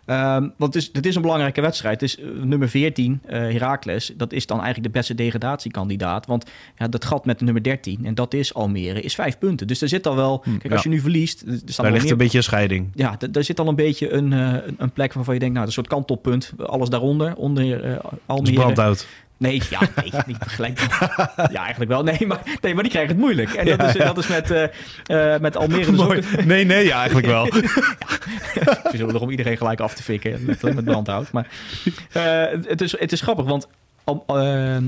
Ehm, 0.07 0.49
want 0.57 0.75
het 0.75 0.83
is, 0.83 0.91
het 0.93 1.07
is 1.07 1.15
een 1.15 1.23
belangrijke 1.23 1.61
wedstrijd. 1.61 2.01
Het 2.01 2.11
is 2.11 2.19
eh, 2.19 2.27
nummer 2.43 2.69
14, 2.69 3.21
eh 3.27 3.39
Heracles. 3.41 4.13
Dat 4.17 4.33
is 4.33 4.47
dan 4.47 4.61
eigenlijk 4.61 4.93
de 4.93 4.99
beste 4.99 5.15
degradatiekandidaat. 5.15 6.27
Want 6.27 6.51
ja, 6.79 6.89
dat 6.89 7.05
gat 7.05 7.25
met 7.27 7.41
nummer 7.41 7.63
13, 7.63 7.99
en 8.05 8.15
dat 8.15 8.35
is 8.35 8.55
Almere, 8.55 9.01
is 9.01 9.15
vijf 9.15 9.39
punten. 9.39 9.67
Dus 9.67 9.83
er 9.83 9.89
zit 9.89 10.07
al 10.07 10.17
wel... 10.17 10.45
Kijk, 10.59 10.73
als 10.73 10.83
je 10.83 10.89
nu 10.89 11.01
verliest... 11.01 11.41
Er 11.43 11.47
Daar 11.77 11.91
ligt 11.91 12.03
meer 12.03 12.13
een 12.13 12.19
beetje 12.19 12.39
een 12.39 12.45
scheiding. 12.45 12.89
ja, 12.95 13.17
daar 13.31 13.45
zit 13.45 13.61
al 13.61 13.69
een 13.69 13.75
beetje 13.75 14.13
een, 14.13 14.33
eh, 14.33 14.55
een- 14.77 14.91
plek 14.93 15.13
waarvan 15.13 15.35
je 15.35 15.41
denkt, 15.41 15.55
nou, 15.55 15.67
dat 15.67 15.77
is 15.77 15.77
een 15.77 15.85
soort 15.85 15.89
kantelpunt. 16.07 16.53
Alles 16.67 16.89
daaronder, 16.89 17.35
onder 17.37 17.65
Dus 17.83 17.97
Almere. 18.27 18.55
brandhout. 18.55 19.07
Nee, 19.43 19.63
ja, 19.71 19.81
nee, 20.03 20.13
niet 20.27 20.37
gelijk. 20.47 20.81
Ja, 21.51 21.63
eigenlijk 21.63 21.91
wel. 21.91 22.03
Nee, 22.03 22.27
maar, 22.27 22.41
nee, 22.61 22.75
maar 22.75 22.83
die 22.83 22.93
krijgen 22.93 23.13
het 23.13 23.21
moeilijk. 23.21 23.51
En 23.53 23.67
dat, 23.67 23.81
Ja, 23.81 23.87
is, 23.89 23.93
ja. 23.93 24.05
dat 24.05 24.19
is 24.19 24.27
met, 24.27 24.51
eh, 24.51 25.35
eh, 25.35 25.41
met 25.41 25.57
Almere 25.57 25.93
dus. 25.93 26.25
Nee, 26.45 26.65
nee, 26.65 26.85
ja, 26.85 26.97
eigenlijk 26.97 27.27
wel. 27.27 27.47
Ze 28.91 28.97
zullen 28.97 29.21
om 29.21 29.31
iedereen 29.31 29.57
gelijk 29.57 29.81
af 29.81 29.95
te 29.95 30.03
fikken 30.03 30.45
met, 30.45 30.63
met 30.63 30.85
brandhout. 30.85 31.33
Maar 31.33 31.47
eh, 32.13 32.23
het, 32.69 32.81
is, 32.81 32.99
het 32.99 33.13
is 33.13 33.21
grappig, 33.21 33.45
want 33.45 33.67
ehm, 34.27 34.85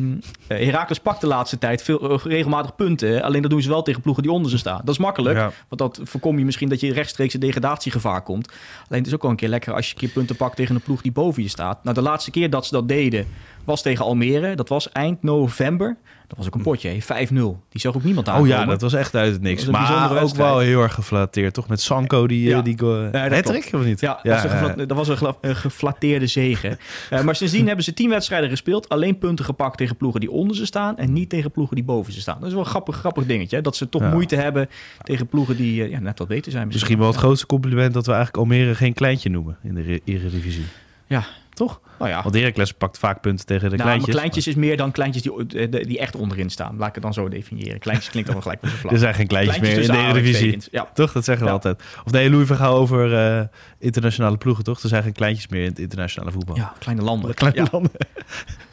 Heracles 0.46 0.98
pakt 0.98 1.20
de 1.20 1.26
laatste 1.26 1.58
tijd 1.58 1.82
veel, 1.82 2.10
eh, 2.10 2.18
regelmatig 2.24 2.76
punten. 2.76 3.22
Alleen 3.22 3.42
dat 3.42 3.50
doen 3.50 3.62
ze 3.62 3.68
wel 3.68 3.82
tegen 3.82 4.00
ploegen 4.00 4.22
die 4.22 4.32
onder 4.32 4.50
ze 4.50 4.58
staan. 4.58 4.80
Dat 4.84 4.94
is 4.94 5.00
makkelijk, 5.00 5.36
Ja. 5.36 5.52
want 5.68 5.80
dat 5.96 6.08
voorkom 6.08 6.38
je 6.38 6.44
misschien 6.44 6.68
dat 6.68 6.80
je 6.80 6.92
rechtstreeks 6.92 7.34
in 7.34 7.40
degradatiegevaar 7.40 8.22
komt. 8.22 8.48
Alleen 8.88 8.98
het 8.98 9.06
is 9.06 9.14
ook 9.14 9.22
wel 9.22 9.30
een 9.30 9.36
keer 9.36 9.48
lekker 9.48 9.74
als 9.74 9.86
je 9.86 9.92
een 9.92 9.98
keer 10.00 10.08
punten 10.08 10.36
pakt 10.36 10.56
tegen 10.56 10.74
een 10.74 10.80
ploeg 10.80 11.02
die 11.02 11.12
boven 11.12 11.42
je 11.42 11.48
staat. 11.48 11.84
Nou, 11.84 11.94
de 11.94 12.02
laatste 12.02 12.30
keer 12.30 12.50
dat 12.50 12.66
ze 12.66 12.72
dat 12.74 12.88
deden 12.88 13.26
was 13.64 13.82
tegen 13.82 14.04
Almere. 14.04 14.54
Dat 14.56 14.68
was 14.68 14.92
eind 14.92 15.22
november. 15.22 15.96
Dat 16.28 16.36
was 16.38 16.46
ook 16.46 16.54
een 16.54 16.62
potje, 16.62 16.88
hè, 16.88 17.26
5-0. 17.26 17.32
Die 17.68 17.80
zag 17.80 17.96
ook 17.96 18.04
niemand 18.04 18.28
Oh 18.28 18.34
aankomen. 18.34 18.56
ja, 18.56 18.64
dat 18.64 18.80
was 18.80 18.92
echt 18.92 19.14
uit 19.14 19.32
het 19.32 19.42
niks. 19.42 19.64
Maar 19.66 20.22
ook 20.22 20.34
wel 20.34 20.58
heel 20.58 20.82
erg 20.82 20.94
geflatteerd, 20.94 21.54
toch? 21.54 21.68
Met 21.68 21.80
Sanko, 21.80 22.26
die... 22.26 22.42
Ja. 22.48 22.56
Ja. 22.56 22.62
die 22.62 22.78
go- 22.78 23.10
dat 23.10 23.30
Hattrick, 23.32 23.70
of 23.74 23.84
niet? 23.84 24.00
Ja, 24.00 24.20
dat, 24.22 24.42
was 24.42 24.60
een 24.76 24.88
dat 24.88 24.96
was 24.96 25.08
een 25.08 25.16
gla- 25.16 25.36
een 25.40 25.56
geflatteerde 25.56 26.26
zege. 26.26 26.76
Eh, 27.10 27.22
maar 27.22 27.36
sindsdien 27.36 27.66
hebben 27.66 27.84
ze 27.84 27.94
tien 27.94 28.08
wedstrijden 28.10 28.50
gespeeld. 28.50 28.88
Alleen 28.88 29.18
punten 29.18 29.44
gepakt 29.44 29.76
tegen 29.78 29.96
ploegen 29.96 30.20
die 30.20 30.30
onder 30.30 30.56
ze 30.56 30.66
staan. 30.66 30.96
En 30.98 31.12
niet 31.12 31.28
tegen 31.28 31.50
ploegen 31.50 31.74
die 31.76 31.84
boven 31.84 32.12
ze 32.12 32.20
staan. 32.20 32.36
Dat 32.38 32.46
is 32.48 32.54
wel 32.54 32.62
een 32.62 32.68
grappig, 32.68 32.96
grappig 32.96 33.26
dingetje. 33.26 33.56
Hè? 33.56 33.62
Dat 33.62 33.76
ze 33.76 33.88
toch 33.88 34.02
Ja. 34.02 34.10
moeite 34.10 34.36
hebben 34.36 34.68
tegen 35.02 35.26
ploegen 35.26 35.56
die 35.56 35.82
eh, 35.84 35.90
ja, 35.90 35.98
net 36.00 36.18
wat 36.18 36.28
beter 36.28 36.52
zijn. 36.52 36.66
Misschien 36.66 36.98
wel 36.98 37.06
het 37.06 37.16
grootste 37.16 37.46
compliment 37.46 37.94
dat 37.94 38.06
we 38.06 38.12
eigenlijk 38.12 38.42
Almere 38.42 38.74
geen 38.74 38.94
kleintje 38.94 39.30
noemen 39.30 39.56
in 39.62 39.74
de 39.74 39.82
Re- 39.82 40.00
Eredivisie. 40.04 40.64
Ja, 41.06 41.24
toch? 41.54 41.80
Nou 41.98 42.10
ja, 42.10 42.22
Want 42.22 42.34
Heracles 42.34 42.72
pakt 42.72 42.98
vaak 42.98 43.20
punten 43.20 43.46
tegen 43.46 43.70
de 43.70 43.76
nou, 43.76 43.88
maar 43.88 43.88
kleintjes. 43.88 44.14
kleintjes 44.14 44.46
is 44.46 44.54
meer 44.54 44.76
dan 44.76 44.92
kleintjes 44.92 45.22
die, 45.22 45.68
die, 45.86 45.98
echt 45.98 46.16
onderin 46.16 46.50
staan. 46.50 46.76
Laat 46.76 46.88
ik 46.88 46.94
het 46.94 47.02
dan 47.02 47.12
zo 47.12 47.28
definiëren. 47.28 47.78
Kleintjes 47.78 48.10
klinkt 48.10 48.28
dan 48.28 48.38
wel 48.38 48.42
gelijk 48.46 48.62
met 48.62 48.72
een 48.72 48.78
vlag. 48.78 48.92
Er 48.94 48.98
zijn 48.98 49.14
geen 49.14 49.26
kleintjes, 49.26 49.56
Kleintjes 49.58 49.86
meer 49.88 49.96
in 49.98 50.02
de 50.04 50.08
Eredivisie. 50.10 50.58
Ja. 50.70 50.88
Toch? 50.94 51.12
Dat 51.12 51.24
zeggen 51.24 51.44
we 51.44 51.48
Ja. 51.50 51.54
altijd. 51.56 51.82
Of 52.04 52.12
nee, 52.12 52.30
Louis 52.30 52.46
Vergaal 52.46 52.74
over 52.76 53.14
eh, 53.38 53.44
internationale 53.78 54.36
ploegen, 54.36 54.64
toch? 54.64 54.82
Er 54.82 54.88
zijn 54.88 55.02
geen 55.02 55.12
kleintjes 55.12 55.48
meer 55.48 55.62
in 55.62 55.68
het 55.68 55.78
internationale 55.78 56.32
voetbal. 56.32 56.56
ja, 56.56 56.72
kleine 56.78 57.02
landen. 57.02 57.34
Kleine 57.34 57.60
ja. 57.60 57.68
landen. 57.70 57.90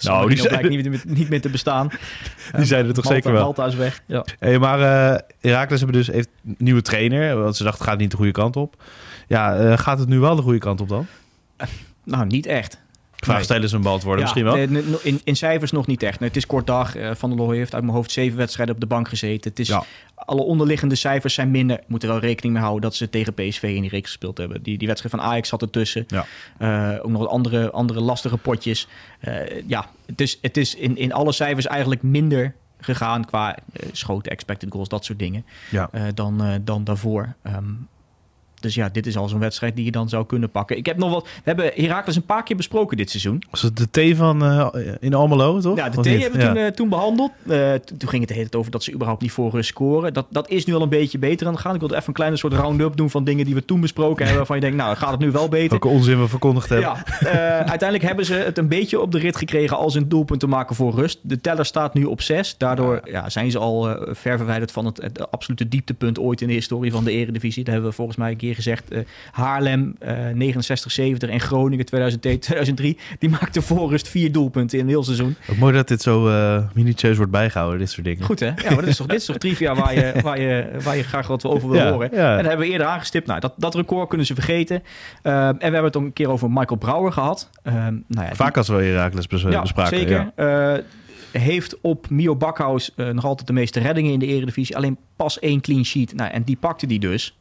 Nou, 0.02 0.30
die 0.30 0.38
zijn, 0.38 0.70
niet, 0.70 0.90
meer- 0.90 1.02
niet 1.08 1.30
meer 1.30 1.42
te 1.42 1.50
bestaan. 1.50 1.90
die 2.58 2.66
zijn 2.66 2.88
er 2.88 2.94
toch 2.94 3.04
Malta- 3.04 3.20
zeker 3.20 3.32
wel. 3.32 3.44
Malta 3.44 3.66
is 3.66 3.76
weg. 3.76 4.02
Ja. 4.06 4.26
Hey, 4.40 4.60
maar 4.60 4.80
eh 5.14 5.20
Heracles 5.40 5.80
hebben 5.80 5.98
dus 5.98 6.08
heeft 6.08 6.30
een 6.46 6.56
nieuwe 6.58 6.82
trainer. 6.82 7.38
Want 7.44 7.56
ze 7.56 7.64
dachten, 7.64 7.82
het 7.82 7.90
gaat 7.90 8.00
niet 8.00 8.12
de 8.12 8.18
goede 8.18 8.32
kant 8.32 8.56
op. 8.56 8.84
Ja, 9.28 9.56
eh, 9.56 9.78
gaat 9.78 10.00
het 10.00 10.08
nu 10.08 10.20
wel 10.20 10.36
de 10.36 10.42
goede 10.42 10.58
kant 10.60 10.82
op 10.82 10.90
dan? 10.90 11.08
Nou, 12.04 12.26
niet 12.26 12.46
echt. 12.46 12.80
Vraag 13.16 13.48
Nee. 13.48 13.60
is 13.60 13.72
een 13.72 13.82
beantwoorden 13.82 14.26
Ja, 14.26 14.34
misschien 14.34 14.70
wel. 14.78 15.00
In, 15.04 15.22
in 15.24 15.36
cijfers 15.36 15.72
nog 15.72 15.88
niet 15.88 16.04
echt. 16.04 16.20
Nee, 16.20 16.28
het 16.30 16.38
is 16.38 16.46
kort 16.46 16.68
dag. 16.68 16.96
Eh, 16.96 17.12
Van 17.16 17.30
der 17.30 17.40
Looy 17.40 17.58
heeft 17.58 17.74
uit 17.74 17.84
mijn 17.84 17.96
hoofd 17.96 18.12
zeven 18.12 18.38
wedstrijden 18.38 18.76
op 18.76 18.82
de 18.82 18.88
bank 18.88 19.08
gezeten. 19.10 19.50
Het 19.50 19.60
is, 19.60 19.68
Ja. 19.68 19.84
Alle 20.16 20.42
onderliggende 20.42 20.96
cijfers 20.96 21.34
zijn 21.34 21.52
minder. 21.52 21.78
We 21.78 21.84
moeten 21.88 22.10
er 22.10 22.16
wel 22.16 22.24
rekening 22.24 22.54
mee 22.54 22.64
houden 22.64 22.82
dat 22.90 22.96
ze 22.96 23.10
tegen 23.10 23.34
PSV 23.34 23.64
in 23.64 23.82
die 23.82 23.90
reeks 23.90 24.08
gespeeld 24.08 24.38
hebben. 24.38 24.64
Die, 24.64 24.78
die 24.78 24.88
wedstrijd 24.88 25.16
van 25.16 25.26
Ajax 25.26 25.50
zat 25.50 25.62
ertussen. 25.62 26.06
Ja. 26.08 26.26
Eh, 26.58 27.06
ook 27.06 27.12
nog 27.12 27.28
andere, 27.28 27.72
andere 27.72 28.02
lastige 28.02 28.38
potjes. 28.38 28.88
Eh, 29.20 29.62
ja, 29.68 29.86
het 30.06 30.22
is, 30.22 30.38
het 30.42 30.58
is 30.58 30.76
in, 30.76 30.98
in 30.98 31.14
alle 31.14 31.32
cijfers 31.32 31.68
eigenlijk 31.68 32.02
minder 32.04 32.56
gegaan 32.80 33.26
qua 33.26 33.58
schoten, 33.92 34.32
expected 34.32 34.72
goals, 34.72 34.90
dat 34.90 35.06
soort 35.06 35.20
dingen, 35.20 35.46
Ja. 35.72 35.90
dan, 36.14 36.62
dan 36.64 36.84
daarvoor. 36.84 37.34
Ehm, 37.44 37.64
dus 38.62 38.76
ja, 38.76 38.90
dit 38.90 39.06
is 39.08 39.18
al 39.18 39.30
zo'n 39.30 39.40
wedstrijd 39.40 39.76
die 39.76 39.86
je 39.86 39.92
dan 39.92 40.10
zou 40.10 40.26
kunnen 40.26 40.50
pakken. 40.50 40.78
Ik 40.78 40.86
heb 40.86 40.98
nog 40.98 41.12
wat. 41.12 41.24
We 41.24 41.30
hebben 41.44 41.72
Herakles 41.76 42.16
een 42.16 42.26
paar 42.26 42.44
keer 42.44 42.56
besproken 42.56 42.98
dit 42.98 43.10
seizoen. 43.10 43.44
Was 43.50 43.62
het 43.62 43.78
de 43.78 44.12
T 44.14 44.18
van 44.18 44.44
eh, 44.44 44.68
in 45.00 45.14
Almelo, 45.14 45.60
toch? 45.60 45.78
Ja, 45.78 45.90
de 45.90 46.02
T 46.02 46.06
hebben 46.06 46.32
we 46.40 46.46
Ja. 46.46 46.54
toen, 46.54 46.58
eh, 46.58 46.68
toen 46.72 46.90
behandeld. 46.90 47.32
Eh, 47.48 47.74
toen 47.74 48.10
ging 48.10 48.20
het 48.20 48.28
de 48.28 48.34
hele 48.34 48.50
tijd 48.50 48.56
over 48.56 48.72
dat 48.72 48.84
ze 48.84 48.94
überhaupt 48.94 49.22
niet 49.22 49.32
voor 49.32 49.52
rust 49.52 49.70
scoren. 49.70 50.14
Dat, 50.14 50.26
dat 50.30 50.50
is 50.50 50.66
nu 50.66 50.74
al 50.74 50.82
een 50.82 50.90
beetje 50.90 51.18
beter 51.18 51.48
aan 51.48 51.54
het 51.54 51.62
gaan. 51.62 51.74
Ik 51.74 51.80
wilde 51.80 51.96
even 51.96 52.08
een 52.08 52.14
kleine 52.14 52.38
soort 52.38 52.54
round-up 52.54 52.96
doen 52.96 53.10
van 53.10 53.24
dingen 53.24 53.46
die 53.46 53.54
we 53.56 53.66
toen 53.66 53.82
besproken 53.82 54.18
hebben. 54.18 54.38
Waarvan 54.38 54.56
je 54.56 54.62
denkt, 54.62 54.78
nou, 54.78 54.96
gaat 54.96 55.12
het 55.12 55.20
nu 55.20 55.32
wel 55.32 55.50
beter? 55.50 55.70
Welke 55.70 55.88
onzin 55.88 56.20
we 56.20 56.28
verkondigd 56.28 56.70
hebben. 56.70 56.90
Ja, 57.22 57.56
uiteindelijk 57.58 58.04
hebben 58.04 58.26
ze 58.26 58.34
het 58.34 58.58
een 58.58 58.68
beetje 58.68 59.00
op 59.02 59.12
de 59.12 59.20
rit 59.20 59.36
gekregen 59.36 59.78
als 59.78 59.96
een 59.96 60.10
doelpunt 60.10 60.40
te 60.40 60.48
maken 60.48 60.76
voor 60.76 60.94
rust. 60.94 61.20
De 61.22 61.42
teller 61.42 61.66
staat 61.66 61.94
nu 61.94 62.04
op 62.04 62.22
6. 62.22 62.56
Daardoor 62.58 63.02
ja, 63.04 63.30
zijn 63.30 63.52
ze 63.52 63.58
al 63.58 63.84
ver 64.12 64.38
verwijderd 64.38 64.72
van 64.72 64.86
het, 64.86 65.02
het 65.02 65.32
absolute 65.32 65.68
dieptepunt 65.68 66.20
ooit 66.20 66.42
in 66.42 66.48
de 66.48 66.54
historie 66.54 66.92
van 66.92 67.04
de 67.04 67.12
Eredivisie. 67.12 67.64
Dat 67.64 67.74
hebben 67.74 67.90
we 67.90 67.96
volgens 67.96 68.18
mij 68.18 68.32
een 68.32 68.38
keer 68.38 68.51
gezegd. 68.56 68.92
Eh, 68.92 69.00
Haarlem 69.32 69.96
eh 70.00 70.16
69-70 70.34 71.30
en 71.30 71.40
Groningen 71.40 71.86
2002-2003. 71.86 72.98
Die 73.20 73.30
maakten 73.30 73.64
voor 73.64 73.90
rust 73.90 74.08
vier 74.08 74.32
doelpunten 74.32 74.78
in 74.78 74.84
een 74.84 74.90
heel 74.90 75.04
seizoen. 75.04 75.36
Mooi 75.60 75.74
dat 75.74 75.88
dit 75.88 76.02
zo 76.02 76.28
eh 76.30 76.64
minutieus 76.74 77.18
wordt 77.18 77.32
bijgehouden, 77.32 77.80
dit 77.80 77.90
soort 77.90 78.06
dingen. 78.06 78.24
Goed 78.24 78.40
hè? 78.40 78.46
Ja, 78.46 78.54
maar 78.70 78.78
dit 78.78 78.88
is 78.88 78.98
toch, 78.98 79.08
dit 79.08 79.20
is 79.20 79.26
toch 79.26 79.38
trivia 79.38 79.76
waar 79.76 79.94
je, 79.94 80.14
waar, 80.24 80.42
je, 80.42 80.70
waar 80.84 80.98
je 80.98 81.04
graag 81.04 81.28
wat 81.28 81.46
over 81.46 81.70
wil 81.70 81.80
Ja, 81.80 81.92
horen. 81.92 82.10
ja. 82.14 82.30
En 82.32 82.38
dat 82.38 82.46
hebben 82.48 82.66
we 82.66 82.72
eerder 82.72 82.88
aangestipt. 82.88 83.28
Nou, 83.28 83.40
dat, 83.40 83.54
dat 83.58 83.76
record 83.76 84.08
kunnen 84.10 84.28
ze 84.28 84.34
vergeten. 84.34 84.84
Ehm, 85.22 85.36
en 85.38 85.56
we 85.58 85.64
hebben 85.64 85.84
het 85.84 85.98
ook 85.98 86.04
een 86.04 86.14
keer 86.14 86.30
over 86.30 86.50
Michael 86.52 86.80
Brouwer 86.80 87.12
gehad. 87.12 87.50
Ehm, 87.64 87.76
nou 88.08 88.28
ja, 88.28 88.36
Vaak 88.36 88.58
als 88.58 88.68
we 88.68 88.74
Heracles 88.84 89.28
bes 89.28 89.42
ja, 89.42 89.62
bespraken. 89.62 89.98
zeker. 89.98 90.32
Ja. 90.36 90.76
Eh, 90.76 90.84
heeft 91.32 91.82
op 91.82 92.10
Mio 92.10 92.36
Bakhuis 92.36 92.92
eh, 92.96 93.10
nog 93.10 93.26
altijd 93.26 93.48
de 93.48 93.54
meeste 93.54 93.80
reddingen 93.80 94.12
in 94.14 94.20
de 94.20 94.26
Eredivisie. 94.26 94.76
Alleen 94.76 94.98
pas 95.16 95.40
één 95.40 95.62
clean 95.62 95.86
sheet. 95.86 96.14
Nou, 96.16 96.32
en 96.32 96.44
die 96.44 96.58
pakte 96.60 96.88
die 96.88 97.00
dus 97.00 97.38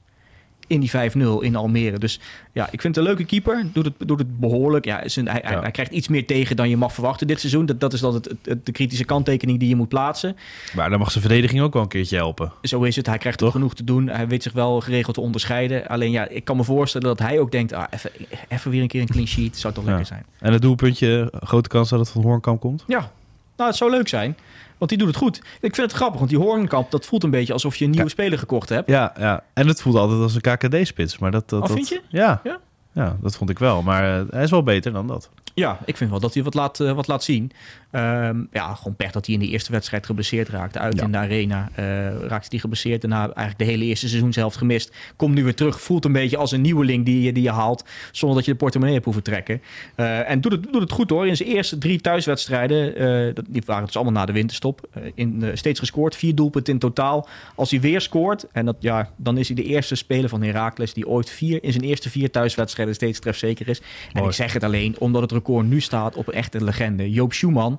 in 0.70 0.80
die 0.80 0.90
5-0 0.90 1.20
in 1.40 1.56
Almere. 1.56 1.98
Dus 1.98 2.20
ja, 2.52 2.64
ik 2.70 2.80
vind 2.80 2.96
het 2.96 2.96
een 2.96 3.02
leuke 3.10 3.24
keeper. 3.24 3.66
Doet 3.72 3.84
het, 3.84 3.94
doet 3.98 4.18
het 4.18 4.40
behoorlijk. 4.40 4.84
Ja, 4.84 5.00
is 5.00 5.16
een, 5.16 5.28
hij, 5.28 5.40
hij- 5.44 5.52
Ja. 5.54 5.60
hij 5.60 5.70
krijgt 5.70 5.92
iets 5.92 6.08
meer 6.08 6.26
tegen 6.26 6.56
dan 6.56 6.68
je 6.68 6.76
mag 6.76 6.92
verwachten 6.92 7.26
dit 7.26 7.40
seizoen. 7.40 7.66
Dat, 7.66 7.80
dat 7.80 7.92
is 7.92 8.00
dan 8.00 8.14
het, 8.14 8.34
de 8.64 8.72
kritische 8.72 9.04
kanttekening 9.04 9.58
die 9.58 9.68
je 9.68 9.76
moet 9.76 9.88
plaatsen. 9.88 10.36
Maar 10.76 10.90
dan 10.90 10.98
mag 10.98 11.10
zijn 11.10 11.24
verdediging 11.24 11.60
ook 11.62 11.72
wel 11.72 11.82
een 11.82 11.88
keertje 11.88 12.16
helpen. 12.16 12.52
Zo 12.62 12.82
is 12.82 12.96
het. 12.96 13.06
Hij 13.06 13.18
krijgt 13.18 13.38
Toch? 13.38 13.52
genoeg 13.52 13.74
te 13.74 13.84
doen. 13.84 14.08
Hij 14.08 14.28
weet 14.28 14.42
zich 14.42 14.52
wel 14.52 14.80
geregeld 14.80 15.14
te 15.14 15.20
onderscheiden. 15.20 15.88
Alleen 15.88 16.10
ja, 16.10 16.28
ik 16.28 16.44
kan 16.44 16.56
me 16.56 16.64
voorstellen 16.64 17.06
dat 17.06 17.18
hij 17.18 17.38
ook 17.40 17.50
denkt... 17.52 17.72
Ah, 17.72 17.84
even, 17.90 18.10
even 18.48 18.70
weer 18.70 18.82
een 18.82 18.88
keer 18.88 19.00
een 19.00 19.06
clean 19.08 19.26
sheet. 19.26 19.56
Zou 19.58 19.74
toch 19.74 19.82
Ja. 19.84 19.88
lekker 19.88 20.06
zijn. 20.06 20.24
En 20.38 20.52
het 20.52 20.62
doelpuntje, 20.62 21.32
grote 21.40 21.68
kans 21.68 21.88
dat 21.88 21.98
het 21.98 22.08
van 22.10 22.22
Hoornkamp 22.22 22.60
komt. 22.60 22.84
Ja, 22.86 23.12
nou, 23.60 23.70
het 23.70 23.78
zou 23.80 23.90
leuk 23.90 24.08
zijn. 24.08 24.36
Want 24.78 24.90
die 24.90 24.98
doet 25.00 25.08
het 25.08 25.16
goed. 25.16 25.36
Ik 25.60 25.74
vind 25.74 25.76
het 25.76 25.92
grappig, 25.92 26.18
want 26.18 26.30
die 26.30 26.38
Hoornkamp, 26.38 26.90
dat 26.90 27.06
voelt 27.06 27.24
een 27.24 27.30
beetje 27.30 27.52
alsof 27.52 27.76
je 27.76 27.84
een 27.84 27.90
nieuwe 27.90 28.06
Ja. 28.06 28.12
speler 28.12 28.38
gekocht 28.38 28.68
hebt. 28.68 28.88
Ja, 28.90 29.12
ja. 29.18 29.42
En 29.54 29.66
het 29.68 29.82
voelt 29.82 29.96
altijd 29.96 30.20
als 30.20 30.34
een 30.34 30.40
KKD-spits. 30.40 31.18
Maar 31.18 31.30
dat, 31.30 31.48
dat, 31.48 31.60
Oh, 31.62 31.66
dat- 31.66 31.76
vind 31.76 31.88
je? 31.88 32.00
Ja. 32.08 32.40
Ja? 32.44 32.58
Ja, 32.92 33.16
dat 33.20 33.36
vond 33.36 33.50
ik 33.50 33.58
wel. 33.58 33.82
Maar 33.82 34.20
eh, 34.20 34.24
hij 34.30 34.42
is 34.42 34.50
wel 34.50 34.62
beter 34.62 34.92
dan 34.92 35.06
dat. 35.06 35.30
Ja, 35.54 35.78
ik 35.84 35.96
vind 35.96 36.10
wel 36.10 36.20
dat 36.20 36.34
hij 36.34 36.42
wat 36.42 36.54
laat, 36.54 36.80
eh, 36.80 36.92
wat 36.92 37.06
laat 37.06 37.22
zien. 37.24 37.50
Ehm, 37.90 38.40
ja, 38.52 38.74
gewoon 38.74 38.96
pech 38.96 39.10
dat 39.10 39.26
hij 39.26 39.34
in 39.34 39.40
de 39.40 39.48
eerste 39.48 39.72
wedstrijd 39.72 40.06
geblesseerd 40.06 40.48
raakte. 40.48 40.78
Uit 40.78 40.96
Ja. 40.96 41.04
in 41.04 41.12
de 41.12 41.18
arena 41.18 41.68
eh, 41.74 41.84
raakte 42.26 42.48
hij 42.50 42.58
geblesseerd. 42.58 43.00
Daarna 43.00 43.18
eigenlijk 43.22 43.58
de 43.58 43.64
hele 43.64 43.84
eerste 43.84 44.08
seizoenshelft 44.08 44.56
gemist. 44.56 44.94
Komt 45.16 45.34
nu 45.34 45.44
weer 45.44 45.54
terug. 45.54 45.80
Voelt 45.80 46.04
een 46.04 46.12
beetje 46.12 46.36
als 46.36 46.52
een 46.52 46.60
nieuweling 46.60 47.04
die, 47.04 47.22
je- 47.22 47.32
die 47.32 47.42
je 47.42 47.50
haalt. 47.50 47.84
Zonder 48.12 48.36
dat 48.36 48.46
je 48.46 48.52
de 48.52 48.58
portemonnee 48.58 48.94
hebt 48.94 49.04
hoeven 49.06 49.22
trekken. 49.24 49.62
Eh, 49.94 50.30
en 50.30 50.40
doet 50.40 50.52
het, 50.52 50.62
doet 50.72 50.82
het 50.82 50.92
goed 50.92 51.10
hoor. 51.10 51.26
In 51.26 51.36
zijn 51.36 51.48
eerste 51.48 51.78
drie 51.78 52.00
thuiswedstrijden. 52.00 52.96
eh, 52.96 53.42
die 53.48 53.62
waren 53.66 53.84
dus 53.86 53.94
allemaal 53.96 54.12
na 54.12 54.24
de 54.26 54.32
winterstop. 54.32 54.88
in, 55.14 55.50
steeds 55.54 55.78
gescoord. 55.78 56.16
Vier 56.16 56.34
doelpunten 56.34 56.72
in 56.72 56.78
totaal. 56.78 57.28
Als 57.54 57.70
hij 57.70 57.80
weer 57.80 58.00
scoort. 58.00 58.46
En 58.52 58.64
dat, 58.64 58.76
ja, 58.80 59.10
dan 59.16 59.38
is 59.38 59.46
hij 59.46 59.56
de 59.56 59.62
eerste 59.64 59.94
speler 59.94 60.28
van 60.28 60.42
Heracles. 60.42 60.92
Die 60.94 61.08
ooit 61.08 61.30
vier, 61.30 61.62
in 61.64 61.72
zijn 61.72 61.84
eerste 61.84 62.10
vier 62.10 62.30
thuiswedstrijden 62.30 62.94
steeds 62.94 63.18
trefzeker 63.18 63.68
is. 63.68 63.80
En 64.12 64.24
ik 64.24 64.32
zeg 64.32 64.52
het 64.52 64.64
alleen 64.64 64.96
omdat 64.98 65.22
het 65.22 65.32
record 65.32 65.66
nu 65.66 65.80
staat 65.80 66.14
op 66.16 66.28
een 66.28 66.34
echte 66.34 66.64
legende. 66.64 67.10
Joop 67.10 67.32
Schumann 67.32 67.78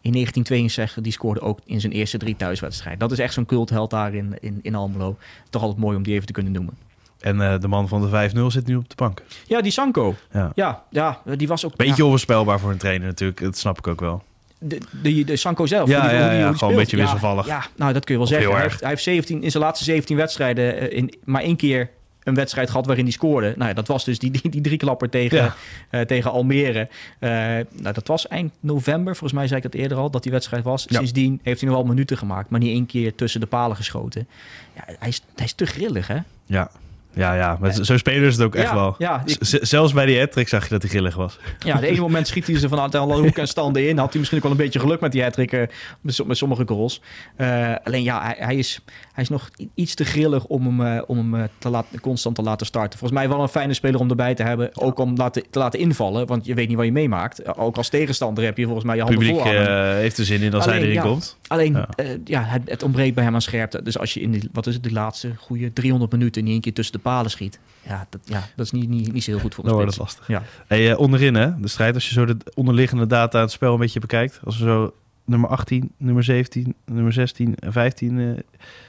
in 0.00 0.12
1962, 0.12 1.02
die 1.02 1.12
scoorde 1.12 1.40
ook 1.40 1.58
in 1.64 1.80
zijn 1.80 1.92
eerste 1.92 2.18
drie 2.18 2.36
thuiswedstrijden. 2.36 2.98
Dat 3.00 3.12
is 3.12 3.18
echt 3.18 3.32
zo'n 3.34 3.46
cultheld 3.46 3.90
daar 3.90 4.14
in, 4.14 4.34
in, 4.40 4.58
in 4.62 4.74
Almelo. 4.74 5.16
Toch 5.50 5.62
altijd 5.62 5.80
mooi 5.80 5.96
om 5.96 6.02
die 6.02 6.14
even 6.14 6.26
te 6.26 6.32
kunnen 6.32 6.52
noemen. 6.52 6.76
En 7.20 7.40
eh, 7.52 7.58
de 7.60 7.68
man 7.68 7.88
van 7.88 8.10
de 8.10 8.30
5-0 8.36 8.40
zit 8.46 8.66
nu 8.66 8.76
op 8.76 8.88
de 8.88 8.94
bank. 8.96 9.22
Ja, 9.46 9.60
die 9.60 9.72
Sanko. 9.72 10.14
Ja. 10.32 10.52
Ja, 10.54 10.82
ja 10.90 11.20
die 11.36 11.48
was 11.48 11.64
ook... 11.64 11.76
Beetje 11.76 11.94
ja, 11.96 12.02
onvoorspelbaar 12.04 12.60
voor 12.60 12.70
een 12.70 12.76
trainer 12.78 13.06
natuurlijk. 13.06 13.40
Dat 13.40 13.56
snap 13.58 13.78
ik 13.78 13.86
ook 13.86 14.00
wel. 14.00 14.22
de, 14.58 14.78
de, 15.02 15.24
de 15.24 15.36
Sanko 15.36 15.66
zelf. 15.66 15.88
Ja, 15.88 16.08
die- 16.08 16.18
ja, 16.18 16.48
die- 16.48 16.58
gewoon 16.58 16.72
een 16.74 16.78
beetje 16.80 16.96
wisselvallig. 16.96 17.46
Ja, 17.46 17.66
nou 17.76 17.92
dat 17.92 18.04
kun 18.04 18.14
je 18.14 18.20
wel 18.20 18.30
Of 18.30 18.42
zeggen. 18.42 18.60
heeft, 18.62 18.80
hij 18.80 18.88
heeft 18.88 19.02
17, 19.02 19.42
in 19.42 19.50
zijn 19.50 19.62
laatste 19.62 19.84
17 19.84 20.16
wedstrijden 20.16 20.78
eh, 20.90 20.96
in, 20.98 21.14
maar 21.24 21.42
één 21.42 21.56
keer 21.56 21.90
een 22.28 22.34
wedstrijd 22.34 22.70
gehad 22.70 22.86
waarin 22.86 23.04
hij 23.04 23.12
scoorde. 23.12 23.52
Nou 23.56 23.68
ja, 23.68 23.74
dat 23.74 23.86
was 23.88 24.04
dus 24.04 24.18
die, 24.18 24.30
die, 24.30 24.50
die 24.50 24.60
drieklapper 24.60 25.08
tegen, 25.08 25.36
Ja. 25.38 25.54
eh, 25.90 26.00
tegen 26.00 26.30
Almere. 26.30 26.88
Eh, 27.18 27.30
nou, 27.72 27.92
dat 27.92 28.06
was 28.06 28.28
eind 28.28 28.52
november, 28.60 29.12
volgens 29.16 29.32
mij 29.38 29.46
zei 29.46 29.58
ik 29.58 29.64
het 29.72 29.74
eerder 29.74 29.98
al, 29.98 30.10
dat 30.10 30.22
die 30.22 30.32
wedstrijd 30.32 30.64
was. 30.64 30.84
Ja. 30.88 30.96
Sindsdien 30.96 31.40
heeft 31.42 31.60
hij 31.60 31.68
nog 31.70 31.78
wel 31.78 31.88
minuten 31.88 32.18
gemaakt, 32.18 32.50
maar 32.50 32.60
niet 32.60 32.72
één 32.74 32.86
keer 32.86 33.14
tussen 33.14 33.40
de 33.40 33.46
palen 33.46 33.76
geschoten. 33.76 34.28
Ja, 34.76 34.82
hij, 34.98 35.08
is, 35.08 35.22
hij 35.34 35.44
is 35.44 35.52
te 35.52 35.66
grillig, 35.66 36.06
hè? 36.06 36.18
Ja, 36.46 36.70
ja, 37.12 37.34
ja. 37.34 37.56
Maar 37.60 37.72
zo 37.72 37.96
spelen 37.96 38.32
ze 38.32 38.38
het 38.38 38.46
ook 38.46 38.54
echt 38.54 38.68
Ja, 38.68 38.74
wel. 38.74 38.94
ja, 38.98 39.22
ik- 39.26 39.36
zelfs 39.40 39.92
bij 39.92 40.06
die 40.06 40.18
hat 40.20 40.32
zag 40.48 40.62
je 40.64 40.68
dat 40.70 40.82
hij 40.82 40.90
grillig 40.90 41.14
was. 41.14 41.38
Ja, 41.58 41.76
de 41.76 41.86
ene 41.86 42.00
moment 42.00 42.26
schiet 42.26 42.46
hij 42.46 42.58
ze 42.58 42.68
vanuit 42.68 42.94
alle 42.94 43.20
hoeken 43.20 43.42
en 43.42 43.48
standen 43.48 43.88
in. 43.88 43.98
Had 43.98 44.08
hij 44.08 44.16
misschien 44.18 44.36
ook 44.38 44.44
wel 44.44 44.52
een 44.52 44.64
beetje 44.64 44.78
geluk 44.80 45.00
met 45.00 45.12
die 45.12 45.22
hat 45.22 45.36
met, 45.36 46.14
so- 46.14 46.24
met 46.24 46.36
sommige 46.36 46.66
goals. 46.66 47.00
Eh, 47.36 47.74
alleen 47.84 48.02
ja, 48.02 48.22
hij, 48.22 48.34
hij, 48.38 48.56
is, 48.56 48.80
hij 49.18 49.26
is 49.26 49.32
nog 49.32 49.50
iets 49.74 49.94
te 49.94 50.04
grillig 50.04 50.44
om 50.44 50.64
hem, 50.66 50.96
eh, 50.96 51.02
om 51.06 51.16
hem 51.16 51.34
eh, 51.34 51.48
te 51.58 51.68
laten, 51.68 52.00
constant 52.00 52.34
te 52.36 52.42
laten 52.42 52.66
starten. 52.66 52.98
Volgens 52.98 53.20
mij 53.20 53.28
wel 53.28 53.42
een 53.42 53.48
fijne 53.48 53.74
speler 53.74 54.00
om 54.00 54.10
erbij 54.10 54.34
te 54.34 54.42
hebben. 54.42 54.70
Ook 54.74 54.98
om 54.98 55.16
laten, 55.16 55.42
te 55.50 55.58
laten 55.58 55.78
invallen, 55.78 56.26
want 56.26 56.46
je 56.46 56.54
weet 56.54 56.68
niet 56.68 56.76
wat 56.76 56.86
je 56.86 56.92
meemaakt. 56.92 57.38
Eh, 57.38 57.52
Ook 57.56 57.76
als 57.76 57.88
tegenstander 57.88 58.44
heb 58.44 58.58
je 58.58 58.64
volgens 58.64 58.84
mij 58.84 58.96
je 58.96 59.02
handen 59.02 59.18
publiek 59.20 59.40
voor 59.40 59.52
heeft 59.52 60.18
er 60.18 60.24
zin 60.24 60.40
in 60.40 60.54
als 60.54 60.64
Alleen, 60.64 60.74
hij 60.74 60.82
erin 60.82 60.94
ja. 60.94 61.02
komt. 61.02 61.36
Alleen, 61.46 61.72
ja. 61.72 61.88
ja, 61.96 62.16
ja 62.24 62.42
het, 62.42 62.62
het 62.64 62.82
ontbreekt 62.82 63.14
bij 63.14 63.24
hem 63.24 63.34
aan 63.34 63.42
scherpte. 63.42 63.82
Dus 63.82 63.98
als 63.98 64.14
je 64.14 64.20
in 64.20 64.30
die, 64.30 64.48
wat 64.52 64.66
is 64.66 64.74
het, 64.74 64.82
de 64.82 64.92
laatste 64.92 65.32
goede 65.36 65.72
300 65.72 66.12
minuten 66.12 66.44
niet 66.44 66.52
één 66.52 66.60
keer 66.60 66.74
tussen 66.74 66.94
de 66.94 67.00
palen 67.00 67.30
schiet. 67.30 67.58
Ja, 67.82 68.06
dat, 68.10 68.20
ja, 68.24 68.48
dat 68.56 68.66
is 68.66 68.72
niet, 68.72 68.88
niet, 68.88 69.12
niet 69.12 69.24
zo 69.24 69.30
heel 69.30 69.40
goed 69.40 69.54
voor 69.54 69.64
Dan 69.64 69.72
wordt 69.72 69.92
spits. 69.92 70.14
het 70.14 70.18
lastig. 70.18 70.36
Ja. 70.36 70.66
Hey, 70.66 70.94
onderin 70.94 71.34
hè, 71.34 71.60
de 71.60 71.68
strijd. 71.68 71.94
Als 71.94 72.08
je 72.08 72.12
zo 72.12 72.24
de 72.24 72.36
onderliggende 72.54 73.06
data 73.06 73.38
aan 73.38 73.44
het 73.44 73.52
spel 73.52 73.72
een 73.72 73.78
beetje 73.78 74.00
bekijkt. 74.00 74.40
Als 74.44 74.58
we 74.58 74.64
zo 74.64 74.94
nummer 75.28 75.48
18, 75.48 75.92
nummer 75.96 76.24
17, 76.24 76.74
nummer 76.84 77.12
16 77.12 77.54
en 77.54 77.72
15... 77.72 78.18
eh, 78.18 78.26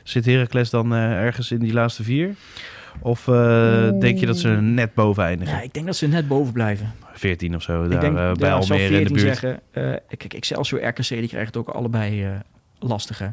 zit 0.03 0.25
Heracles 0.25 0.69
dan 0.69 0.93
eh, 0.93 1.11
ergens 1.11 1.51
in 1.51 1.59
die 1.59 1.73
laatste 1.73 2.03
vier? 2.03 2.35
Of 3.01 3.27
eh, 3.27 3.89
denk 3.99 4.19
je 4.19 4.25
dat 4.25 4.37
ze 4.37 4.49
er 4.49 4.63
net 4.63 4.93
boven 4.93 5.23
eindigen? 5.23 5.53
ja, 5.55 5.61
ik 5.61 5.73
denk 5.73 5.85
dat 5.85 5.95
ze 5.95 6.07
net 6.07 6.27
boven 6.27 6.53
blijven. 6.53 6.93
14 7.13 7.55
of 7.55 7.61
zo, 7.61 7.83
Ik 7.83 7.91
daar 7.91 7.99
denk, 7.99 8.17
ja, 8.17 8.31
bij 8.31 8.57
ik 8.57 8.63
zal 8.63 8.77
Almere 8.77 8.97
in 8.97 9.03
de 9.03 9.09
14 9.09 9.15
buurt. 9.15 9.37
zeggen. 9.37 9.59
Eh, 9.71 10.17
kijk, 10.17 10.33
Excelsior, 10.33 10.83
RKC, 10.83 11.07
die 11.07 11.27
krijgen 11.27 11.45
het 11.45 11.57
ook 11.57 11.69
allebei 11.69 12.23
eh 12.23 12.31
lastig, 12.79 13.19
hè? 13.19 13.27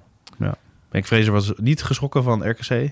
Ik 0.90 1.06
Fraser 1.06 1.32
was 1.32 1.52
niet 1.56 1.82
geschrokken 1.82 2.22
van 2.22 2.48
RKC. 2.48 2.90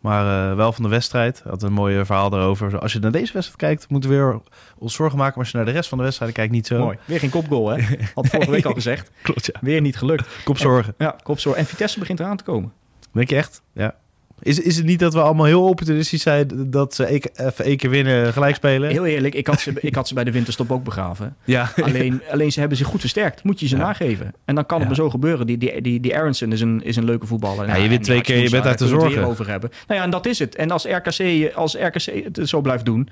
Maar 0.00 0.50
eh, 0.50 0.56
wel 0.56 0.72
van 0.72 0.82
de 0.82 0.88
wedstrijd. 0.88 1.42
Had 1.48 1.62
een 1.62 1.72
mooi 1.72 2.04
verhaal 2.04 2.30
daarover. 2.30 2.78
Als 2.78 2.92
je 2.92 2.98
naar 2.98 3.12
deze 3.12 3.32
wedstrijd 3.32 3.60
kijkt, 3.60 3.88
moeten 3.88 4.10
we 4.10 4.16
weer 4.16 4.40
ons 4.78 4.94
zorgen 4.94 5.18
maken. 5.18 5.34
Maar 5.34 5.44
als 5.44 5.50
je 5.50 5.56
naar 5.56 5.66
de 5.66 5.72
rest 5.72 5.88
van 5.88 5.98
de 5.98 6.04
wedstrijd 6.04 6.32
kijkt, 6.32 6.52
niet 6.52 6.66
zo. 6.66 6.78
Mooi. 6.78 6.98
Weer 7.04 7.18
geen 7.18 7.30
kopgoal, 7.30 7.68
hè? 7.68 7.82
Had 8.14 8.26
vorige 8.26 8.50
week 8.50 8.64
al 8.64 8.74
gezegd. 8.74 9.10
Klopt, 9.22 9.46
ja. 9.46 9.58
Weer 9.60 9.80
niet 9.80 9.96
gelukt. 9.96 10.44
Kopzorgen. 10.44 10.94
Ja, 10.98 11.16
kopzorg. 11.22 11.56
En 11.56 11.66
Vitesse 11.66 11.98
begint 11.98 12.20
eraan 12.20 12.36
te 12.36 12.44
komen. 12.44 12.72
Denk 13.12 13.30
je 13.30 13.36
echt? 13.36 13.62
Ja. 13.72 13.94
Is, 14.42 14.60
is 14.60 14.76
het 14.76 14.86
niet 14.86 14.98
dat 14.98 15.14
we 15.14 15.20
allemaal 15.20 15.46
heel 15.46 15.64
opportunistisch 15.64 16.22
zijn 16.22 16.48
dat 16.70 16.94
ze 16.94 17.06
even 17.06 17.64
één 17.64 17.76
keer 17.76 17.90
winnen, 17.90 18.32
gelijk 18.32 18.54
spelen? 18.54 18.90
Heel 18.90 19.06
eerlijk, 19.06 19.34
ik 19.34 19.46
had 19.46 19.60
ze, 19.60 19.72
ik 19.80 19.94
had 19.94 20.08
ze 20.08 20.14
bij 20.14 20.24
de 20.24 20.30
winterstop 20.32 20.70
ook 20.72 20.84
begraven. 20.84 21.36
Ja, 21.44 21.72
Alleen, 21.82 22.22
alleen 22.32 22.52
ze 22.52 22.60
hebben 22.60 22.78
zich 22.78 22.86
goed 22.86 23.00
versterkt. 23.00 23.42
Moet 23.44 23.60
je 23.60 23.66
ze 23.68 23.76
Ja. 23.76 23.82
nageven. 23.82 24.32
En 24.44 24.54
dan 24.54 24.66
kan 24.66 24.78
het 24.80 24.88
Ja. 24.88 24.94
maar 24.94 25.04
zo 25.04 25.10
gebeuren. 25.10 25.46
Die, 25.46 25.58
die, 25.58 25.80
die, 25.82 26.00
die 26.00 26.16
Aronson 26.16 26.52
is 26.52 26.60
een, 26.60 26.82
is 26.84 26.96
een 26.96 27.04
leuke 27.04 27.26
voetballer. 27.26 27.66
Ja, 27.66 27.74
je 27.76 27.82
en 27.82 27.88
wint 27.88 28.04
twee 28.04 28.20
keer, 28.20 28.36
je 28.42 28.50
bent 28.50 28.66
uit 28.66 28.78
de 28.78 28.84
daar 28.84 28.92
het 28.94 29.02
zorgen. 29.02 29.24
over 29.24 29.48
hebben. 29.48 29.70
Nou 29.86 29.98
ja, 29.98 30.04
en 30.04 30.10
dat 30.10 30.26
is 30.26 30.38
het. 30.38 30.54
En 30.56 30.70
als 30.70 30.84
RKC, 30.84 31.50
als 31.54 31.74
RKC 31.74 32.24
het 32.32 32.48
zo 32.48 32.60
blijft 32.60 32.84
doen... 32.84 33.08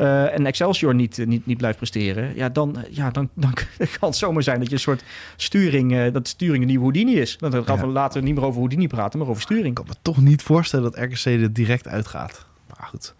eh, 0.00 0.34
en 0.34 0.46
Excelsior 0.46 0.94
niet, 0.94 1.26
niet, 1.26 1.46
niet 1.46 1.56
blijft 1.56 1.76
presteren... 1.76 2.32
Ja, 2.36 2.48
dan, 2.48 2.76
ja, 2.90 3.10
dan, 3.10 3.28
dan 3.34 3.52
kan 3.98 4.08
het 4.08 4.16
zomaar 4.16 4.42
zijn 4.42 4.58
dat 4.58 4.68
je 4.68 4.74
een 4.74 4.80
soort 4.80 5.04
sturing... 5.36 5.94
eh, 5.96 6.12
dat 6.12 6.28
sturing 6.28 6.60
een 6.62 6.66
nieuwe 6.68 6.82
Houdini 6.82 7.14
is. 7.20 7.36
Dan 7.38 7.64
gaan 7.64 7.78
we 7.78 7.86
Ja. 7.86 7.92
later 7.92 8.22
niet 8.22 8.34
meer 8.34 8.44
over 8.44 8.56
Houdini 8.58 8.86
praten, 8.86 9.18
maar 9.18 9.28
over 9.28 9.42
sturing. 9.42 9.66
ik 9.66 9.74
kan 9.74 9.84
me 9.88 9.94
toch 10.02 10.20
niet 10.20 10.42
voorstellen 10.42 10.92
dat 10.92 11.02
RKC 11.04 11.24
er 11.24 11.52
direct 11.52 11.88
uitgaat. 11.88 12.46
Maar 12.68 12.88
goed, 12.88 13.14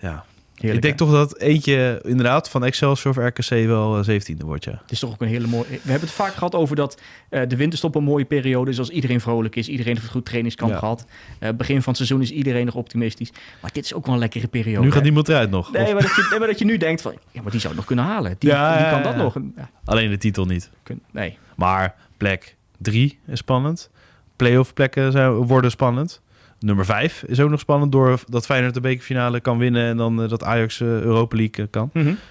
ja. 0.00 0.24
Heerlijk, 0.56 0.74
ik 0.74 0.82
denk 0.82 0.96
toch 1.10 1.10
dat 1.10 1.38
eentje 1.38 2.00
inderdaad 2.04 2.50
van 2.50 2.64
Excelsior 2.64 3.18
of 3.18 3.24
RKC 3.24 3.66
wel 3.66 3.98
eh, 3.98 4.20
17e 4.20 4.36
wordt, 4.36 4.64
ja. 4.64 4.78
Het 4.82 4.90
is 4.90 4.98
toch 4.98 5.10
ook 5.10 5.20
een 5.20 5.28
hele 5.28 5.46
mooie... 5.46 5.64
We 5.68 5.78
hebben 5.90 6.00
het 6.08 6.10
vaak 6.10 6.32
gehad 6.34 6.54
over 6.54 6.76
dat 6.76 7.00
eh, 7.28 7.42
de 7.48 7.56
winterstop 7.56 7.94
een 7.94 8.02
mooie 8.04 8.24
periode 8.24 8.70
is... 8.70 8.78
als 8.78 8.88
iedereen 8.88 9.20
vrolijk 9.20 9.56
is, 9.56 9.68
iedereen 9.68 9.92
heeft 9.92 10.06
een 10.06 10.12
goed 10.12 10.24
trainingskamp 10.24 10.72
Ja. 10.72 10.78
gehad. 10.78 11.06
Eh, 11.38 11.50
begin 11.50 11.76
van 11.76 11.86
het 11.88 11.96
seizoen 11.96 12.20
is 12.20 12.30
iedereen 12.30 12.64
nog 12.66 12.74
optimistisch. 12.74 13.30
Maar 13.60 13.70
dit 13.72 13.84
is 13.84 13.94
ook 13.94 14.04
wel 14.04 14.14
een 14.14 14.20
lekkere 14.20 14.46
periode. 14.46 14.80
Nu 14.84 14.88
gaat 14.88 14.98
hè? 14.98 15.04
niemand 15.04 15.28
eruit 15.28 15.50
nog. 15.50 15.72
Nee 15.72 15.82
Of 15.86 15.92
maar, 15.92 16.02
dat 16.02 16.14
je, 16.16 16.26
nee, 16.30 16.38
maar 16.38 16.48
dat 16.48 16.58
je 16.58 16.64
nu 16.64 16.76
denkt 16.76 17.02
van... 17.02 17.12
Ja, 17.30 17.42
maar 17.42 17.50
die 17.50 17.60
zou 17.60 17.72
het 17.72 17.76
nog 17.76 17.84
kunnen 17.86 18.04
halen. 18.04 18.36
Die, 18.38 18.50
Ja, 18.50 18.76
die 18.76 18.84
ja, 18.84 18.90
kan 18.90 19.02
dat 19.02 19.16
nog. 19.16 19.36
Alleen 19.84 20.10
de 20.10 20.18
titel 20.18 20.44
niet. 20.44 20.70
nee. 21.10 21.38
Maar 21.54 21.94
plek 22.16 22.56
3 22.78 23.18
is 23.26 23.38
spannend. 23.38 23.90
Playoff 24.36 24.74
plekken 24.74 25.12
zijn, 25.12 25.30
worden 25.32 25.70
spannend. 25.70 26.20
Nummer 26.60 26.84
5 26.84 27.22
is 27.22 27.40
ook 27.40 27.50
nog 27.50 27.60
spannend 27.60 27.92
door 27.92 28.20
dat 28.28 28.46
Feyenoord 28.46 28.74
de 28.74 28.80
bekerfinale 28.80 29.40
kan 29.40 29.58
winnen 29.58 29.86
en 29.86 29.96
dan 29.96 30.22
eh, 30.22 30.28
dat 30.28 30.44
Ajax 30.44 30.80
eh, 30.80 30.86
Europa 30.86 31.36
League 31.36 31.64
eh, 31.64 31.70
kan. 31.70 31.90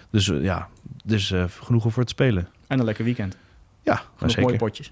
Dus 0.09 0.30
eh, 0.30 0.43
ja, 0.43 0.67
dus 1.03 1.34
genoeg 1.59 1.86
om 1.86 1.91
voor 1.91 2.03
te 2.03 2.09
spelen. 2.09 2.47
En 2.67 2.80
een 2.80 2.86
lekker 2.86 3.03
weekend. 3.03 3.38
Ja, 3.82 4.01
zeker. 4.26 4.41
mooie 4.41 4.57
potjes. 4.57 4.91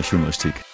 scorebordjournalistiek. 0.01 0.70